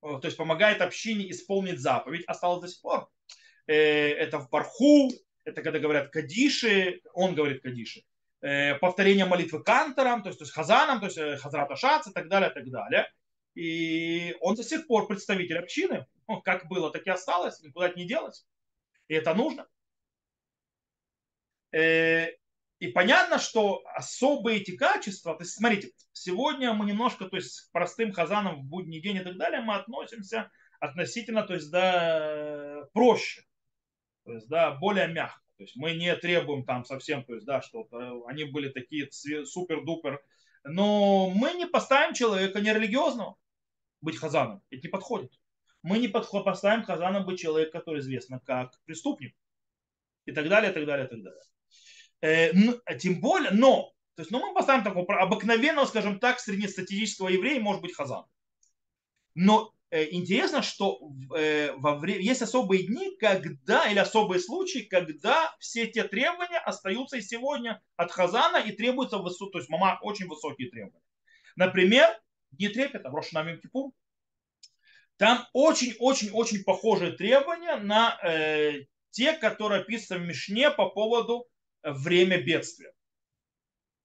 то 0.00 0.20
есть 0.22 0.36
помогает 0.36 0.80
общине 0.80 1.28
исполнить 1.30 1.80
заповедь, 1.80 2.24
осталось 2.26 2.60
до 2.60 2.68
сих 2.68 2.80
пор. 2.80 3.08
Это 3.66 4.38
в 4.38 4.48
Барху, 4.48 5.10
это 5.48 5.62
когда 5.62 5.78
говорят 5.78 6.10
Кадиши, 6.10 7.00
он 7.14 7.34
говорит 7.34 7.62
Кадиши, 7.62 8.02
э, 8.42 8.74
повторение 8.74 9.24
молитвы 9.24 9.62
кантором, 9.62 10.22
то 10.22 10.28
есть, 10.28 10.38
то 10.38 10.44
есть 10.44 10.54
Хазаном, 10.54 11.00
то 11.00 11.06
есть 11.06 11.18
э, 11.18 11.36
Хазрат 11.38 11.70
Ашац 11.70 12.06
и 12.06 12.12
так 12.12 12.28
далее, 12.28 12.50
и 12.50 12.54
так 12.54 12.70
далее. 12.70 13.10
И 13.54 14.36
он 14.40 14.54
до 14.54 14.62
сих 14.62 14.86
пор 14.86 15.08
представитель 15.08 15.58
общины. 15.58 16.06
Ну, 16.28 16.42
как 16.42 16.68
было, 16.68 16.92
так 16.92 17.06
и 17.06 17.10
осталось, 17.10 17.60
никуда 17.62 17.88
не 17.94 18.06
делать. 18.06 18.44
И 19.08 19.14
это 19.14 19.34
нужно. 19.34 19.66
Э, 21.72 22.28
и 22.78 22.88
понятно, 22.88 23.38
что 23.38 23.82
особые 23.94 24.60
эти 24.60 24.76
качества, 24.76 25.34
то 25.34 25.42
есть 25.42 25.54
смотрите, 25.54 25.90
сегодня 26.12 26.72
мы 26.74 26.86
немножко, 26.86 27.24
то 27.24 27.36
есть 27.36 27.62
к 27.62 27.72
простым 27.72 28.12
хазанам 28.12 28.60
в 28.60 28.64
будний 28.64 29.00
день 29.00 29.16
и 29.16 29.24
так 29.24 29.36
далее, 29.36 29.62
мы 29.62 29.74
относимся 29.74 30.50
относительно, 30.78 31.42
то 31.42 31.54
есть 31.54 31.70
да, 31.72 32.86
проще 32.92 33.47
то 34.28 34.34
есть, 34.34 34.46
да, 34.48 34.72
более 34.72 35.08
мягко. 35.08 35.40
То 35.56 35.62
есть 35.62 35.74
мы 35.74 35.94
не 35.94 36.14
требуем 36.16 36.66
там 36.66 36.84
совсем, 36.84 37.24
то 37.24 37.32
есть, 37.32 37.46
да, 37.46 37.62
что 37.62 37.88
они 38.26 38.44
были 38.44 38.68
такие 38.68 39.08
супер-дупер. 39.10 40.22
Но 40.64 41.30
мы 41.30 41.54
не 41.54 41.66
поставим 41.66 42.12
человека 42.12 42.60
нерелигиозного 42.60 43.36
быть 44.02 44.18
хазаном. 44.18 44.62
Это 44.68 44.82
не 44.82 44.88
подходит. 44.90 45.32
Мы 45.82 45.98
не 45.98 46.08
поставим 46.08 46.82
хазаном 46.82 47.24
быть 47.24 47.40
человек, 47.40 47.72
который 47.72 48.00
известно 48.00 48.38
как 48.40 48.78
преступник. 48.84 49.34
И 50.26 50.32
так 50.32 50.46
далее, 50.50 50.72
и 50.72 50.74
так 50.74 50.84
далее, 50.84 51.06
и 51.06 51.08
так 51.08 51.22
далее. 51.22 51.42
Э, 52.20 52.52
ну, 52.52 52.78
тем 52.98 53.22
более, 53.22 53.52
но, 53.52 53.94
то 54.14 54.20
есть, 54.20 54.30
ну, 54.30 54.46
мы 54.46 54.52
поставим 54.52 54.84
такого 54.84 55.06
обыкновенного, 55.22 55.86
скажем 55.86 56.20
так, 56.20 56.38
среднестатистического 56.38 57.28
еврея, 57.28 57.60
может 57.60 57.80
быть, 57.80 57.94
хазан. 57.94 58.26
Но 59.34 59.72
Э, 59.72 59.77
интересно, 59.90 60.62
что 60.62 61.00
э, 61.34 61.72
во 61.76 61.96
время, 61.96 62.20
есть 62.20 62.42
особые 62.42 62.86
дни, 62.86 63.16
когда, 63.18 63.90
или 63.90 63.98
особые 63.98 64.40
случаи, 64.40 64.80
когда 64.80 65.54
все 65.58 65.86
те 65.86 66.04
требования 66.04 66.58
остаются 66.58 67.16
и 67.16 67.22
сегодня 67.22 67.82
от 67.96 68.10
Хазана 68.12 68.58
и 68.58 68.72
требуются, 68.72 69.18
высо, 69.18 69.46
то 69.46 69.58
есть 69.58 69.70
мама 69.70 69.98
очень 70.02 70.26
высокие 70.26 70.70
требования. 70.70 71.04
Например, 71.56 72.06
дни 72.50 72.68
трепета, 72.68 73.10
в 73.10 73.14
Рошанам 73.14 73.58
Кипур. 73.58 73.92
Там 75.16 75.46
очень-очень-очень 75.52 76.64
похожие 76.64 77.12
требования 77.12 77.76
на 77.76 78.18
э, 78.22 78.84
те, 79.10 79.32
которые 79.32 79.80
описаны 79.80 80.20
в 80.20 80.28
Мишне 80.28 80.70
по 80.70 80.90
поводу 80.90 81.48
время 81.82 82.40
бедствия. 82.40 82.92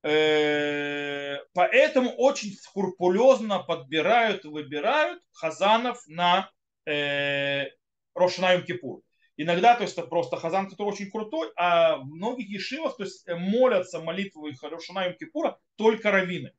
Э, 0.04 1.38
поэтому 1.54 2.12
очень 2.12 2.54
скрупулезно 2.54 3.60
подбирают 3.60 4.44
выбирают 4.44 5.24
хазанов 5.32 6.04
на 6.08 6.52
э, 6.86 7.68
Рошанаем 8.14 8.66
Кипур. 8.66 9.02
Иногда, 9.38 9.76
то 9.76 9.84
есть 9.84 9.98
это 9.98 10.06
просто 10.06 10.38
хазан, 10.38 10.70
который 10.70 10.90
очень 10.90 11.10
крутой, 11.10 11.52
а 11.56 11.98
в 11.98 12.06
многих 12.06 12.50
ешивах, 12.50 12.98
то 12.98 13.04
есть 13.04 13.26
молятся 13.28 14.00
молитвой 14.00 14.56
Рошанаем 14.62 15.16
Кипура 15.16 15.58
только 15.78 16.12
раввины. 16.12 16.52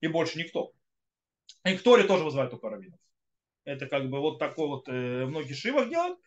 И 0.00 0.06
больше 0.06 0.38
никто. 0.38 0.72
И 1.64 1.76
Ктори 1.76 2.06
тоже 2.06 2.24
вызывает 2.24 2.50
только 2.50 2.70
раввинов. 2.70 3.00
Это 3.64 3.86
как 3.86 4.08
бы 4.10 4.20
вот 4.20 4.38
такой 4.38 4.68
вот 4.68 4.88
э, 4.88 5.24
в 5.24 5.28
многих 5.28 5.56
шивах 5.56 5.88
делают. 5.88 6.18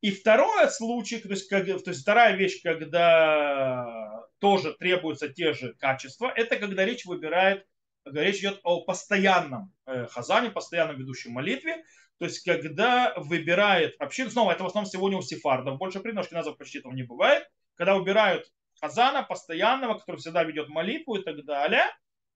И 0.00 0.10
второй 0.10 0.70
случай, 0.70 1.18
то 1.18 1.28
есть, 1.28 1.48
как, 1.48 1.66
то 1.66 1.90
есть 1.90 2.02
вторая 2.02 2.36
вещь, 2.36 2.62
когда 2.62 4.25
тоже 4.38 4.74
требуются 4.74 5.28
те 5.28 5.52
же 5.52 5.74
качества, 5.74 6.32
это 6.34 6.56
когда 6.56 6.84
речь 6.84 7.04
выбирает, 7.04 7.66
когда 8.04 8.22
речь 8.22 8.38
идет 8.38 8.60
о 8.62 8.82
постоянном 8.84 9.72
э, 9.86 10.06
хазане, 10.06 10.50
постоянном 10.50 10.98
ведущем 10.98 11.32
молитве, 11.32 11.84
то 12.18 12.24
есть 12.24 12.40
когда 12.44 13.14
выбирает 13.16 14.00
общину, 14.00 14.30
снова 14.30 14.52
это 14.52 14.64
в 14.64 14.66
основном 14.66 14.90
сегодня 14.90 15.18
у 15.18 15.22
сефардов, 15.22 15.78
больше 15.78 16.00
при 16.00 16.12
назов 16.12 16.56
почти 16.56 16.78
этого 16.78 16.92
не 16.92 17.02
бывает, 17.02 17.50
когда 17.74 17.94
выбирают 17.94 18.50
хазана 18.80 19.22
постоянного, 19.22 19.98
который 19.98 20.16
всегда 20.16 20.44
ведет 20.44 20.68
молитву 20.68 21.16
и 21.16 21.22
так 21.22 21.44
далее, 21.44 21.84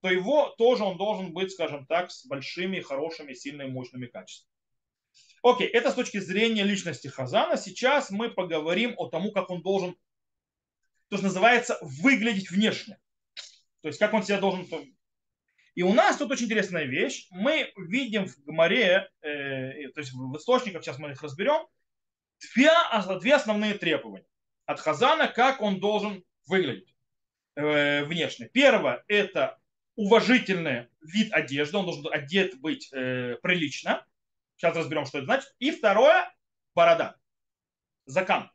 то 0.00 0.10
его 0.10 0.54
тоже 0.58 0.84
он 0.84 0.96
должен 0.96 1.32
быть, 1.32 1.52
скажем 1.52 1.86
так, 1.86 2.10
с 2.10 2.26
большими, 2.26 2.80
хорошими, 2.80 3.34
сильными, 3.34 3.70
мощными 3.70 4.06
качествами. 4.06 4.50
Окей, 5.42 5.68
это 5.68 5.90
с 5.90 5.94
точки 5.94 6.18
зрения 6.18 6.64
личности 6.64 7.08
Хазана. 7.08 7.56
Сейчас 7.56 8.10
мы 8.10 8.30
поговорим 8.30 8.94
о 8.96 9.08
тому, 9.08 9.32
как 9.32 9.50
он 9.50 9.62
должен, 9.62 9.96
то, 11.10 11.16
что 11.16 11.26
называется, 11.26 11.76
выглядеть 11.82 12.50
внешне. 12.50 12.98
То 13.82 13.88
есть, 13.88 13.98
как 13.98 14.14
он 14.14 14.22
себя 14.22 14.38
должен... 14.38 14.66
И 15.74 15.82
у 15.82 15.92
нас 15.92 16.16
тут 16.16 16.30
очень 16.30 16.46
интересная 16.46 16.84
вещь. 16.84 17.26
Мы 17.30 17.72
видим 17.76 18.26
в 18.26 18.36
Гмаре, 18.44 19.10
э, 19.22 19.88
то 19.90 20.00
есть 20.00 20.12
в 20.12 20.36
источниках, 20.36 20.82
сейчас 20.82 20.98
мы 20.98 21.12
их 21.12 21.22
разберем, 21.22 21.66
две, 22.54 22.70
две 23.20 23.34
основные 23.34 23.74
требования 23.74 24.26
от 24.66 24.80
Хазана, 24.80 25.28
как 25.28 25.60
он 25.60 25.80
должен 25.80 26.24
выглядеть 26.46 26.94
э, 27.56 28.04
внешне. 28.04 28.48
Первое– 28.52 29.04
это 29.08 29.58
уважительный 29.96 30.88
вид 31.00 31.32
одежды, 31.32 31.76
он 31.76 31.86
должен 31.86 32.06
одет 32.12 32.58
быть 32.60 32.92
э, 32.92 33.36
прилично. 33.42 34.06
Сейчас 34.56 34.76
разберем, 34.76 35.06
что 35.06 35.18
это 35.18 35.26
значит. 35.26 35.54
И 35.58 35.70
второе– 35.70 36.32
борода. 36.74 37.16
Закан. 38.06 38.50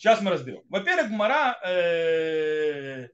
Сейчас 0.00 0.22
мы 0.22 0.30
разберем. 0.30 0.62
Во-первых, 0.70 1.10
Гмара 1.10 1.60
э, 1.62 3.08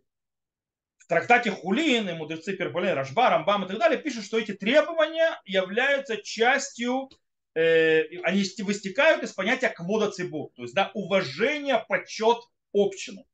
в 0.99 1.09
трактате 1.09 1.51
Хулин 1.51 2.09
и 2.09 2.13
мудрецы 2.13 2.57
Перполин, 2.57 2.95
Рашба, 2.95 3.29
Рамбам 3.29 3.65
и 3.65 3.69
так 3.69 3.77
далее 3.77 4.01
пишут, 4.01 4.25
что 4.25 4.39
эти 4.39 4.53
требования 4.53 5.37
являются 5.45 6.17
частью, 6.17 7.11
э, 7.57 8.03
они 8.23 8.45
выстекают 8.61 9.25
из 9.25 9.33
понятия 9.33 9.69
квода 9.69 10.13
цибур, 10.13 10.53
то 10.55 10.63
есть 10.63 10.77
да, 10.77 10.93
уважение, 10.95 11.85
почет 11.89 12.39
общины. 12.73 13.25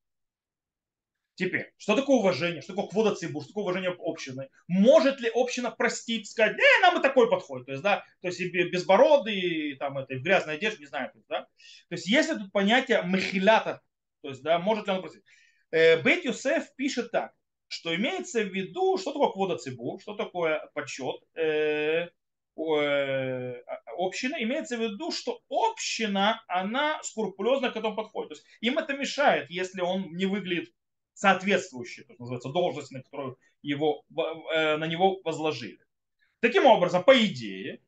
Теперь, 1.34 1.72
что 1.78 1.96
такое 1.96 2.16
уважение, 2.16 2.60
что 2.60 2.74
такое 2.74 2.90
квода 2.90 3.14
цибур, 3.14 3.42
что 3.42 3.52
такое 3.52 3.64
уважение 3.64 3.96
общины? 3.98 4.50
Может 4.68 5.20
ли 5.20 5.30
община 5.34 5.70
простить, 5.70 6.30
сказать, 6.30 6.56
не, 6.56 6.82
нам 6.82 6.98
и 6.98 7.02
такой 7.02 7.30
подходит, 7.30 7.66
то 7.66 7.72
есть, 7.72 7.82
да, 7.82 8.04
то 8.20 8.28
есть 8.28 8.40
и 8.40 8.48
безбородый, 8.48 9.76
там, 9.78 9.96
это, 9.96 10.14
в 10.14 10.22
грязной 10.22 10.58
не 10.60 10.86
знаю, 10.86 11.10
есть, 11.14 11.26
да. 11.28 11.42
То 11.88 11.94
есть, 11.94 12.06
если 12.06 12.34
тут 12.34 12.52
понятие 12.52 13.02
махилята, 13.02 13.80
то 14.20 14.28
есть, 14.28 14.42
да, 14.42 14.58
может 14.58 14.86
ли 14.86 14.92
он 14.92 15.00
простить? 15.00 15.24
Э, 15.70 16.02
Бет 16.02 16.24
Юсеф 16.24 16.74
пишет 16.76 17.10
так, 17.10 17.32
что 17.66 17.94
имеется 17.94 18.42
в 18.42 18.52
виду, 18.54 18.98
что 18.98 19.12
такое 19.12 19.30
квода 19.30 19.56
цибур, 19.56 20.02
что 20.02 20.14
такое 20.14 20.68
подсчет 20.74 21.16
э, 21.34 22.08
э, 22.58 23.62
общины, 23.96 24.42
имеется 24.42 24.76
в 24.76 24.80
виду, 24.80 25.10
что 25.10 25.40
община, 25.48 26.44
она 26.46 27.02
скрупулезно 27.02 27.70
к 27.70 27.76
этому 27.76 27.96
подходит. 27.96 28.28
То 28.28 28.34
есть 28.34 28.46
им 28.60 28.78
это 28.78 28.92
мешает, 28.92 29.48
если 29.48 29.80
он 29.80 30.12
не 30.12 30.26
выглядит 30.26 30.70
соответствующие, 31.14 32.04
то, 32.06 32.14
называется, 32.18 32.48
должности, 32.50 32.94
на 32.94 33.02
которую 33.02 33.38
его, 33.62 34.04
э, 34.54 34.76
на 34.76 34.86
него 34.86 35.20
возложили. 35.24 35.78
Таким 36.40 36.66
образом, 36.66 37.04
по 37.04 37.16
идее, 37.24 37.80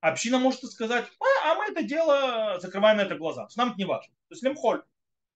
община 0.00 0.38
может 0.38 0.64
сказать, 0.64 1.06
а, 1.20 1.52
а 1.52 1.54
мы 1.54 1.64
это 1.66 1.82
дело 1.82 2.58
закрываем 2.60 2.96
на 2.98 3.02
это 3.02 3.16
глаза. 3.16 3.48
Нам 3.56 3.70
это 3.70 3.78
не 3.78 3.84
важно. 3.84 4.12
То 4.28 4.34
есть 4.34 4.42
лемхоль. 4.42 4.82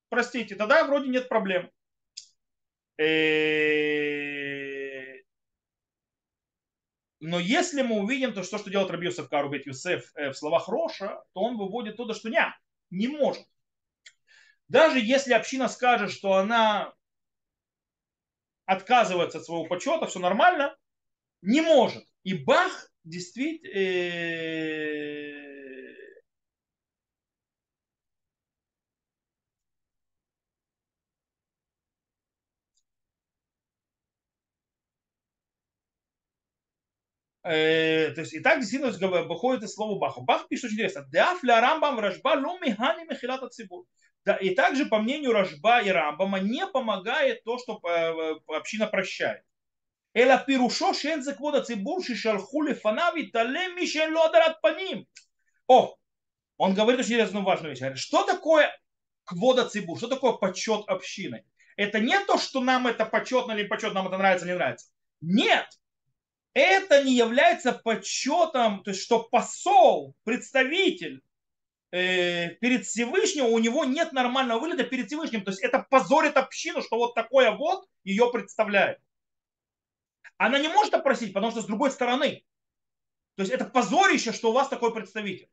Простите, 0.08 0.56
тогда 0.56 0.84
вроде 0.84 1.08
нет 1.08 1.28
проблем. 1.28 1.70
Э, 2.98 3.62
но 7.20 7.38
если 7.38 7.82
мы 7.82 8.00
увидим 8.00 8.34
то, 8.34 8.42
что, 8.42 8.58
что 8.58 8.70
делает 8.70 8.90
Раби 8.90 9.06
Юсеф 9.06 9.28
Карубет 9.28 9.66
Юсеф 9.66 10.12
э, 10.16 10.30
в 10.30 10.36
словах 10.36 10.68
Роша, 10.68 11.22
то 11.32 11.40
он 11.40 11.56
выводит 11.56 11.96
туда, 11.96 12.14
что 12.14 12.28
не, 12.28 12.44
не 12.90 13.08
может. 13.08 13.46
Даже 14.68 14.98
если 14.98 15.32
община 15.32 15.68
скажет, 15.68 16.10
что 16.10 16.34
она 16.34 16.92
отказывается 18.66 19.38
от 19.38 19.44
своего 19.44 19.66
почета, 19.66 20.06
все 20.06 20.18
нормально, 20.18 20.76
не 21.42 21.60
может. 21.62 22.04
И 22.24 22.34
Бах 22.34 22.90
действительно 23.04 23.72
э, 23.78 25.42
Э, 37.44 38.12
то 38.14 38.20
есть 38.20 38.34
и 38.34 38.40
так 38.40 38.60
действительно 38.60 38.90
выходит 39.24 39.64
из 39.64 39.74
слова 39.74 39.98
Баха. 39.98 40.20
Бах 40.20 40.46
пишет 40.48 40.66
очень 40.66 40.74
интересно. 40.74 41.04
Даф 41.10 41.42
ля 41.42 41.60
рамбам 41.60 41.96
вражба 41.96 42.36
луми 42.36 42.70
хани 42.72 43.04
мехилата 43.04 43.48
цибур. 43.48 43.84
Да, 44.24 44.36
и 44.36 44.54
также, 44.54 44.86
по 44.86 44.98
мнению 44.98 45.32
Рожба 45.32 45.80
и 45.80 45.90
Рамбама, 45.90 46.38
не 46.38 46.66
помогает 46.66 47.42
то, 47.44 47.58
что 47.58 47.80
э, 47.84 48.34
община 48.46 48.86
прощает. 48.86 49.42
Эла 50.14 50.38
пирушо 50.38 50.94
шен 50.94 51.22
заквода 51.22 51.62
цибур 51.62 52.04
шишалху 52.04 52.62
лефанави 52.62 53.30
талем 53.32 53.76
мишен 53.76 54.14
лодарат 54.14 54.60
паним. 54.60 55.06
О, 55.66 55.96
он 56.56 56.74
говорит 56.74 57.00
очень 57.00 57.14
интересную 57.14 57.44
важную 57.44 57.74
вещь. 57.74 57.98
Что 57.98 58.24
такое 58.24 58.70
квода 59.24 59.68
цибу? 59.68 59.96
Что 59.96 60.06
такое 60.08 60.32
почет 60.32 60.84
общины? 60.86 61.44
Это 61.76 61.98
не 61.98 62.18
то, 62.26 62.38
что 62.38 62.60
нам 62.60 62.86
это 62.86 63.06
почетно 63.06 63.52
или 63.52 63.66
почет, 63.66 63.94
нам 63.94 64.06
это 64.06 64.18
нравится 64.18 64.46
или 64.46 64.52
не 64.52 64.58
нравится. 64.58 64.86
Нет. 65.20 65.66
Это 66.54 67.02
не 67.02 67.14
является 67.14 67.72
почетом, 67.72 68.82
то 68.82 68.90
есть 68.90 69.02
что 69.02 69.22
посол, 69.22 70.14
представитель 70.24 71.22
перед 71.92 72.86
Всевышним, 72.86 73.46
у 73.46 73.58
него 73.58 73.84
нет 73.84 74.12
нормального 74.12 74.58
выгляда 74.58 74.84
перед 74.84 75.08
Всевышним. 75.08 75.44
То 75.44 75.50
есть 75.50 75.62
это 75.62 75.86
позорит 75.90 76.38
общину, 76.38 76.80
что 76.80 76.96
вот 76.96 77.14
такое 77.14 77.50
вот 77.50 77.86
ее 78.02 78.30
представляет. 78.32 78.98
Она 80.38 80.58
не 80.58 80.68
может 80.68 80.94
опросить, 80.94 81.34
потому 81.34 81.52
что 81.52 81.60
с 81.60 81.66
другой 81.66 81.90
стороны. 81.90 82.44
То 83.36 83.42
есть 83.42 83.52
это 83.52 83.66
позорище, 83.66 84.32
что 84.32 84.50
у 84.50 84.52
вас 84.54 84.68
такой 84.68 84.94
представитель. 84.94 85.50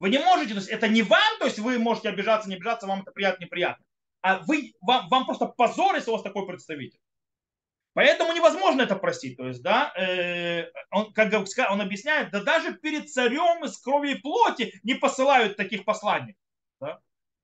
Вы 0.00 0.10
не 0.10 0.18
можете, 0.18 0.52
то 0.52 0.60
есть 0.60 0.68
это 0.68 0.88
не 0.88 1.02
вам, 1.02 1.38
то 1.38 1.46
есть 1.46 1.58
вы 1.58 1.78
можете 1.78 2.10
обижаться, 2.10 2.48
не 2.48 2.56
обижаться, 2.56 2.86
вам 2.86 3.02
это 3.02 3.12
приятно, 3.12 3.44
неприятно. 3.44 3.84
А 4.20 4.40
вы, 4.40 4.74
вам, 4.80 5.08
вам 5.08 5.24
просто 5.24 5.46
позор, 5.46 5.94
если 5.94 6.10
у 6.10 6.14
вас 6.14 6.22
такой 6.22 6.46
представитель. 6.46 7.00
Поэтому 7.94 8.32
невозможно 8.32 8.82
это 8.82 8.96
простить. 8.96 9.36
То 9.36 9.46
есть, 9.48 9.62
да, 9.62 9.92
э, 9.96 10.70
он, 10.90 11.12
как 11.12 11.32
он 11.70 11.80
объясняет, 11.80 12.30
да 12.30 12.42
даже 12.42 12.74
перед 12.74 13.10
царем 13.10 13.64
из 13.64 13.78
крови 13.78 14.12
и 14.12 14.18
плоти 14.18 14.80
не 14.82 14.94
посылают 14.94 15.56
таких 15.56 15.84
посланников. 15.84 16.40
Да? 16.80 16.94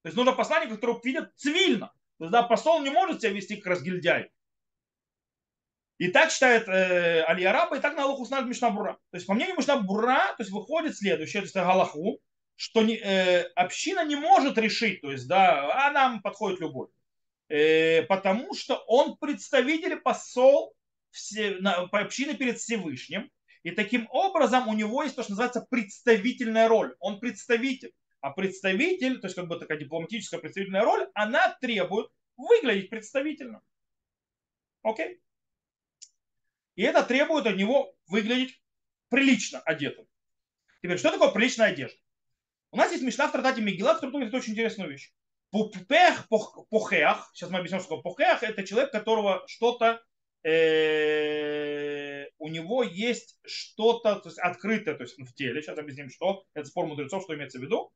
То 0.03 0.07
есть 0.07 0.16
нужно 0.16 0.32
посланника, 0.32 0.76
которого 0.76 1.01
видят 1.05 1.32
цивильно. 1.36 1.92
То 2.18 2.24
есть, 2.24 2.32
да, 2.32 2.42
посол 2.42 2.80
не 2.80 2.90
может 2.90 3.20
себя 3.20 3.32
вести 3.32 3.57
как 3.57 3.66
разгильдяй. 3.66 4.30
И 5.99 6.09
так 6.09 6.30
считает 6.30 6.66
э, 6.68 7.22
Алия 7.22 7.53
Раба, 7.53 7.76
и 7.76 7.80
так 7.80 7.96
на 7.96 8.05
Аллаху 8.05 8.24
знает 8.24 8.46
Мишнабура. 8.46 8.94
То 9.11 9.16
есть, 9.16 9.26
по 9.26 9.34
мнению 9.34 9.57
Мишнабура, 9.57 10.34
то 10.36 10.42
есть 10.42 10.51
выходит 10.51 10.96
следующее, 10.96 11.42
то 11.42 11.44
есть 11.44 11.55
Галаху, 11.55 12.20
что 12.55 12.82
не, 12.82 12.96
э, 12.96 13.42
община 13.55 14.05
не 14.05 14.16
может 14.16 14.57
решить, 14.59 15.01
то 15.01 15.11
есть, 15.11 15.28
да, 15.28 15.86
а 15.86 15.90
нам 15.90 16.22
подходит 16.22 16.61
любой. 16.61 16.88
Э, 17.49 18.03
потому 18.03 18.55
что 18.55 18.76
он 18.86 19.16
представитель, 19.16 19.96
посол 20.01 20.74
все, 21.11 21.57
на, 21.61 21.76
общины 21.76 22.34
перед 22.34 22.59
Всевышним, 22.59 23.30
и 23.62 23.70
таким 23.70 24.07
образом 24.11 24.68
у 24.68 24.74
него 24.74 25.03
есть 25.03 25.16
то, 25.16 25.22
что 25.22 25.32
называется 25.32 25.66
представительная 25.68 26.68
роль. 26.68 26.94
Он 27.01 27.18
представитель. 27.18 27.92
А 28.20 28.30
представитель, 28.30 29.20
то 29.20 29.26
есть 29.26 29.36
как 29.36 29.49
бы 29.49 29.59
такая 29.59 29.78
дипломатическая 29.78 30.40
представительная 30.40 30.84
роль, 30.84 31.09
она 31.14 31.57
требует 31.61 32.11
выглядеть 32.36 32.90
представительно. 32.90 33.62
Окей? 34.82 35.20
И 36.76 36.82
это 36.82 37.03
требует 37.03 37.46
от 37.46 37.57
него 37.57 37.94
выглядеть 38.07 38.61
прилично 39.09 39.61
одетым. 39.61 40.07
Теперь, 40.82 40.99
что 40.99 41.11
такое 41.11 41.30
приличная 41.30 41.68
одежда? 41.68 41.99
У 42.70 42.76
нас 42.76 42.92
есть 42.92 43.03
Мишна 43.03 43.28
в 43.28 43.32
Тратате 43.32 43.62
Мегила, 43.62 43.94
который 43.94 44.12
говорит 44.12 44.34
очень 44.34 44.53
интересную 44.53 44.90
вещь. 44.90 45.12
Пупех, 45.51 46.28
похех, 46.28 47.30
сейчас 47.32 47.51
мы 47.51 47.59
объясним, 47.59 47.80
что 47.80 47.96
такое 47.96 48.12
похех, 48.12 48.42
это 48.42 48.66
человек, 48.66 48.92
которого 48.92 49.44
что-то, 49.46 50.03
э, 50.42 52.26
у 52.38 52.49
него 52.49 52.82
есть 52.82 53.38
что-то 53.46 54.16
то 54.16 54.28
есть 54.28 54.38
открытое 54.38 54.94
то 54.94 55.05
есть 55.05 55.18
в 55.18 55.32
теле, 55.34 55.62
сейчас 55.62 55.78
объясним, 55.78 56.11
что, 56.11 56.44
это 56.53 56.68
спор 56.68 56.86
мудрецов, 56.86 57.22
что 57.22 57.34
имеется 57.34 57.59
в 57.59 57.62
виду. 57.62 57.92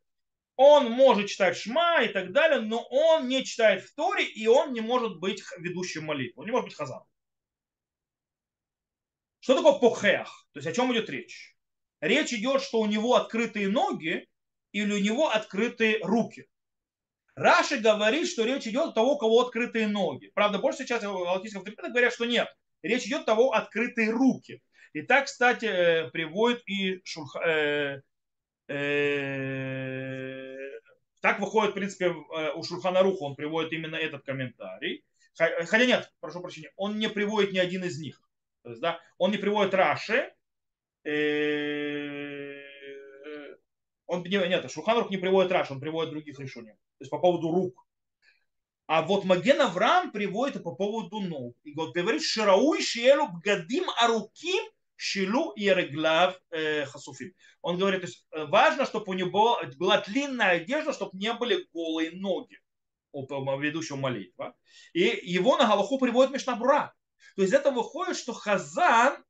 Он 0.56 0.90
может 0.90 1.28
читать 1.28 1.56
шма 1.56 2.02
и 2.02 2.08
так 2.08 2.32
далее, 2.32 2.60
но 2.60 2.82
он 2.82 3.28
не 3.28 3.44
читает 3.44 3.82
в 3.84 3.94
Торе, 3.94 4.24
и 4.24 4.46
он 4.46 4.72
не 4.72 4.80
может 4.80 5.18
быть 5.18 5.42
ведущим 5.58 6.04
молитвы, 6.04 6.40
он 6.40 6.46
не 6.46 6.52
может 6.52 6.66
быть 6.68 6.76
хазаном. 6.76 7.06
Что 9.40 9.56
такое 9.56 9.78
похех? 9.78 10.46
То 10.52 10.58
есть 10.58 10.68
о 10.68 10.72
чем 10.72 10.92
идет 10.92 11.10
речь? 11.10 11.56
Речь 12.00 12.32
идет, 12.32 12.62
что 12.62 12.80
у 12.80 12.86
него 12.86 13.14
открытые 13.14 13.68
ноги 13.68 14.28
или 14.72 14.92
у 14.92 14.98
него 14.98 15.30
открытые 15.30 15.98
руки. 16.02 16.46
Раши 17.34 17.78
говорит, 17.78 18.28
что 18.28 18.44
речь 18.44 18.66
идет 18.66 18.88
о 18.88 18.92
того, 18.92 19.14
у 19.14 19.18
кого 19.18 19.40
открытые 19.40 19.88
ноги. 19.88 20.30
Правда, 20.34 20.58
больше 20.58 20.84
сейчас 20.84 21.02
галактических 21.02 21.58
авторитетов 21.58 21.92
говорят, 21.92 22.12
что 22.12 22.26
нет. 22.26 22.48
Речь 22.82 23.06
идет 23.06 23.22
о 23.22 23.24
того, 23.24 23.52
открытые 23.52 24.10
руки. 24.10 24.62
И 24.92 25.02
так, 25.02 25.24
кстати, 25.26 25.64
э, 25.64 26.10
приводит 26.10 26.62
и 26.66 27.00
Шурха, 27.04 27.40
э, 27.40 28.02
э, 28.68 30.52
так 31.22 31.40
выходит, 31.40 31.70
в 31.70 31.74
принципе, 31.74 32.06
э, 32.06 32.52
у 32.54 32.62
Шурхана 32.62 33.02
Руха, 33.02 33.22
он 33.22 33.36
приводит 33.36 33.72
именно 33.72 33.96
этот 33.96 34.24
комментарий. 34.24 35.04
Хотя 35.34 35.86
нет, 35.86 36.12
прошу 36.20 36.40
прощения, 36.40 36.72
он 36.76 36.98
не 36.98 37.08
приводит 37.08 37.52
ни 37.52 37.58
один 37.58 37.84
из 37.84 37.98
них. 37.98 38.20
То 38.62 38.70
есть, 38.70 38.82
да, 38.82 39.00
он 39.16 39.30
не 39.30 39.38
приводит 39.38 39.72
Раши, 39.72 40.34
э, 41.04 42.41
он 44.06 44.22
не, 44.22 44.36
нет, 44.36 44.70
Шуханрух 44.70 45.10
не 45.10 45.16
приводит 45.16 45.52
Раши, 45.52 45.72
он 45.72 45.80
приводит 45.80 46.10
других 46.10 46.38
решений. 46.38 46.72
То 46.72 47.02
есть 47.02 47.10
по 47.10 47.18
поводу 47.18 47.50
рук. 47.50 47.86
А 48.86 49.02
вот 49.02 49.24
Маген 49.24 49.60
Авраам 49.60 50.12
приводит 50.12 50.62
по 50.62 50.74
поводу 50.74 51.20
ног. 51.20 51.56
И 51.62 51.72
говорит, 51.72 52.22
Ширауй 52.22 52.82
Шиелу 52.82 53.28
Бгадим 53.28 53.84
Аруким 53.96 54.62
Шилу 54.96 55.52
и 55.52 55.68
Реглав 55.68 56.38
э, 56.50 56.84
Хасуфим. 56.84 57.34
Он 57.60 57.78
говорит, 57.78 58.02
то 58.02 58.06
есть 58.06 58.26
э, 58.30 58.44
важно, 58.44 58.86
чтобы 58.86 59.06
у 59.08 59.14
него 59.14 59.58
была 59.76 60.00
длинная 60.02 60.60
одежда, 60.60 60.92
чтобы 60.92 61.18
не 61.18 61.32
были 61.32 61.66
голые 61.72 62.12
ноги 62.12 62.60
у 63.12 63.58
ведущего 63.58 63.96
молитва. 63.96 64.54
И 64.92 65.00
его 65.00 65.56
на 65.56 65.66
Галаху 65.66 65.98
приводит 65.98 66.32
Мишнабура. 66.32 66.94
То 67.36 67.42
есть 67.42 67.54
это 67.54 67.70
выходит, 67.70 68.16
что 68.16 68.32
Хазан 68.32 69.22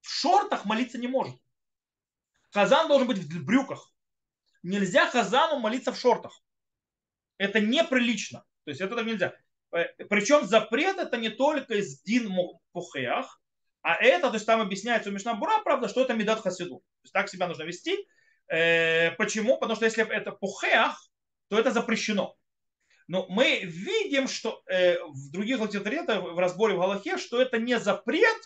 в 0.00 0.08
шортах 0.08 0.64
молиться 0.64 0.98
не 0.98 1.08
может. 1.08 1.36
Хазан 2.50 2.88
должен 2.88 3.06
быть 3.06 3.18
в 3.18 3.44
брюках. 3.44 3.92
Нельзя 4.62 5.08
Хазану 5.08 5.58
молиться 5.58 5.92
в 5.92 5.98
шортах. 5.98 6.40
Это 7.38 7.60
неприлично. 7.60 8.44
То 8.64 8.70
есть 8.70 8.80
это 8.80 8.96
так 8.96 9.06
нельзя. 9.06 9.34
Э, 9.72 9.84
Причем 10.08 10.46
запрет 10.46 10.98
это 10.98 11.16
не 11.16 11.28
только 11.28 11.74
из 11.74 12.02
Дин 12.02 12.32
Пухеях, 12.72 13.40
а 13.82 13.94
это, 13.94 14.28
то 14.28 14.34
есть 14.34 14.46
там 14.46 14.60
объясняется 14.60 15.10
у 15.10 15.12
Мишнабура, 15.12 15.62
правда, 15.62 15.88
что 15.88 16.02
это 16.02 16.14
Медат 16.14 16.40
Хасиду. 16.40 16.78
То 16.78 17.04
есть 17.04 17.12
так 17.12 17.28
себя 17.28 17.46
нужно 17.46 17.62
вести. 17.62 17.96
Э, 18.48 19.12
почему? 19.12 19.58
Потому 19.58 19.76
что 19.76 19.84
если 19.84 20.08
это 20.08 20.32
Пухеях, 20.32 21.08
то 21.48 21.58
это 21.58 21.70
запрещено. 21.70 22.36
Но 23.08 23.26
мы 23.28 23.60
видим, 23.60 24.26
что 24.26 24.62
э, 24.66 24.98
в 25.04 25.30
других 25.30 25.60
авторитетах, 25.60 26.22
в 26.22 26.38
разборе 26.38 26.74
в 26.74 26.78
Галахе, 26.78 27.18
что 27.18 27.40
это 27.40 27.58
не 27.58 27.78
запрет. 27.78 28.36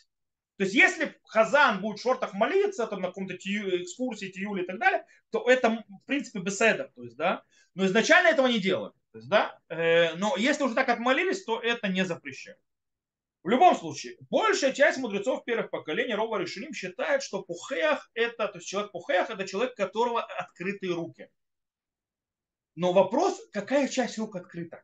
То 0.60 0.64
есть 0.64 0.76
если 0.76 1.18
Хазан 1.24 1.80
будет 1.80 2.00
в 2.00 2.02
шортах 2.02 2.34
молиться, 2.34 2.86
там 2.86 3.00
на 3.00 3.08
каком-то 3.08 3.34
экскурсии, 3.34 4.26
тиюле 4.26 4.64
и 4.64 4.66
так 4.66 4.78
далее, 4.78 5.06
то 5.30 5.48
это 5.48 5.82
в 5.88 6.04
принципе 6.04 6.40
беседер. 6.40 6.92
То 6.94 7.02
есть, 7.02 7.16
да? 7.16 7.44
Но 7.74 7.86
изначально 7.86 8.28
этого 8.28 8.46
не 8.46 8.60
делают. 8.60 8.94
То 9.10 9.18
есть, 9.20 9.30
да? 9.30 9.58
э, 9.70 10.14
но 10.16 10.36
если 10.36 10.62
уже 10.64 10.74
так 10.74 10.90
отмолились, 10.90 11.44
то 11.44 11.58
это 11.58 11.88
не 11.88 12.04
запрещено. 12.04 12.58
В 13.42 13.48
любом 13.48 13.74
случае, 13.74 14.18
большая 14.28 14.74
часть 14.74 14.98
мудрецов 14.98 15.46
первых 15.46 15.70
поколений 15.70 16.14
Рова 16.14 16.36
Решилим 16.36 16.74
считает, 16.74 17.22
что 17.22 17.42
пухеях 17.42 18.10
это, 18.12 18.46
то 18.46 18.58
есть 18.58 18.68
человек 18.68 18.92
пухеях 18.92 19.30
это 19.30 19.48
человек, 19.48 19.74
которого 19.76 20.22
открытые 20.22 20.92
руки. 20.92 21.30
Но 22.74 22.92
вопрос, 22.92 23.40
какая 23.50 23.88
часть 23.88 24.18
рук 24.18 24.36
открыта? 24.36 24.82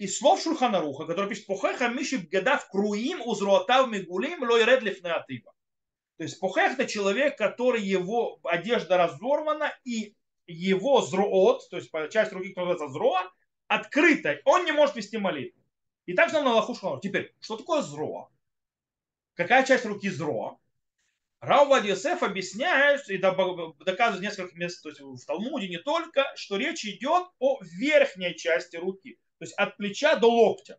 Из 0.00 0.16
слов 0.16 0.40
Шульханаруха, 0.40 1.04
который 1.04 1.28
пишет 1.28 1.44
Пухеха 1.44 1.88
Миши 1.88 2.16
Бгадав 2.16 2.70
Круим 2.70 3.20
Узруатав 3.20 3.90
Мигулим 3.90 4.42
Лойред 4.42 4.80
Лифнеатива. 4.80 5.52
То 6.16 6.24
есть 6.24 6.40
Пухех 6.40 6.72
это 6.72 6.86
человек, 6.86 7.36
который 7.36 7.82
его 7.82 8.40
одежда 8.44 8.96
разорвана 8.96 9.78
и 9.84 10.16
его 10.46 11.02
зроот, 11.02 11.68
то 11.68 11.76
есть 11.76 11.90
часть 12.10 12.32
руки, 12.32 12.48
которая 12.48 12.72
называется 12.72 12.94
зроа, 12.94 13.30
открыта. 13.66 14.40
Он 14.46 14.64
не 14.64 14.72
может 14.72 14.96
вести 14.96 15.18
молитву. 15.18 15.60
И 16.06 16.14
так 16.14 16.30
же 16.30 16.40
на 16.40 16.54
Лаху 16.54 16.98
Теперь, 17.02 17.34
что 17.38 17.58
такое 17.58 17.82
зроа? 17.82 18.30
Какая 19.34 19.66
часть 19.66 19.84
руки 19.84 20.08
зроа? 20.08 20.56
Рау 21.40 21.76
Йосеф 21.76 22.22
объясняет 22.22 23.06
и 23.10 23.18
доказывает 23.18 24.22
несколько 24.22 24.56
мест, 24.56 24.82
то 24.82 24.88
есть 24.88 25.02
в 25.02 25.26
Талмуде 25.26 25.68
не 25.68 25.78
только, 25.78 26.24
что 26.36 26.56
речь 26.56 26.86
идет 26.86 27.28
о 27.38 27.58
верхней 27.60 28.34
части 28.34 28.76
руки, 28.76 29.18
то 29.40 29.44
есть 29.46 29.54
от 29.54 29.78
плеча 29.78 30.16
до 30.16 30.30
локтя. 30.30 30.78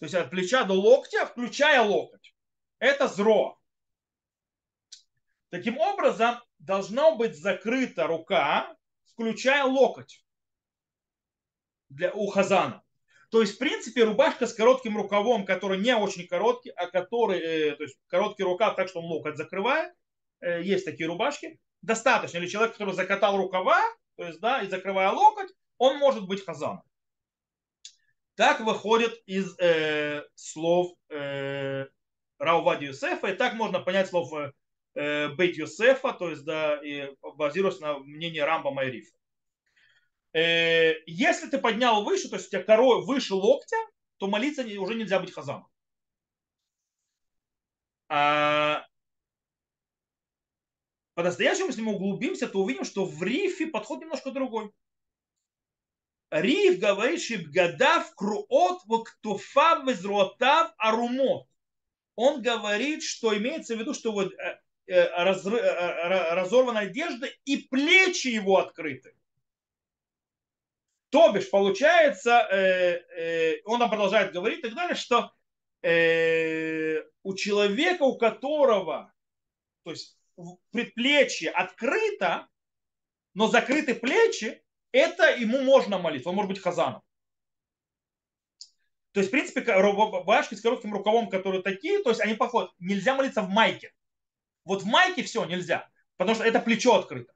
То 0.00 0.06
есть 0.06 0.16
от 0.16 0.30
плеча 0.30 0.64
до 0.64 0.74
локтя, 0.74 1.26
включая 1.26 1.80
локоть. 1.80 2.34
Это 2.80 3.06
зро. 3.06 3.56
Таким 5.50 5.78
образом, 5.78 6.40
должна 6.58 7.12
быть 7.12 7.36
закрыта 7.36 8.08
рука, 8.08 8.76
включая 9.04 9.62
локоть 9.62 10.24
для, 11.88 12.12
у 12.12 12.26
хазана. 12.26 12.82
То 13.30 13.42
есть, 13.42 13.54
в 13.54 13.58
принципе, 13.58 14.02
рубашка 14.02 14.48
с 14.48 14.52
коротким 14.52 14.96
рукавом, 14.96 15.44
который 15.44 15.78
не 15.78 15.96
очень 15.96 16.26
короткий, 16.26 16.70
а 16.70 16.88
который, 16.88 17.38
э, 17.38 17.76
то 17.76 17.84
есть 17.84 17.96
короткий 18.08 18.42
рукав 18.42 18.74
так, 18.74 18.88
что 18.88 18.98
он 18.98 19.04
локоть 19.04 19.36
закрывает, 19.36 19.94
э, 20.40 20.64
есть 20.64 20.84
такие 20.84 21.06
рубашки, 21.06 21.60
достаточно. 21.80 22.38
Или 22.38 22.48
человек, 22.48 22.72
который 22.72 22.92
закатал 22.92 23.36
рукава, 23.36 23.80
то 24.16 24.24
есть, 24.24 24.40
да, 24.40 24.62
и 24.62 24.68
закрывая 24.68 25.12
локоть, 25.12 25.52
он 25.78 25.98
может 25.98 26.26
быть 26.26 26.44
хазаном. 26.44 26.82
Так 28.36 28.60
выходит 28.60 29.14
из 29.26 29.56
э, 29.60 30.24
слов 30.34 30.92
э, 31.08 31.86
Раувади 32.38 32.86
Юсефа, 32.86 33.28
и 33.28 33.36
так 33.36 33.54
можно 33.54 33.78
понять 33.78 34.08
слово 34.08 34.52
э, 34.94 35.28
Бейт 35.28 35.56
Юсефа, 35.56 36.12
то 36.12 36.30
есть, 36.30 36.44
да, 36.44 36.80
и 36.82 37.14
базируясь 37.36 37.78
на 37.78 37.98
мнении 37.98 38.40
Рамба 38.40 38.72
Майрифа. 38.72 39.16
Э, 40.32 40.94
если 41.06 41.48
ты 41.48 41.58
поднял 41.58 42.02
выше, 42.02 42.28
то 42.28 42.36
есть 42.36 42.48
у 42.48 42.50
тебя 42.50 42.64
корой 42.64 43.04
выше 43.04 43.34
локтя, 43.34 43.76
то 44.18 44.26
молиться 44.26 44.62
уже 44.80 44.94
нельзя 44.94 45.20
быть 45.20 45.32
хазаном. 45.32 45.68
А 48.08 48.84
по-настоящему, 51.14 51.68
если 51.68 51.82
мы 51.82 51.94
углубимся, 51.94 52.48
то 52.48 52.60
увидим, 52.60 52.84
что 52.84 53.04
в 53.04 53.22
рифе 53.22 53.68
подход 53.68 54.00
немножко 54.00 54.32
другой. 54.32 54.72
Риф 56.34 56.80
говорит, 56.80 57.22
Шибгадав 57.22 58.12
круот 58.16 58.82
вактуфав 58.86 59.86
везруотав 59.86 60.74
арумот. 60.78 61.46
Он 62.16 62.42
говорит, 62.42 63.04
что 63.04 63.36
имеется 63.36 63.76
в 63.76 63.78
виду, 63.78 63.94
что 63.94 64.10
вот 64.10 64.32
э, 64.34 64.60
э, 64.86 64.94
э, 64.96 66.34
разорванная 66.34 66.88
одежда 66.88 67.28
и 67.44 67.58
плечи 67.58 68.28
его 68.28 68.58
открыты. 68.58 69.14
То 71.10 71.30
бишь, 71.30 71.48
получается, 71.48 72.48
он 73.64 73.78
нам 73.78 73.88
продолжает 73.88 74.32
говорить 74.32 74.58
и 74.58 74.62
так 74.62 74.74
далее, 74.74 74.96
что 74.96 75.32
у 77.22 77.34
человека, 77.36 78.02
у 78.02 78.18
которого, 78.18 79.14
то 79.84 79.92
есть 79.92 80.18
предплечье 80.72 81.52
открыто, 81.52 82.48
но 83.34 83.46
закрыты 83.46 83.94
плечи, 83.94 84.63
это 84.94 85.36
ему 85.36 85.60
можно 85.62 85.98
молиться. 85.98 86.28
Он 86.28 86.36
может 86.36 86.50
быть 86.50 86.60
хазаном. 86.60 87.02
То 89.12 89.20
есть, 89.20 89.28
в 89.28 89.32
принципе, 89.32 89.60
рубашки 89.72 90.54
с 90.54 90.60
коротким 90.60 90.92
рукавом, 90.92 91.28
которые 91.28 91.62
такие, 91.62 92.02
то 92.02 92.10
есть 92.10 92.20
они 92.20 92.34
походят. 92.34 92.70
Нельзя 92.78 93.14
молиться 93.14 93.42
в 93.42 93.48
майке. 93.48 93.92
Вот 94.64 94.82
в 94.82 94.86
майке 94.86 95.22
все 95.22 95.44
нельзя, 95.44 95.88
потому 96.16 96.34
что 96.34 96.44
это 96.44 96.60
плечо 96.60 96.94
открыто. 96.94 97.32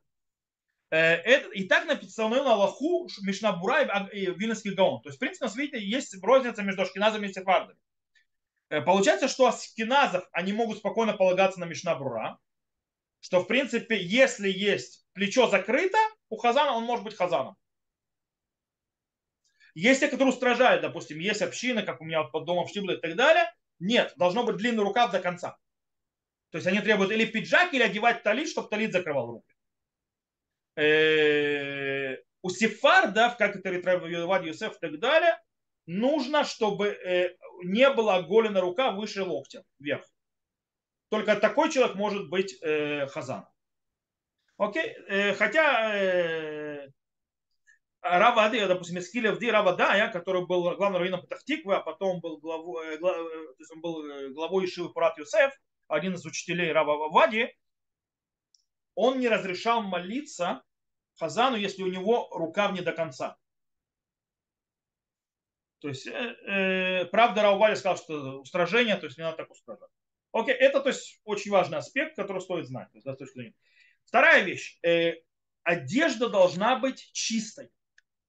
Э, 0.90 1.50
и 1.50 1.64
так 1.64 1.86
написано 1.86 2.42
на 2.42 2.52
Аллаху 2.52 3.09
Мишнабура 3.22 4.09
и 4.12 4.26
Вильнинский 4.26 4.74
Гаон. 4.74 5.02
То 5.02 5.09
есть, 5.09 5.16
в 5.16 5.20
принципе, 5.20 5.44
на 5.44 5.50
свете 5.50 5.84
есть 5.84 6.16
розница 6.22 6.62
между 6.62 6.82
ашкеназами 6.82 7.26
и 7.26 7.32
сефардами. 7.32 7.78
Э, 8.70 8.80
получается, 8.80 9.28
что 9.28 9.46
аскеназов 9.46 10.28
они 10.32 10.52
могут 10.52 10.78
спокойно 10.78 11.12
полагаться 11.12 11.61
на 11.61 11.64
Мишнабура, 11.64 12.38
что, 13.20 13.40
в 13.40 13.46
принципе, 13.46 14.00
если 14.00 14.48
есть 14.48 15.06
плечо 15.12 15.48
закрыто, 15.48 15.98
у 16.29 16.37
Хазана 16.37 16.72
он 16.72 16.85
может 16.85 17.05
быть 17.05 17.16
Хазаном. 17.16 17.57
Есть 19.74 20.01
те, 20.01 20.09
которые 20.09 20.33
устражают, 20.33 20.83
допустим, 20.83 21.18
есть 21.18 21.43
общины, 21.43 21.83
как 21.83 22.01
у 22.01 22.05
меня 22.05 22.24
под 22.24 22.45
домом 22.45 22.66
в 22.66 22.70
Штибле 22.70 22.97
и 22.97 23.01
так 23.01 23.14
далее. 23.16 23.53
Нет, 23.79 24.12
должно 24.16 24.45
быть 24.45 24.57
длинный 24.57 24.83
рукав 24.83 25.12
до 25.12 25.20
конца. 25.20 25.57
То 26.51 26.59
есть 26.59 26.66
они 26.66 26.81
требуют 26.81 27.12
или 27.12 27.24
пиджак, 27.24 27.72
или 27.74 27.83
одевать 27.83 28.22
талит, 28.22 28.49
чтобы 28.49 28.68
талит 28.68 28.93
закрывал 28.93 29.31
руки. 29.31 29.55
Э, 30.76 32.16
у 32.43 32.51
сефардов, 32.51 33.37
как 33.37 33.57
это 33.57 33.70
Ритревад 33.70 34.45
Юсеф 34.45 34.76
и 34.76 34.81
так 34.81 34.99
далее, 34.99 35.39
нужно, 35.87 36.45
чтобы 36.45 36.89
э, 36.89 37.37
не 37.64 37.91
была 37.91 38.16
оголена 38.16 38.61
рука 38.61 38.91
выше 38.91 39.22
локтя, 39.22 39.64
вверх. 39.79 40.05
Только 41.11 41.37
такой 41.37 41.70
человек 41.70 41.97
может 41.97 42.29
быть 42.29 42.57
э, 42.62 43.07
хазаном. 43.07 43.49
Окей? 44.59 44.94
Э, 45.09 45.34
хотя 45.34 45.94
э, 45.94 46.88
Равади, 48.02 48.66
допустим, 48.66 48.98
Искилев 48.98 49.38
Ди 49.38 49.50
Равадая, 49.50 50.11
который 50.12 50.46
был 50.46 50.62
главным 50.76 50.96
раввином 50.96 51.20
Патахтиквы, 51.20 51.76
а 51.76 51.80
потом 51.80 52.20
был 52.20 52.38
главой, 52.38 52.86
э, 52.86 52.94
э, 52.94 52.98
то 52.98 53.54
есть 53.59 53.72
он 53.72 53.80
был 53.80 54.32
главой 54.34 54.66
Ишивы 54.66 54.92
Пурат 54.92 55.16
Юсеф, 55.16 55.52
один 55.86 56.14
из 56.14 56.26
учителей 56.26 56.72
Рава 56.72 57.09
Вади, 57.09 57.54
он 58.94 59.20
не 59.20 59.28
разрешал 59.28 59.82
молиться 59.82 60.62
Хазану, 61.18 61.56
если 61.56 61.82
у 61.82 61.88
него 61.88 62.28
рукав 62.32 62.72
не 62.72 62.80
до 62.80 62.92
конца. 62.92 63.36
То 65.80 65.88
есть, 65.88 66.06
э, 66.06 66.11
э, 66.11 67.04
правда, 67.06 67.42
Раували 67.42 67.76
сказал, 67.76 67.96
что 67.96 68.40
устражение, 68.40 68.96
то 68.96 69.06
есть 69.06 69.18
не 69.18 69.22
надо 69.22 69.36
так 69.36 69.50
устражать. 69.50 69.90
Окей, 70.32 70.54
это 70.54 70.80
то 70.80 70.88
есть 70.88 71.20
очень 71.24 71.52
важный 71.52 71.78
аспект, 71.78 72.16
который 72.16 72.42
стоит 72.42 72.66
знать. 72.66 72.90
То 72.90 72.96
есть, 72.96 73.06
да, 73.06 73.14
с 73.14 73.18
точки 73.18 73.34
зрения. 73.34 73.54
Вторая 74.09 74.42
вещь. 74.42 74.78
Э, 74.82 75.12
одежда 75.62 76.30
должна 76.30 76.76
быть 76.76 77.11
чистой. 77.12 77.68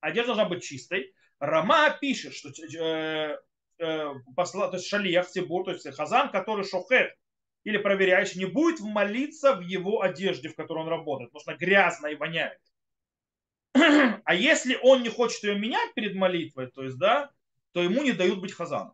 Одежда 0.01 0.36
должна 0.36 0.45
быть 0.45 0.63
чистой. 0.63 1.13
Рама 1.39 1.97
пишет, 2.01 2.34
что 2.34 2.49
э, 2.49 3.38
э, 3.80 4.13
посла, 4.36 4.67
то 4.67 4.75
есть 4.75 4.88
шалиях, 4.88 5.30
цибур, 5.30 5.63
то 5.63 5.71
есть 5.71 5.89
хазан, 5.95 6.32
который 6.32 6.65
шохет 6.65 7.15
или 7.63 7.77
проверяющий, 7.77 8.39
не 8.39 8.45
будет 8.45 8.82
молиться 8.82 9.55
в 9.55 9.61
его 9.61 10.01
одежде, 10.01 10.49
в 10.49 10.55
которой 10.55 10.80
он 10.80 10.89
работает, 10.89 11.32
потому 11.32 11.41
что 11.41 11.51
она 11.51 11.57
грязная 11.57 12.11
и 12.11 12.15
воняет. 12.15 12.59
А 14.25 14.36
если 14.36 14.77
он 14.84 15.01
не 15.01 15.09
хочет 15.09 15.43
ее 15.43 15.57
менять 15.57 15.93
перед 15.93 16.15
молитвой, 16.15 16.67
то 16.67 16.84
есть, 16.84 16.97
да, 16.97 17.32
то 17.71 17.82
ему 17.82 18.03
не 18.03 18.11
дают 18.11 18.41
быть 18.41 18.53
хазаном. 18.53 18.93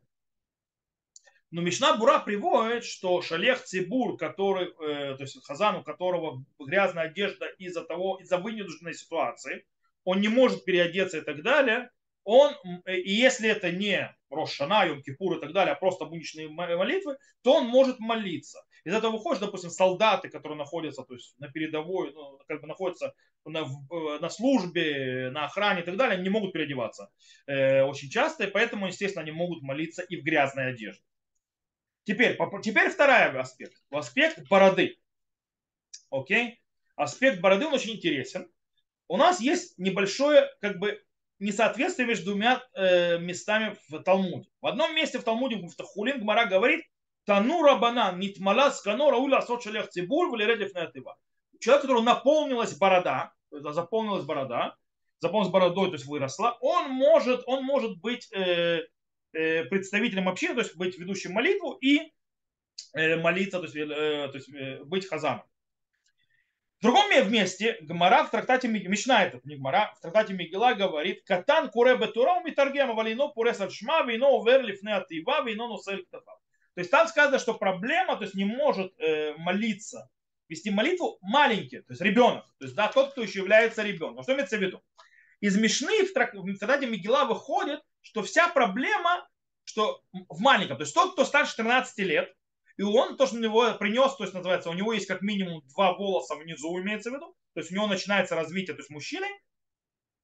Но 1.51 1.61
Мишна 1.61 1.95
Бура 1.95 2.19
приводит, 2.19 2.83
что 2.83 3.21
Шалех 3.21 3.63
Цибур, 3.63 4.17
который, 4.17 4.67
э, 4.67 5.15
то 5.15 5.23
есть 5.23 5.43
Хазан, 5.45 5.77
у 5.77 5.83
которого 5.83 6.43
грязная 6.59 7.05
одежда 7.05 7.45
из-за 7.57 7.83
того, 7.83 8.17
из-за 8.21 8.37
вынужденной 8.37 8.93
ситуации, 8.93 9.65
он 10.03 10.21
не 10.21 10.27
может 10.27 10.65
переодеться 10.65 11.19
и 11.19 11.21
так 11.21 11.43
далее, 11.43 11.89
он, 12.25 12.53
э, 12.85 12.97
и 12.97 13.11
если 13.11 13.47
это 13.47 13.71
не 13.71 14.13
Рошана, 14.29 14.85
Йом 14.85 15.03
Кипур 15.03 15.37
и 15.37 15.39
так 15.39 15.53
далее, 15.53 15.73
а 15.73 15.79
просто 15.79 16.05
обычные 16.05 16.49
молитвы, 16.49 17.17
то 17.43 17.53
он 17.53 17.67
может 17.67 17.99
молиться. 17.99 18.65
Из 18.83 18.93
этого 18.93 19.13
выходит, 19.13 19.41
допустим, 19.41 19.69
солдаты, 19.69 20.29
которые 20.29 20.57
находятся 20.57 21.03
то 21.03 21.13
есть, 21.13 21.35
на 21.39 21.47
передовой, 21.47 22.11
ну, 22.13 22.39
как 22.47 22.61
бы 22.61 22.67
находятся 22.67 23.13
на, 23.45 23.59
э, 23.59 24.19
на 24.19 24.29
службе, 24.29 25.29
на 25.31 25.45
охране 25.45 25.81
и 25.81 25.83
так 25.85 25.97
далее, 25.97 26.15
они 26.15 26.23
не 26.23 26.29
могут 26.29 26.53
переодеваться 26.53 27.09
э, 27.47 27.83
очень 27.83 28.09
часто, 28.09 28.45
и 28.45 28.51
поэтому, 28.51 28.87
естественно, 28.87 29.21
они 29.21 29.31
могут 29.31 29.61
молиться 29.61 30.01
и 30.01 30.17
в 30.17 30.23
грязной 30.23 30.69
одежде. 30.69 31.03
Теперь, 32.05 32.37
теперь 32.61 32.89
второй 32.89 33.39
аспект. 33.39 33.81
Аспект 33.89 34.47
бороды. 34.47 34.97
Окей? 36.11 36.61
Аспект 36.95 37.41
бороды, 37.41 37.65
он 37.65 37.73
очень 37.73 37.95
интересен. 37.95 38.49
У 39.07 39.17
нас 39.17 39.41
есть 39.41 39.77
небольшое 39.77 40.49
как 40.61 40.77
бы 40.79 41.03
несоответствие 41.39 42.07
между 42.07 42.31
двумя 42.31 42.63
э, 42.73 43.17
местами 43.17 43.75
в 43.89 44.01
Талмуде. 44.03 44.49
В 44.61 44.67
одном 44.67 44.95
месте 44.95 45.19
в 45.19 45.23
Талмуде, 45.23 45.57
в 45.57 45.75
Тахулин, 45.75 46.21
Гмара 46.21 46.45
говорит, 46.45 46.85
Тану 47.25 47.63
рабанан 47.63 48.19
нитмала 48.19 48.69
скано 48.69 49.09
рауля 49.09 49.41
сот 49.41 49.63
цибур 49.63 50.29
валередев 50.29 50.71
Человек, 51.59 51.81
которого 51.81 52.03
наполнилась 52.03 52.77
борода, 52.77 53.33
заполнилась 53.49 54.25
борода, 54.25 54.75
заполнилась 55.19 55.51
бородой, 55.51 55.87
то 55.87 55.93
есть 55.93 56.05
выросла, 56.05 56.55
он 56.61 56.91
может, 56.91 57.43
он 57.47 57.63
может 57.63 57.97
быть 57.99 58.31
Э, 58.31 58.81
представителем 59.69 60.29
общины, 60.29 60.55
то 60.55 60.61
есть 60.61 60.75
быть 60.75 60.97
ведущим 60.97 61.33
молитву 61.33 61.73
и 61.73 62.13
э, 62.93 63.17
молиться, 63.17 63.59
то 63.59 63.65
есть, 63.65 63.75
э, 63.75 64.29
то 64.31 64.33
есть 64.33 64.49
быть 64.85 65.07
хазаном. 65.07 65.43
В 66.79 66.83
другом 66.83 67.09
месте 67.31 67.77
Гмара 67.81 68.25
в 68.25 68.31
трактате 68.31 68.67
Мишна, 68.67 69.23
это 69.23 69.39
не 69.43 69.55
Гмара, 69.55 69.93
в 69.97 70.01
трактате 70.01 70.33
Мигела 70.33 70.73
говорит, 70.73 71.23
Катан 71.25 71.69
куре 71.69 71.97
бетура 71.97 72.41
митаргема 72.41 72.93
валино 72.93 73.29
пурес 73.29 73.59
шма 73.71 74.03
вино 74.03 74.37
увер 74.37 74.61
атива 74.61 75.43
вино 75.43 75.67
нусель 75.67 76.05
То 76.11 76.21
есть 76.75 76.91
там 76.91 77.07
сказано, 77.07 77.39
что 77.39 77.53
проблема, 77.53 78.17
то 78.17 78.23
есть 78.23 78.35
не 78.35 78.45
может 78.45 78.93
э, 78.99 79.33
молиться, 79.37 80.09
вести 80.49 80.69
молитву 80.69 81.17
маленький, 81.21 81.79
то 81.79 81.91
есть 81.91 82.01
ребенок, 82.01 82.45
то 82.59 82.65
есть 82.65 82.75
да, 82.75 82.89
тот, 82.89 83.13
кто 83.13 83.23
еще 83.23 83.39
является 83.39 83.81
ребенком. 83.81 84.23
Что 84.23 84.33
имеется 84.33 84.57
в 84.57 84.61
виду? 84.61 84.83
Из 85.39 85.57
Мишны 85.57 86.05
в 86.05 86.13
трактате 86.13 86.87
Мигела 86.87 87.25
выходит, 87.25 87.79
что 88.05 88.21
вся 88.21 88.47
проблема, 88.47 89.27
что 89.63 90.01
в 90.11 90.39
маленьком, 90.39 90.77
то 90.77 90.83
есть 90.83 90.93
тот, 90.93 91.13
кто 91.13 91.25
старше 91.25 91.55
13 91.57 91.97
лет, 91.99 92.33
и 92.77 92.83
он 92.83 93.17
то, 93.17 93.25
что 93.25 93.35
у 93.35 93.39
него 93.39 93.73
принес, 93.73 94.15
то 94.15 94.23
есть 94.23 94.33
называется, 94.33 94.69
у 94.69 94.73
него 94.73 94.93
есть 94.93 95.07
как 95.07 95.21
минимум 95.21 95.61
два 95.67 95.93
волоса 95.93 96.35
внизу, 96.35 96.79
имеется 96.79 97.09
в 97.09 97.15
виду, 97.15 97.35
то 97.53 97.59
есть 97.59 97.71
у 97.71 97.75
него 97.75 97.87
начинается 97.87 98.35
развитие, 98.35 98.75
то 98.75 98.81
есть 98.81 98.91
мужчины, 98.91 99.27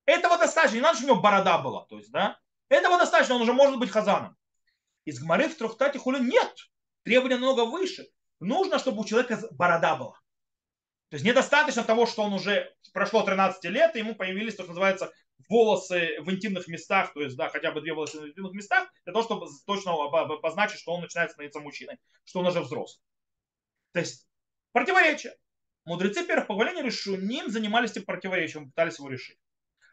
этого 0.05 0.37
достаточно, 0.37 0.75
не 0.75 0.81
надо, 0.81 0.97
чтобы 0.97 1.11
у 1.11 1.15
него 1.15 1.23
борода 1.23 1.57
была, 1.57 1.85
то 1.85 1.97
есть, 1.97 2.11
да, 2.11 2.39
этого 2.69 2.97
достаточно, 2.97 3.35
он 3.35 3.41
уже 3.41 3.53
может 3.53 3.79
быть 3.79 3.89
хазаном. 3.89 4.37
Из 5.05 5.19
Гмары 5.19 5.49
в 5.49 5.57
Трухтате 5.57 5.97
хули 5.97 6.19
нет, 6.19 6.53
требования 7.03 7.37
намного 7.37 7.65
выше. 7.65 8.07
Нужно, 8.39 8.77
чтобы 8.77 9.01
у 9.01 9.05
человека 9.05 9.41
борода 9.51 9.95
была. 9.95 10.20
То 11.11 11.15
есть 11.15 11.25
недостаточно 11.25 11.83
того, 11.83 12.05
что 12.05 12.23
он 12.23 12.31
уже 12.31 12.73
прошло 12.93 13.21
13 13.21 13.65
лет, 13.65 13.93
и 13.93 13.99
ему 13.99 14.15
появились, 14.15 14.55
то, 14.55 14.63
что 14.63 14.71
называется, 14.71 15.11
волосы 15.49 16.15
в 16.21 16.31
интимных 16.31 16.69
местах, 16.69 17.13
то 17.13 17.21
есть, 17.21 17.35
да, 17.35 17.49
хотя 17.49 17.73
бы 17.73 17.81
две 17.81 17.93
волосы 17.93 18.21
в 18.21 18.27
интимных 18.29 18.53
местах, 18.53 18.89
для 19.03 19.11
того, 19.11 19.25
чтобы 19.25 19.47
точно 19.67 19.93
позначить, 20.37 20.79
что 20.79 20.93
он 20.93 21.01
начинает 21.01 21.31
становиться 21.31 21.59
мужчиной, 21.59 21.97
что 22.23 22.39
он 22.39 22.47
уже 22.47 22.61
взрослый. 22.61 23.03
То 23.91 23.99
есть, 23.99 24.25
противоречие. 24.71 25.35
Мудрецы 25.83 26.25
первых 26.25 26.47
поколений 26.47 26.81
Решуним 26.81 27.49
занимались 27.49 27.91
этим 27.91 28.05
противоречием, 28.05 28.67
пытались 28.69 28.97
его 28.97 29.09
решить. 29.09 29.37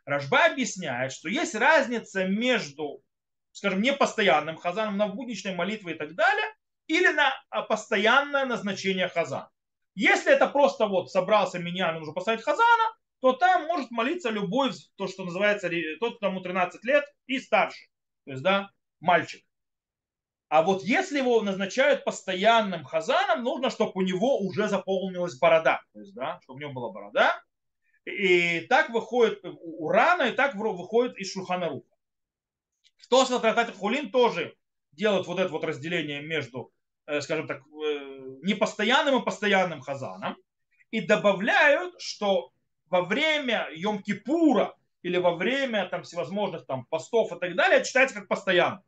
Рожба 0.04 0.44
объясняет, 0.44 1.10
что 1.10 1.28
есть 1.28 1.56
разница 1.56 2.26
между, 2.26 3.02
скажем, 3.50 3.82
непостоянным 3.82 4.56
хазаном 4.56 4.96
на 4.96 5.08
будничной 5.08 5.56
молитве 5.56 5.94
и 5.94 5.98
так 5.98 6.14
далее, 6.14 6.46
или 6.86 7.08
на 7.08 7.34
а, 7.50 7.62
постоянное 7.62 8.44
назначение 8.44 9.08
хазана. 9.08 9.50
Если 9.98 10.32
это 10.32 10.46
просто 10.46 10.86
вот 10.86 11.10
собрался 11.10 11.58
меня, 11.58 11.90
нужно 11.90 12.12
поставить 12.12 12.44
хазана, 12.44 12.84
то 13.18 13.32
там 13.32 13.66
может 13.66 13.90
молиться 13.90 14.30
любой, 14.30 14.70
то, 14.94 15.08
что 15.08 15.24
называется, 15.24 15.68
тот, 15.98 16.20
кому 16.20 16.40
13 16.40 16.84
лет 16.84 17.04
и 17.26 17.40
старше. 17.40 17.88
То 18.24 18.30
есть, 18.30 18.44
да, 18.44 18.70
мальчик. 19.00 19.44
А 20.46 20.62
вот 20.62 20.84
если 20.84 21.18
его 21.18 21.42
назначают 21.42 22.04
постоянным 22.04 22.84
хазаном, 22.84 23.42
нужно, 23.42 23.70
чтобы 23.70 23.90
у 23.96 24.02
него 24.02 24.38
уже 24.38 24.68
заполнилась 24.68 25.36
борода. 25.36 25.82
То 25.92 25.98
есть, 25.98 26.14
да, 26.14 26.38
чтобы 26.44 26.58
у 26.58 26.60
него 26.60 26.72
была 26.74 26.92
борода. 26.92 27.42
И 28.04 28.60
так 28.68 28.90
выходит 28.90 29.40
у 29.42 29.88
Рана, 29.88 30.28
и 30.28 30.32
так 30.32 30.54
выходит 30.54 31.18
из 31.18 31.32
Шухана 31.32 31.70
Руха. 31.70 31.96
Что 32.98 33.24
с 33.24 33.72
Хулин 33.76 34.12
тоже 34.12 34.54
делают 34.92 35.26
вот 35.26 35.40
это 35.40 35.50
вот 35.50 35.64
разделение 35.64 36.22
между, 36.22 36.72
э, 37.06 37.20
скажем 37.20 37.48
так, 37.48 37.62
э, 37.66 38.07
непостоянным 38.42 39.20
и 39.20 39.24
постоянным 39.24 39.80
хазаном. 39.80 40.36
И 40.90 41.00
добавляют, 41.00 42.00
что 42.00 42.52
во 42.86 43.02
время 43.02 43.68
Йом-Кипура 43.74 44.72
или 45.02 45.18
во 45.18 45.34
время 45.34 45.86
там 45.88 46.02
всевозможных 46.02 46.66
там 46.66 46.86
постов 46.86 47.32
и 47.32 47.38
так 47.38 47.54
далее, 47.54 47.78
это 47.78 47.86
считается 47.86 48.16
как 48.16 48.28
постоянно. 48.28 48.82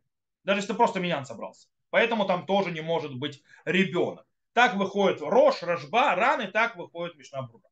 Даже 0.45 0.61
если 0.61 0.73
ты 0.73 0.77
просто 0.77 1.01
минян 1.01 1.27
собрался. 1.27 1.69
Поэтому 1.91 2.25
там 2.25 2.47
тоже 2.47 2.71
не 2.71 2.81
может 2.81 3.15
быть 3.15 3.43
ребенок. 3.65 4.27
Так 4.53 4.75
выходит 4.77 5.21
Рош, 5.21 5.63
Рожба, 5.63 6.15
Ран, 6.15 6.41
и 6.41 6.47
так 6.47 6.77
выходит 6.77 7.17
Мишна 7.17 7.43
Брура. 7.43 7.69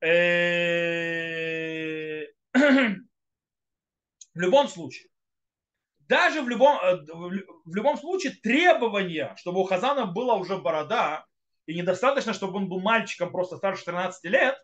Э, 0.00 0.60
в 2.54 4.38
любом 4.38 4.68
случае, 4.68 5.09
даже 6.10 6.42
в 6.42 6.48
любом, 6.48 6.76
э, 6.82 6.96
в 7.64 7.74
любом 7.74 7.96
случае 7.96 8.32
требование, 8.42 9.32
чтобы 9.36 9.60
у 9.60 9.64
Хазана 9.64 10.06
была 10.06 10.34
уже 10.34 10.58
борода, 10.58 11.24
и 11.66 11.74
недостаточно, 11.74 12.34
чтобы 12.34 12.56
он 12.56 12.68
был 12.68 12.80
мальчиком 12.80 13.30
просто 13.30 13.56
старше 13.56 13.84
13 13.84 14.24
лет, 14.24 14.56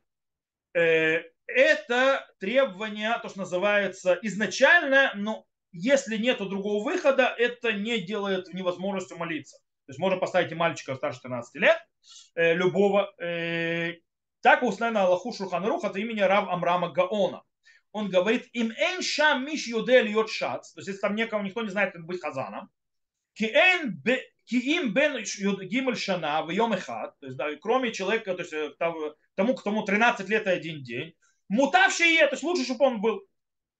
э, 0.75 1.23
это 1.47 2.27
требование, 2.41 3.17
то, 3.23 3.29
что 3.29 3.39
называется, 3.39 4.19
изначально, 4.23 5.13
но 5.15 5.45
если 5.71 6.17
нет 6.17 6.39
другого 6.39 6.83
выхода, 6.83 7.33
это 7.39 7.73
не 7.73 8.01
делает 8.01 8.53
невозможностью 8.53 9.17
молиться. 9.17 9.59
То 9.87 9.91
есть 9.91 10.01
можно 10.01 10.19
поставить 10.19 10.51
и 10.51 10.57
мальчика 10.57 10.97
старше 10.97 11.21
13 11.23 11.55
лет, 11.61 11.79
э, 12.35 12.55
любого. 12.55 13.13
Так 14.43 14.63
установлено 14.63 15.07
Аллаху 15.07 15.33
Шурханарух 15.33 15.85
от 15.85 15.97
имени 15.97 16.21
Рав 16.21 16.49
Амрама 16.49 16.91
Гаона. 16.91 17.43
Он 17.97 18.11
говорит, 18.11 18.51
им 18.53 18.73
эн 18.73 19.01
миш 19.43 19.67
юдель 19.67 20.11
йот 20.11 20.31
шац, 20.31 20.73
то 20.73 20.81
есть 20.81 20.89
если 20.89 21.01
там 21.01 21.15
никого, 21.15 21.43
никто 21.43 21.63
не 21.63 21.71
знает, 21.71 21.95
как 21.95 22.05
быть 22.05 22.21
хазаном, 22.21 22.69
ки 23.33 23.47
им 23.47 24.93
бен 24.93 25.25
гимель 25.73 25.97
шана 25.97 26.43
в 26.43 26.51
йом 26.51 26.75
эхад, 26.75 27.19
то 27.19 27.27
есть 27.27 27.39
да, 27.39 27.47
кроме 27.57 27.93
человека, 27.93 28.35
то 28.35 28.43
есть 28.43 28.53
э, 28.53 28.71
тому, 29.35 29.55
кому 29.55 29.83
13 29.83 30.29
лет 30.29 30.47
и 30.47 30.51
один 30.51 30.83
день, 30.83 31.15
мутавший, 31.49 32.19
то 32.19 32.33
есть 32.33 32.43
лучше, 32.43 32.65
чтобы 32.65 32.85
он 32.85 33.01
был 33.01 33.23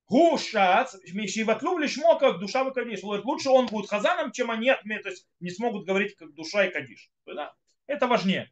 Гушац, 0.09 0.95
Шиватлю 1.29 1.77
лишмо, 1.77 2.19
как 2.19 2.39
душа 2.39 2.65
вы 2.65 2.73
кадиш. 2.73 3.03
Лучше 3.03 3.51
он 3.51 3.67
будет 3.67 3.91
хазаном, 3.91 4.33
чем 4.33 4.51
они 4.51 4.71
то 4.71 5.11
есть 5.11 5.27
не 5.41 5.51
смогут 5.51 5.85
говорить 5.85 6.17
как 6.17 6.33
душа 6.33 6.65
и 6.65 6.71
кадиш. 6.71 7.11
Да? 7.27 7.55
Это 7.87 8.07
важнее. 8.07 8.51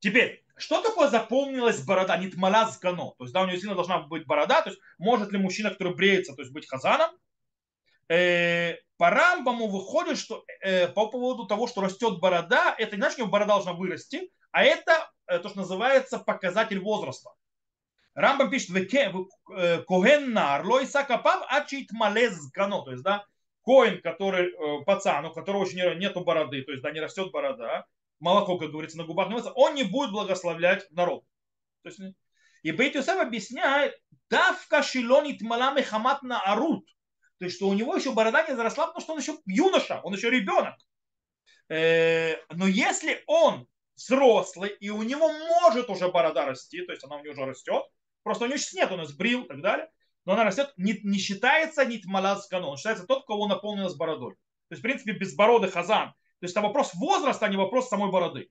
Теперь, 0.00 0.44
что 0.56 0.82
такое 0.82 1.08
запомнилась 1.08 1.84
борода? 1.84 2.16
Нитмала 2.16 2.70
гано. 2.80 3.12
То 3.18 3.24
есть, 3.24 3.34
да, 3.34 3.42
у 3.42 3.46
него 3.46 3.58
сильно 3.58 3.74
должна 3.74 4.00
быть 4.00 4.26
борода. 4.26 4.62
То 4.62 4.70
есть, 4.70 4.80
может 4.98 5.30
ли 5.32 5.38
мужчина, 5.38 5.70
который 5.70 5.94
бреется, 5.94 6.34
то 6.34 6.42
есть 6.42 6.52
быть 6.52 6.68
хазаном? 6.68 7.10
Э, 8.08 8.74
по 8.96 9.10
Рамбаму 9.10 9.68
выходит, 9.68 10.18
что 10.18 10.44
э, 10.60 10.88
по 10.88 11.08
поводу 11.08 11.46
того, 11.46 11.66
что 11.66 11.82
растет 11.82 12.20
борода, 12.20 12.74
это 12.78 12.96
не 12.96 13.02
значит, 13.02 13.18
что 13.18 13.26
борода 13.26 13.54
должна 13.54 13.72
вырасти, 13.74 14.30
а 14.52 14.64
это 14.64 15.10
э, 15.26 15.38
то, 15.40 15.48
что 15.48 15.58
называется 15.58 16.18
показатель 16.18 16.80
возраста. 16.80 17.30
Рамбам 18.14 18.48
пишет, 18.48 18.70
э, 18.70 19.82
Когеннар, 19.82 20.64
Лойса 20.64 21.04
Капав, 21.04 21.44
Ачит 21.48 21.92
Малез 21.92 22.50
Кано. 22.52 22.82
То 22.82 22.92
есть, 22.92 23.02
да, 23.02 23.26
Коин, 23.62 24.00
который, 24.00 24.52
э, 24.52 24.84
пацан, 24.84 25.26
у 25.26 25.32
которого 25.32 25.66
еще 25.66 25.94
нету 25.96 26.20
бороды, 26.20 26.62
то 26.62 26.70
есть, 26.70 26.82
да, 26.82 26.92
не 26.92 27.00
растет 27.00 27.30
борода, 27.30 27.84
молоко, 28.20 28.58
как 28.58 28.70
говорится, 28.70 28.98
на 28.98 29.04
губах 29.04 29.28
не 29.28 29.36
он 29.54 29.74
не 29.74 29.84
будет 29.84 30.10
благословлять 30.10 30.90
народ. 30.90 31.24
То 31.82 31.90
есть, 31.90 32.00
и 32.62 32.72
Бейт 32.72 32.94
Юсеф 32.94 33.18
объясняет, 33.20 33.94
давка 34.28 34.82
шилонит 34.82 35.40
маламе 35.42 35.82
хамат 35.82 36.22
на 36.22 36.40
арут. 36.40 36.86
То 37.38 37.44
есть, 37.44 37.56
что 37.56 37.68
у 37.68 37.74
него 37.74 37.94
еще 37.94 38.12
борода 38.12 38.46
не 38.46 38.56
заросла, 38.56 38.86
потому 38.86 39.02
что 39.02 39.12
он 39.12 39.20
еще 39.20 39.38
юноша, 39.46 40.00
он 40.02 40.14
еще 40.14 40.30
ребенок. 40.30 40.74
Э, 41.68 42.36
но 42.50 42.66
если 42.66 43.22
он 43.26 43.66
взрослый, 43.94 44.70
и 44.80 44.90
у 44.90 45.02
него 45.02 45.30
может 45.60 45.90
уже 45.90 46.10
борода 46.10 46.46
расти, 46.46 46.82
то 46.82 46.92
есть 46.92 47.04
она 47.04 47.16
у 47.16 47.22
него 47.22 47.32
уже 47.32 47.44
растет, 47.44 47.84
Просто 48.26 48.42
у 48.42 48.48
него 48.48 48.56
сейчас 48.56 48.72
нет, 48.72 48.90
он 48.90 49.06
сбрил 49.06 49.44
и 49.44 49.46
так 49.46 49.62
далее. 49.62 49.88
Но 50.24 50.32
она 50.32 50.42
растет, 50.42 50.72
не, 50.76 50.98
не 51.04 51.16
считается 51.16 51.84
нит 51.84 52.06
малаз 52.06 52.48
он 52.50 52.76
считается 52.76 53.06
тот, 53.06 53.24
кого 53.24 53.46
наполнилось 53.46 53.94
бородой. 53.94 54.32
То 54.32 54.72
есть, 54.72 54.80
в 54.80 54.82
принципе, 54.82 55.12
безбородый 55.12 55.70
хазан. 55.70 56.12
То 56.40 56.44
есть, 56.44 56.52
это 56.52 56.62
вопрос 56.62 56.94
возраста, 56.94 57.46
а 57.46 57.48
не 57.48 57.56
вопрос 57.56 57.88
самой 57.88 58.10
бороды. 58.10 58.50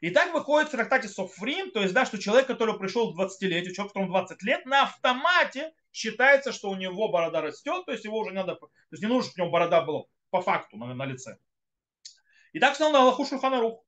И 0.00 0.10
так 0.10 0.34
выходит 0.34 0.68
в 0.68 0.72
трактате 0.72 1.08
Софрим, 1.08 1.70
то 1.70 1.80
есть, 1.80 1.94
да, 1.94 2.04
что 2.04 2.18
человек, 2.18 2.46
который 2.48 2.76
пришел 2.78 3.14
к 3.14 3.18
20-летию, 3.18 3.72
человек, 3.72 3.92
которому 3.92 4.10
20 4.10 4.42
лет, 4.42 4.66
на 4.66 4.82
автомате 4.82 5.72
считается, 5.92 6.52
что 6.52 6.70
у 6.70 6.76
него 6.76 7.08
борода 7.08 7.40
растет, 7.40 7.84
то 7.86 7.92
есть 7.92 8.04
его 8.04 8.18
уже 8.18 8.32
надо, 8.32 8.56
то 8.56 8.68
есть 8.90 9.02
не 9.02 9.08
нужно, 9.08 9.30
чтобы 9.30 9.42
у 9.42 9.46
него 9.46 9.52
борода 9.52 9.82
была 9.82 10.04
по 10.30 10.42
факту 10.42 10.76
на, 10.76 10.92
на 10.92 11.06
лице. 11.06 11.38
И 12.52 12.58
так 12.58 12.74
сказал 12.74 12.92
на 12.92 13.00
Аллаху 13.00 13.24
Шуханарух. 13.24 13.84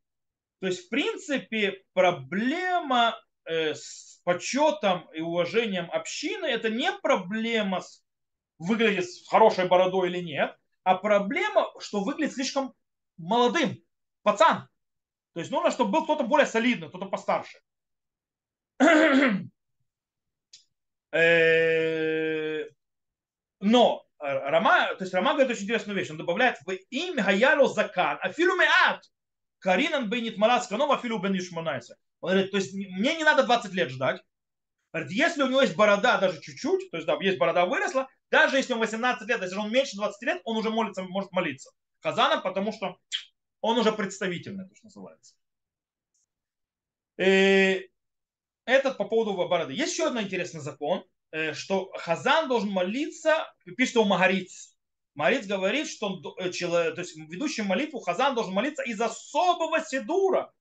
То 0.61 0.69
есть, 0.69 0.87
в 0.87 0.89
принципе, 0.89 1.83
проблема 1.93 3.21
э, 3.45 3.75
с 3.75 4.21
почетом 4.25 5.09
и 5.13 5.21
уважением 5.21 5.91
общины, 5.91 6.47
это 6.47 6.71
не 6.71 6.93
проблема 6.93 7.81
с 7.81 8.05
выглядит 8.59 9.11
с 9.11 9.27
хорошей 9.29 9.67
бородой 9.67 10.09
или 10.09 10.21
нет, 10.21 10.57
а 10.85 10.95
проблема, 10.95 11.71
что 11.81 12.03
выглядит 12.03 12.35
слишком 12.35 12.75
молодым, 13.17 13.83
пацан. 14.23 14.69
То 15.35 15.41
есть 15.41 15.51
нужно, 15.51 15.71
чтобы 15.71 15.93
был 15.93 16.05
кто-то 16.05 16.25
более 16.25 16.47
солидный, 16.47 16.89
кто-то 16.89 17.07
постарше. 17.07 17.59
Э, 21.17 22.65
но 23.61 24.05
э, 24.19 24.25
Рама, 24.27 24.97
то 24.97 25.05
есть 25.05 25.15
Рама 25.15 25.35
говорит 25.35 25.53
очень 25.53 25.63
интересную 25.63 25.97
вещь. 25.97 26.11
Он 26.11 26.17
добавляет 26.17 26.59
в 26.67 26.73
имя 26.91 27.23
Гаяло 27.23 27.69
Закан, 27.69 28.19
афилу 28.21 28.57
меат, 28.57 29.01
Каринан 29.61 30.11
бенит 30.11 30.39
маласка, 30.39 30.75
афилу 30.75 31.21
бен 31.21 31.39
Ишманайса. 31.39 31.97
Он 32.21 32.33
говорит, 32.33 32.51
то 32.51 32.57
есть 32.57 32.75
мне 32.75 33.15
не 33.17 33.23
надо 33.23 33.45
20 33.45 33.73
лет 33.75 33.91
ждать. 33.91 34.21
Говорит, 34.93 35.13
если 35.13 35.43
у 35.43 35.49
него 35.49 35.63
есть 35.63 35.77
борода 35.77 36.19
даже 36.19 36.41
чуть-чуть, 36.41 36.91
то 36.91 36.97
есть 36.97 37.07
да, 37.07 37.17
есть 37.21 37.39
борода 37.39 37.65
выросла, 37.65 38.09
даже 38.31 38.57
если 38.57 38.73
он 38.73 38.81
18 38.81 39.29
лет, 39.29 39.41
если 39.41 39.57
он 39.57 39.71
меньше 39.71 39.97
20 39.97 40.23
лет, 40.23 40.41
он 40.45 40.57
уже 40.57 40.71
молится, 40.71 41.03
может 41.03 41.33
молиться. 41.33 41.71
Хазаном, 42.05 42.43
потому 42.43 42.71
что 42.71 42.99
он 43.63 43.79
уже 43.79 43.93
представительный, 43.93 44.69
то, 44.69 44.75
что 44.77 44.87
называется. 44.87 45.35
И 47.17 47.91
этот 48.67 48.99
по 48.99 49.07
поводу 49.07 49.33
бороды. 49.49 49.73
Есть 49.73 49.95
еще 49.95 50.07
один 50.09 50.21
интересный 50.21 50.61
закон, 50.61 51.05
э, 51.31 51.55
что 51.55 51.91
Хазан 51.97 52.49
должен 52.49 52.71
молиться, 52.71 53.51
пишет 53.77 53.97
у 53.97 54.05
Магариц. 54.05 54.77
Магариц 55.15 55.47
говорит, 55.47 55.89
что 55.89 56.09
он, 56.09 56.37
э, 56.39 56.51
то 56.51 57.01
есть 57.01 57.17
ведущий 57.17 57.63
молитву 57.63 58.01
Хазан 58.01 58.35
должен 58.35 58.53
молиться 58.53 58.83
из 58.83 59.01
особого 59.01 59.81
седура, 59.81 60.53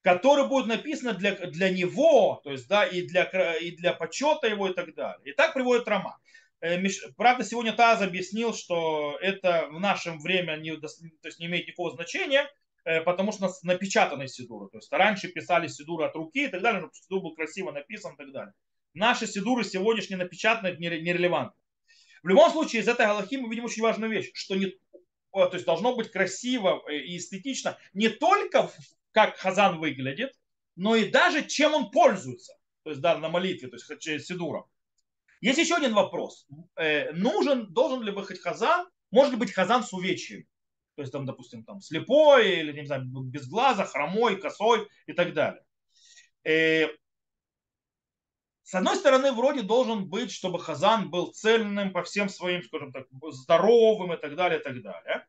который 0.00 0.48
будет 0.48 0.66
написано 0.66 1.12
для, 1.12 1.34
для 1.34 1.68
него, 1.68 2.40
то 2.42 2.52
есть, 2.52 2.68
да, 2.68 2.86
и 2.86 3.02
для, 3.02 3.24
и 3.58 3.72
для 3.72 3.92
почета 3.92 4.46
его 4.46 4.68
и 4.68 4.72
так 4.72 4.94
далее. 4.94 5.32
И 5.32 5.34
так 5.34 5.52
приводит 5.52 5.86
Рома. 5.88 6.18
Э, 6.60 6.82
правда, 7.16 7.44
сегодня 7.44 7.72
Таз 7.72 8.02
объяснил, 8.02 8.52
что 8.52 9.16
это 9.20 9.68
в 9.70 9.78
нашем 9.78 10.18
время 10.18 10.56
не, 10.56 10.76
то 10.76 10.88
есть 11.24 11.38
не 11.38 11.46
имеет 11.46 11.66
никакого 11.66 11.92
значения, 11.92 12.50
э, 12.84 13.00
потому 13.02 13.32
что 13.32 13.44
у 13.44 13.46
нас 13.46 13.62
напечатаны 13.62 14.26
сидуры. 14.26 14.68
То 14.70 14.78
есть 14.78 14.90
раньше 14.92 15.28
писали 15.28 15.68
сидуры 15.68 16.06
от 16.06 16.16
руки 16.16 16.44
и 16.44 16.48
так 16.48 16.60
далее, 16.62 16.80
чтобы 16.80 16.94
сидур 16.94 17.22
был 17.22 17.34
красиво 17.34 17.70
написан 17.70 18.14
и 18.14 18.16
так 18.16 18.32
далее. 18.32 18.54
Наши 18.94 19.26
сидуры 19.26 19.62
сегодняшние 19.62 20.18
напечатаны, 20.18 20.68
это 20.68 20.80
нерелевантно. 20.80 21.60
В 22.22 22.28
любом 22.28 22.50
случае, 22.50 22.82
из 22.82 22.88
этой 22.88 23.06
галахи 23.06 23.36
мы 23.36 23.48
видим 23.48 23.64
очень 23.64 23.82
важную 23.82 24.10
вещь, 24.10 24.30
что 24.34 24.56
не, 24.56 24.72
то 25.32 25.50
есть 25.52 25.64
должно 25.64 25.94
быть 25.94 26.10
красиво 26.10 26.82
и 26.90 27.16
эстетично 27.16 27.78
не 27.92 28.08
только 28.08 28.72
как 29.12 29.36
Хазан 29.36 29.78
выглядит, 29.78 30.32
но 30.74 30.96
и 30.96 31.08
даже 31.10 31.46
чем 31.46 31.74
он 31.74 31.90
пользуется. 31.92 32.54
То 32.82 32.90
есть, 32.90 33.02
да, 33.02 33.18
на 33.18 33.28
молитве, 33.28 33.68
то 33.68 33.76
есть 33.76 34.00
через 34.00 34.26
Сидура. 34.26 34.64
Есть 35.40 35.58
еще 35.58 35.76
один 35.76 35.94
вопрос. 35.94 36.46
Э, 36.76 37.12
нужен, 37.12 37.72
должен 37.72 38.02
ли 38.02 38.10
быть 38.12 38.40
Хазан, 38.40 38.88
может 39.10 39.32
ли 39.32 39.38
быть 39.38 39.52
Хазан 39.52 39.82
с 39.82 39.92
увечьем? 39.92 40.44
То 40.96 41.02
есть, 41.02 41.12
там, 41.12 41.26
допустим, 41.26 41.64
там, 41.64 41.80
слепой 41.80 42.58
или, 42.58 42.72
не 42.72 42.86
знаю, 42.86 43.04
без 43.06 43.48
глаза, 43.48 43.84
хромой, 43.84 44.40
косой 44.40 44.88
и 45.06 45.12
так 45.12 45.32
далее. 45.32 45.62
Э, 46.44 46.88
с 48.64 48.74
одной 48.74 48.96
стороны, 48.96 49.32
вроде 49.32 49.62
должен 49.62 50.08
быть, 50.08 50.30
чтобы 50.30 50.60
Хазан 50.60 51.08
был 51.08 51.32
цельным 51.32 51.92
по 51.92 52.02
всем 52.02 52.28
своим, 52.28 52.62
скажем 52.62 52.92
так, 52.92 53.06
здоровым 53.30 54.12
и 54.12 54.16
так 54.16 54.36
далее, 54.36 54.60
и 54.60 54.62
так 54.62 54.82
далее. 54.82 55.26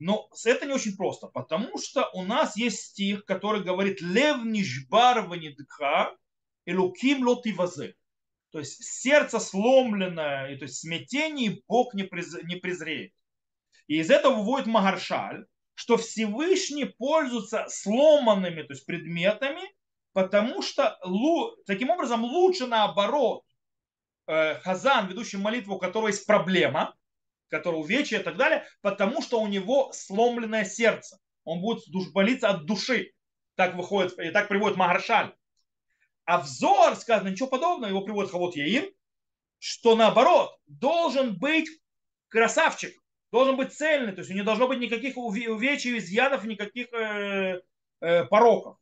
Но 0.00 0.28
это 0.44 0.66
не 0.66 0.72
очень 0.72 0.96
просто, 0.96 1.26
потому 1.26 1.78
что 1.78 2.08
у 2.14 2.22
нас 2.22 2.56
есть 2.56 2.78
стих, 2.78 3.24
который 3.24 3.62
говорит 3.62 4.00
«Лев 4.00 4.44
нишбар 4.44 5.28
ванидха, 5.28 6.16
элуким 6.66 7.26
лотивазе». 7.26 7.94
То 8.50 8.60
есть 8.60 8.82
сердце 8.82 9.38
сломленное, 9.40 10.52
и 10.52 10.56
то 10.56 10.64
есть 10.64 10.78
смятение 10.78 11.60
Бог 11.68 11.94
не, 11.94 12.04
приз, 12.04 12.34
не 12.44 12.56
презреет. 12.56 13.12
И 13.86 13.98
из 13.98 14.10
этого 14.10 14.36
выводит 14.36 14.66
Магаршаль, 14.66 15.44
что 15.74 15.96
Всевышний 15.96 16.86
пользуется 16.86 17.66
сломанными 17.68 18.62
то 18.62 18.72
есть 18.72 18.86
предметами, 18.86 19.62
потому 20.12 20.62
что 20.62 20.98
таким 21.66 21.90
образом 21.90 22.24
лучше 22.24 22.66
наоборот 22.66 23.44
э, 24.26 24.54
Хазан, 24.60 25.08
ведущий 25.08 25.36
молитву, 25.36 25.74
у 25.74 25.78
которого 25.78 26.08
есть 26.08 26.26
проблема, 26.26 26.94
которого 27.48 27.80
увечья 27.80 28.18
и 28.20 28.22
так 28.22 28.36
далее, 28.36 28.66
потому 28.80 29.22
что 29.22 29.40
у 29.40 29.46
него 29.46 29.92
сломленное 29.92 30.64
сердце. 30.64 31.18
Он 31.44 31.60
будет 31.60 31.84
молиться 32.14 32.48
от 32.50 32.66
души. 32.66 33.12
Так 33.54 33.74
выходит, 33.74 34.18
и 34.18 34.30
так 34.30 34.48
приводит 34.48 34.76
Магаршаль. 34.76 35.34
А 36.28 36.40
взор, 36.40 36.94
сказано, 36.96 37.30
ничего 37.30 37.48
подобного, 37.48 37.88
его 37.88 38.02
приводит 38.02 38.30
Хавот 38.30 38.54
Яир, 38.54 38.92
что 39.58 39.96
наоборот, 39.96 40.54
должен 40.66 41.38
быть 41.38 41.66
красавчик, 42.28 42.92
должен 43.32 43.56
быть 43.56 43.72
цельный, 43.72 44.12
то 44.12 44.18
есть 44.18 44.30
у 44.30 44.34
него 44.34 44.42
не 44.42 44.44
должно 44.44 44.68
быть 44.68 44.78
никаких 44.78 45.16
увечий, 45.16 45.96
изъянов, 45.96 46.44
никаких 46.44 46.92
э, 46.92 47.62
э, 48.02 48.24
пороков. 48.26 48.76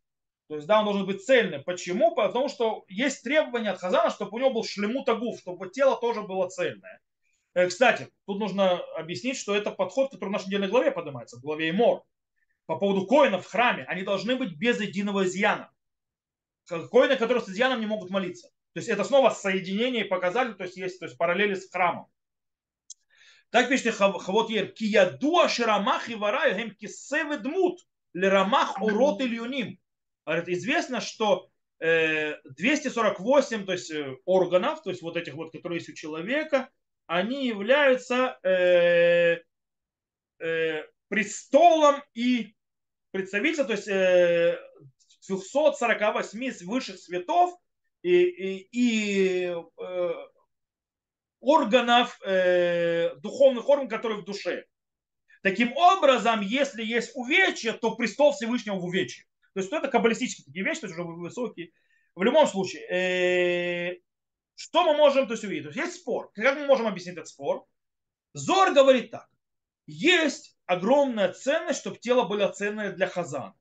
То 0.49 0.57
есть, 0.57 0.67
да, 0.67 0.81
он 0.81 0.87
должен 0.87 1.07
быть 1.07 1.25
цельный. 1.25 1.61
Почему? 1.61 2.17
Потому 2.17 2.49
что 2.49 2.85
есть 2.89 3.23
требования 3.23 3.71
от 3.71 3.79
Хазана, 3.79 4.11
чтобы 4.11 4.33
у 4.33 4.39
него 4.41 4.51
был 4.51 4.65
шлемут 4.65 5.09
агуф, 5.09 5.39
чтобы 5.39 5.71
тело 5.71 5.97
тоже 6.01 6.23
было 6.23 6.49
цельное. 6.49 7.01
Э, 7.55 7.69
кстати, 7.69 8.09
тут 8.27 8.41
нужно 8.41 8.81
объяснить, 8.97 9.37
что 9.37 9.55
это 9.55 9.71
подход, 9.71 10.11
который 10.11 10.31
в 10.31 10.33
нашей 10.33 10.47
недельной 10.47 10.69
главе 10.69 10.91
поднимается, 10.91 11.37
в 11.37 11.43
главе 11.43 11.71
Имор. 11.71 12.03
По 12.67 12.75
поводу 12.75 13.07
коинов 13.07 13.47
в 13.47 13.49
храме, 13.49 13.85
они 13.85 14.03
должны 14.03 14.35
быть 14.35 14.57
без 14.57 14.81
единого 14.81 15.27
изъяна 15.27 15.71
коины, 16.67 17.17
которые 17.17 17.43
с 17.43 17.49
изъяном 17.49 17.81
не 17.81 17.87
могут 17.87 18.11
молиться. 18.11 18.49
То 18.73 18.81
есть 18.81 18.89
это 18.89 19.05
снова 19.05 19.31
соединение 19.31 20.05
и 20.05 20.09
показатель, 20.09 20.55
то 20.55 20.65
есть 20.65 20.77
есть 20.77 20.99
то 20.99 21.07
есть 21.07 21.17
параллели 21.17 21.55
с 21.55 21.71
храмом. 21.71 22.07
Так 23.51 23.69
пишет 23.69 23.95
Хавот 23.95 24.51
Ер, 24.51 24.69
киядуа 24.73 25.49
ширамах 25.49 26.09
и 26.09 26.15
вараю 26.15 26.57
гем 26.57 26.75
кисевы 26.75 27.39
дмут 27.39 27.81
лирамах 28.13 28.81
урот 28.83 29.21
ильюним. 29.21 29.79
Говорит, 30.27 30.49
известно, 30.49 31.01
что 31.01 31.49
248 31.79 33.65
то 33.67 33.73
есть, 33.73 33.91
э, 33.91 34.17
органов, 34.25 34.83
то 34.83 34.91
есть 34.91 35.03
вот 35.03 35.17
этих 35.17 35.35
вот, 35.35 35.53
которые 35.53 35.79
есть 35.79 35.91
у 35.91 35.93
человека, 35.93 36.71
они 37.07 37.47
являются 37.47 38.39
э, 38.43 39.43
э, 40.39 40.83
престолом 41.09 42.03
и 42.15 42.55
представителем, 43.11 43.67
то 43.67 43.73
есть 43.73 43.89
э, 43.89 44.59
248 45.27 46.67
высших 46.67 46.99
светов 46.99 47.55
и, 48.03 48.23
и, 48.23 48.69
и 48.73 49.45
э, 49.47 50.15
органов, 51.41 52.19
э, 52.25 53.15
духовных 53.17 53.69
органов, 53.69 53.91
которые 53.91 54.21
в 54.21 54.25
душе. 54.25 54.67
Таким 55.43 55.73
образом, 55.77 56.41
если 56.41 56.83
есть 56.85 57.13
увечье, 57.15 57.73
то 57.73 57.95
престол 57.95 58.33
Всевышнего 58.33 58.77
в 58.77 58.85
увечье. 58.85 59.25
То 59.55 59.61
есть 59.61 59.73
это 59.73 59.89
каббалистические 59.89 60.45
такие 60.45 60.65
вещи, 60.65 60.81
то 60.81 60.87
есть 60.87 60.99
уже 60.99 61.07
высокие. 61.09 61.71
В 62.15 62.23
любом 62.23 62.47
случае, 62.47 62.83
э, 62.91 64.01
что 64.55 64.85
мы 64.85 64.97
можем 64.97 65.27
то 65.27 65.35
есть, 65.35 65.45
увидеть? 65.45 65.65
То 65.65 65.69
есть 65.69 65.81
есть 65.81 66.01
спор. 66.01 66.31
Как 66.35 66.59
мы 66.59 66.67
можем 66.67 66.87
объяснить 66.87 67.17
этот 67.17 67.29
спор? 67.29 67.65
Зор 68.33 68.73
говорит 68.73 69.11
так. 69.11 69.29
Есть 69.87 70.57
огромная 70.67 71.33
ценность, 71.33 71.81
чтобы 71.81 71.99
тело 71.99 72.25
было 72.25 72.49
ценное 72.49 72.93
для 72.93 73.07
хазана. 73.07 73.55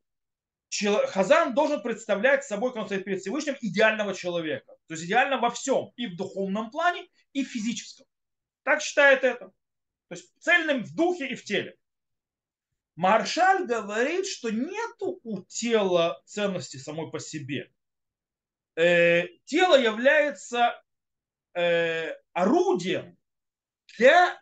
Хазан 1.07 1.53
должен 1.53 1.81
представлять 1.81 2.43
собой, 2.43 2.71
когда 2.71 2.81
он 2.81 2.87
стоит 2.87 3.05
перед 3.05 3.21
Всевышним, 3.21 3.55
идеального 3.61 4.13
человека. 4.13 4.73
То 4.87 4.93
есть 4.93 5.05
идеально 5.05 5.37
во 5.37 5.49
всем. 5.49 5.91
И 5.95 6.07
в 6.07 6.15
духовном 6.17 6.71
плане, 6.71 7.07
и 7.33 7.43
в 7.43 7.49
физическом. 7.49 8.05
Так 8.63 8.81
считает 8.81 9.23
это. 9.23 9.51
То 10.09 10.15
есть 10.15 10.31
цельным 10.39 10.83
в 10.83 10.93
духе 10.95 11.27
и 11.27 11.35
в 11.35 11.43
теле. 11.43 11.77
Маршаль 12.95 13.65
говорит, 13.65 14.25
что 14.25 14.49
нету 14.49 15.19
у 15.23 15.43
тела 15.43 16.21
ценности 16.25 16.77
самой 16.77 17.11
по 17.11 17.19
себе. 17.19 17.71
Э, 18.75 19.27
тело 19.45 19.75
является 19.79 20.81
э, 21.53 22.11
орудием 22.33 23.17
для 23.97 24.41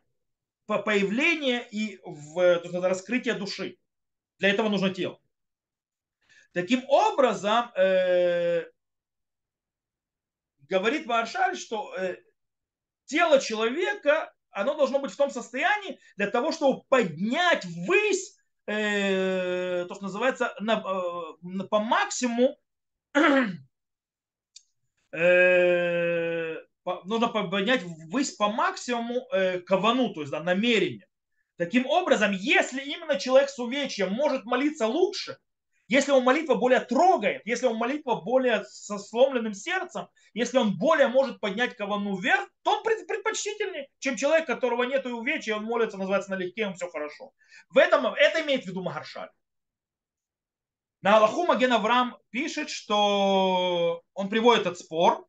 появления 0.65 1.67
и 1.71 1.99
в, 2.03 2.61
раскрытия 2.81 3.35
души. 3.35 3.77
Для 4.39 4.49
этого 4.49 4.69
нужно 4.69 4.93
тело. 4.93 5.19
Таким 6.53 6.83
образом, 6.87 7.71
э, 7.75 8.65
говорит 10.69 11.07
Маршаль, 11.07 11.57
что 11.57 11.95
э, 11.95 12.17
тело 13.05 13.39
человека, 13.39 14.31
оно 14.51 14.75
должно 14.75 14.99
быть 14.99 15.11
в 15.11 15.17
том 15.17 15.31
состоянии 15.31 15.99
для 16.15 16.29
того, 16.29 16.51
чтобы 16.51 16.83
поднять 16.89 17.65
ввысь 17.65 18.37
э, 18.67 19.85
то, 19.87 19.95
что 19.95 20.03
называется, 20.03 20.53
на, 20.59 20.73
э, 20.73 21.63
по 21.69 21.79
максимуму 21.79 22.55
э, 25.11 26.55
нужно 27.05 27.27
поднять 27.29 27.81
ввысь 27.81 28.35
по 28.35 28.49
максимуму 28.49 29.27
э, 29.31 29.59
кавану, 29.61 30.13
то 30.13 30.21
есть 30.21 30.31
да, 30.31 30.43
намерение. 30.43 31.07
Таким 31.57 31.87
образом, 31.87 32.31
если 32.31 32.81
именно 32.83 33.19
человек 33.19 33.49
с 33.49 33.57
увечьем 33.57 34.11
может 34.11 34.45
молиться 34.45 34.85
лучше, 34.85 35.37
если 35.93 36.11
он 36.11 36.23
молитва 36.23 36.55
более 36.55 36.79
трогает, 36.79 37.43
если 37.45 37.67
он 37.67 37.75
молитва 37.75 38.15
более 38.15 38.65
со 38.65 38.97
сломленным 38.97 39.53
сердцем, 39.53 40.07
если 40.33 40.57
он 40.57 40.75
более 40.75 41.07
может 41.07 41.39
поднять 41.39 41.75
кавану 41.75 42.17
вверх, 42.17 42.49
то 42.63 42.77
он 42.77 42.83
предпочтительнее, 42.83 43.87
чем 43.99 44.15
человек, 44.15 44.47
которого 44.47 44.83
нет 44.83 45.05
и 45.05 45.09
увечья, 45.09 45.55
он 45.55 45.65
молится, 45.65 45.99
называется 45.99 46.31
налегке, 46.31 46.61
ему 46.61 46.73
все 46.73 46.89
хорошо. 46.89 47.31
В 47.69 47.77
этом, 47.77 48.07
это 48.07 48.41
имеет 48.41 48.63
в 48.63 48.67
виду 48.67 48.81
Магаршаль. 48.81 49.29
На 51.03 51.17
Аллаху 51.17 51.45
Маген 51.45 51.73
Авраам 51.73 52.17
пишет, 52.31 52.71
что 52.71 54.01
он 54.15 54.29
приводит 54.29 54.61
этот 54.61 54.79
спор 54.79 55.27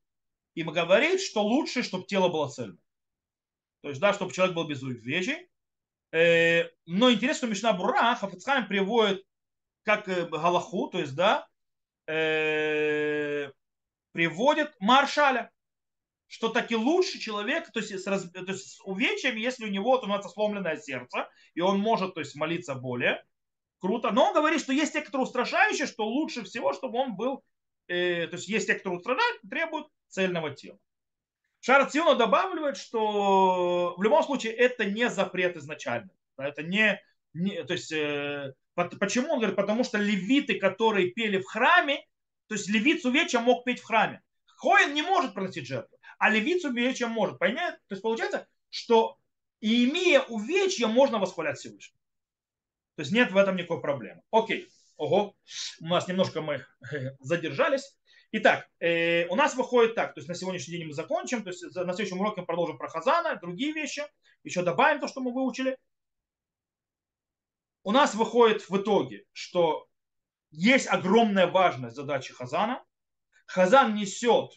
и 0.55 0.62
говорит, 0.62 1.21
что 1.21 1.43
лучше, 1.43 1.83
чтобы 1.83 2.07
тело 2.07 2.31
было 2.31 2.49
цельным. 2.49 2.81
То 3.83 3.91
есть, 3.91 4.01
да, 4.01 4.15
чтобы 4.15 4.33
человек 4.33 4.57
был 4.57 4.67
без 4.67 4.83
увечий. 4.83 5.47
Э, 6.11 6.71
но 6.87 7.12
интересно, 7.12 7.37
что 7.39 7.47
Мишна 7.49 7.75
Бура 7.75 8.15
Хафицхайм 8.15 8.67
приводит 8.67 9.27
как 9.85 10.09
э, 10.09 10.26
Галаху, 10.26 10.89
то 10.89 10.99
есть, 10.99 11.14
да, 11.14 11.47
э, 12.07 13.51
приводит 14.12 14.74
Маршаля, 14.80 15.51
что 16.26 16.49
таки 16.49 16.74
лучше 16.74 17.18
человек, 17.18 17.70
то 17.70 17.80
есть, 17.80 17.93
с, 17.93 18.05
то 18.05 18.45
есть 18.47 18.76
с 18.76 18.80
увечьями, 18.85 19.41
если 19.41 19.66
у 19.66 19.70
него 19.70 19.97
то, 19.99 20.07
у 20.07 20.28
сломленное 20.28 20.76
сердце, 20.76 21.28
и 21.55 21.61
он 21.61 21.78
может 21.78 22.14
то 22.14 22.20
есть, 22.20 22.35
молиться 22.35 22.74
более, 22.74 23.24
круто. 23.78 24.11
Но 24.11 24.28
он 24.28 24.35
говорит, 24.35 24.61
что 24.61 24.72
есть 24.72 24.93
те, 24.95 25.03
кто 25.03 25.20
устрашающие, 25.20 25.87
что 25.87 26.07
лучше 26.07 26.43
всего, 26.43 26.72
чтобы 26.72 26.99
он 26.99 27.16
был, 27.16 27.45
э, 27.87 28.26
то 28.26 28.37
есть 28.37 28.49
есть 28.49 28.66
те, 28.66 28.74
кто 28.74 28.91
устражает, 28.91 29.41
требуют 29.49 29.89
цельного 30.09 30.51
тела. 30.51 30.78
Шар 31.61 31.91
добавляет, 31.91 32.76
что 32.76 33.95
в 33.97 34.03
любом 34.03 34.22
случае 34.22 34.53
это 34.53 34.85
не 34.85 35.09
запрет 35.09 35.57
изначально. 35.57 36.11
Это 36.37 36.62
не, 36.62 37.01
не 37.35 37.62
то 37.64 37.74
есть 37.74 37.93
э, 37.93 38.55
Почему? 38.74 39.32
Он 39.32 39.39
говорит, 39.39 39.57
потому 39.57 39.85
что 39.85 39.99
левиты, 39.99 40.59
которые 40.59 41.11
пели 41.11 41.39
в 41.39 41.47
храме, 41.47 42.05
то 42.49 42.55
есть 42.55 42.68
левит 42.68 43.03
с 43.03 43.05
увечьем 43.05 43.43
мог 43.43 43.64
петь 43.64 43.80
в 43.80 43.85
храме. 43.85 44.20
Хоин 44.57 44.95
не 44.95 45.03
может 45.03 45.35
приносить 45.35 45.66
жертву, 45.66 45.99
а 46.18 46.30
левит 46.30 46.62
с 46.62 46.64
увечьем 46.64 47.11
может. 47.11 47.39
Понимаете? 47.39 47.78
То 47.89 47.93
есть 47.95 48.03
получается, 48.03 48.49
что 48.70 49.18
и 49.61 49.89
имея 49.89 50.22
увечья, 50.22 50.89
можно 50.89 51.18
восхвалять 51.18 51.59
Всевышнего. 51.59 51.99
То 52.97 53.03
есть 53.03 53.12
нет 53.12 53.30
в 53.32 53.37
этом 53.37 53.57
никакой 53.57 53.80
проблемы. 53.80 54.22
Окей. 54.30 54.68
Ого, 54.97 55.35
у 55.80 55.87
нас 55.87 56.07
немножко 56.07 56.41
мы 56.41 56.64
задержались. 57.20 57.97
Итак, 58.32 58.68
э, 58.80 59.26
у 59.26 59.37
нас 59.37 59.55
выходит 59.55 59.95
так, 59.95 60.14
то 60.14 60.18
есть 60.18 60.28
на 60.28 60.35
сегодняшний 60.35 60.76
день 60.76 60.87
мы 60.87 60.93
закончим, 60.93 61.45
то 61.45 61.51
есть 61.51 61.64
на 61.74 61.93
следующем 61.93 62.20
уроке 62.20 62.41
мы 62.41 62.47
продолжим 62.47 62.78
про 62.78 62.89
Хазана, 62.89 63.39
другие 63.41 63.72
вещи, 63.72 64.03
еще 64.43 64.62
добавим 64.62 65.01
то, 65.01 65.07
что 65.07 65.20
мы 65.20 65.32
выучили 65.32 65.76
у 67.85 67.93
нас 67.93 68.14
выходит 68.14 68.68
в 68.68 68.76
итоге, 68.76 69.24
что 69.32 69.87
есть 70.51 70.89
огромная 70.89 71.47
важность 71.47 71.95
задачи 71.95 72.32
Хазана. 72.32 72.82
Хазан 73.47 73.95
несет, 73.95 74.51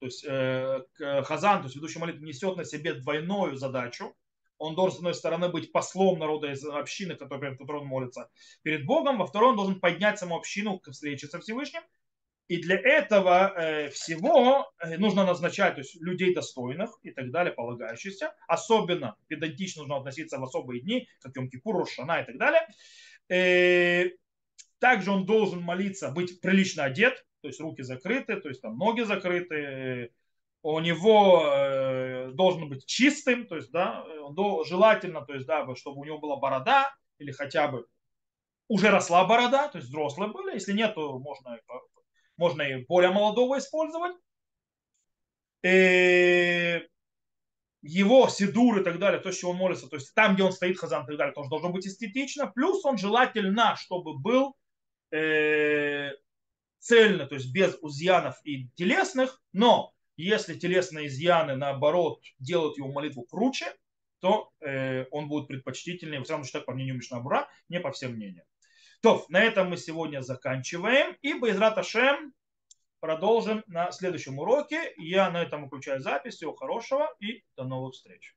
то 0.00 0.06
есть 0.06 0.24
э, 0.24 0.82
Хазан, 0.98 1.60
то 1.60 1.64
есть 1.64 1.76
ведущий 1.76 2.00
молитвы, 2.00 2.26
несет 2.26 2.56
на 2.56 2.64
себе 2.64 2.94
двойную 2.94 3.56
задачу. 3.56 4.14
Он 4.58 4.74
должен, 4.74 4.96
с 4.96 4.98
одной 4.98 5.14
стороны, 5.14 5.48
быть 5.48 5.72
послом 5.72 6.18
народа 6.18 6.50
из 6.50 6.64
общины, 6.64 7.14
который, 7.14 7.40
перед 7.40 7.58
которой 7.58 7.82
он 7.82 7.86
молится 7.86 8.30
перед 8.62 8.86
Богом. 8.86 9.18
Во 9.18 9.26
второй, 9.26 9.50
он 9.50 9.56
должен 9.56 9.80
поднять 9.80 10.18
саму 10.18 10.36
общину 10.36 10.78
к 10.78 10.90
встрече 10.90 11.28
со 11.28 11.40
Всевышним. 11.40 11.82
И 12.46 12.58
для 12.58 12.76
этого 12.76 13.54
э, 13.56 13.88
всего 13.88 14.70
э, 14.78 14.98
нужно 14.98 15.24
назначать 15.24 15.76
то 15.76 15.80
есть, 15.80 16.00
людей 16.00 16.34
достойных 16.34 16.90
и 17.02 17.10
так 17.10 17.30
далее, 17.30 17.54
полагающихся. 17.54 18.34
Особенно 18.46 19.16
педантично 19.28 19.82
нужно 19.82 19.96
относиться 19.96 20.38
в 20.38 20.44
особые 20.44 20.82
дни, 20.82 21.08
как 21.20 21.34
Йом-Кипур, 21.36 21.72
Рошана 21.72 22.20
и 22.20 22.26
так 22.26 22.36
далее. 22.36 22.66
Э, 23.30 24.10
также 24.78 25.10
он 25.10 25.24
должен 25.24 25.62
молиться, 25.62 26.10
быть 26.10 26.42
прилично 26.42 26.84
одет, 26.84 27.24
то 27.40 27.48
есть 27.48 27.60
руки 27.60 27.82
закрыты, 27.82 28.36
то 28.36 28.48
есть 28.48 28.60
там 28.60 28.76
ноги 28.76 29.02
закрыты. 29.02 30.12
У 30.62 30.78
него 30.80 31.42
э, 31.46 32.30
должен 32.32 32.68
быть 32.68 32.84
чистым, 32.86 33.46
то 33.46 33.56
есть, 33.56 33.70
да, 33.70 34.04
желательно, 34.66 35.22
то 35.22 35.34
есть, 35.34 35.46
да, 35.46 35.66
чтобы 35.76 36.00
у 36.00 36.04
него 36.04 36.18
была 36.18 36.36
борода 36.36 36.94
или 37.18 37.32
хотя 37.32 37.68
бы 37.68 37.86
уже 38.68 38.90
росла 38.90 39.24
борода, 39.24 39.68
то 39.68 39.78
есть 39.78 39.88
взрослые 39.88 40.30
были. 40.30 40.54
Если 40.54 40.72
нет, 40.72 40.94
то 40.94 41.18
можно 41.18 41.58
можно 42.36 42.62
и 42.62 42.84
более 42.84 43.10
молодого 43.10 43.58
использовать. 43.58 44.16
Э, 45.62 46.80
его 47.82 48.28
сидур 48.28 48.80
и 48.80 48.84
так 48.84 48.98
далее, 48.98 49.20
то, 49.20 49.30
с 49.30 49.38
чего 49.38 49.52
он 49.52 49.58
молится, 49.58 49.88
то 49.88 49.96
есть 49.96 50.14
там, 50.14 50.34
где 50.34 50.42
он 50.42 50.52
стоит, 50.52 50.78
хазан 50.78 51.04
и 51.04 51.06
так 51.06 51.16
далее, 51.16 51.34
тоже 51.34 51.50
должно 51.50 51.70
быть 51.70 51.86
эстетично. 51.86 52.46
Плюс 52.46 52.84
он 52.84 52.96
желательно, 52.98 53.76
чтобы 53.76 54.18
был 54.18 54.56
э, 55.10 56.12
цельно, 56.78 57.26
то 57.26 57.34
есть 57.34 57.52
без 57.52 57.76
изъянов 57.82 58.40
и 58.44 58.68
телесных, 58.74 59.42
но 59.52 59.94
если 60.16 60.54
телесные 60.54 61.08
изъяны, 61.08 61.56
наоборот, 61.56 62.22
делают 62.38 62.78
его 62.78 62.90
молитву 62.90 63.24
круче, 63.24 63.66
то 64.20 64.50
э, 64.60 65.04
он 65.10 65.28
будет 65.28 65.48
предпочтительнее, 65.48 66.20
в 66.20 66.26
самом 66.26 66.44
так 66.44 66.64
по 66.64 66.72
мнению 66.72 66.96
Мишнабура, 66.96 67.48
не 67.68 67.80
по 67.80 67.92
всем 67.92 68.12
мнениям. 68.12 68.46
То, 69.04 69.26
на 69.28 69.42
этом 69.42 69.68
мы 69.68 69.76
сегодня 69.76 70.22
заканчиваем. 70.22 71.14
И 71.20 71.34
Байзрат 71.34 71.76
Ашем 71.76 72.32
продолжим 73.00 73.62
на 73.66 73.92
следующем 73.92 74.38
уроке. 74.38 74.94
Я 74.96 75.30
на 75.30 75.42
этом 75.42 75.64
выключаю 75.64 76.00
запись. 76.00 76.36
Всего 76.36 76.54
хорошего 76.54 77.14
и 77.20 77.44
до 77.54 77.64
новых 77.64 77.92
встреч. 77.92 78.34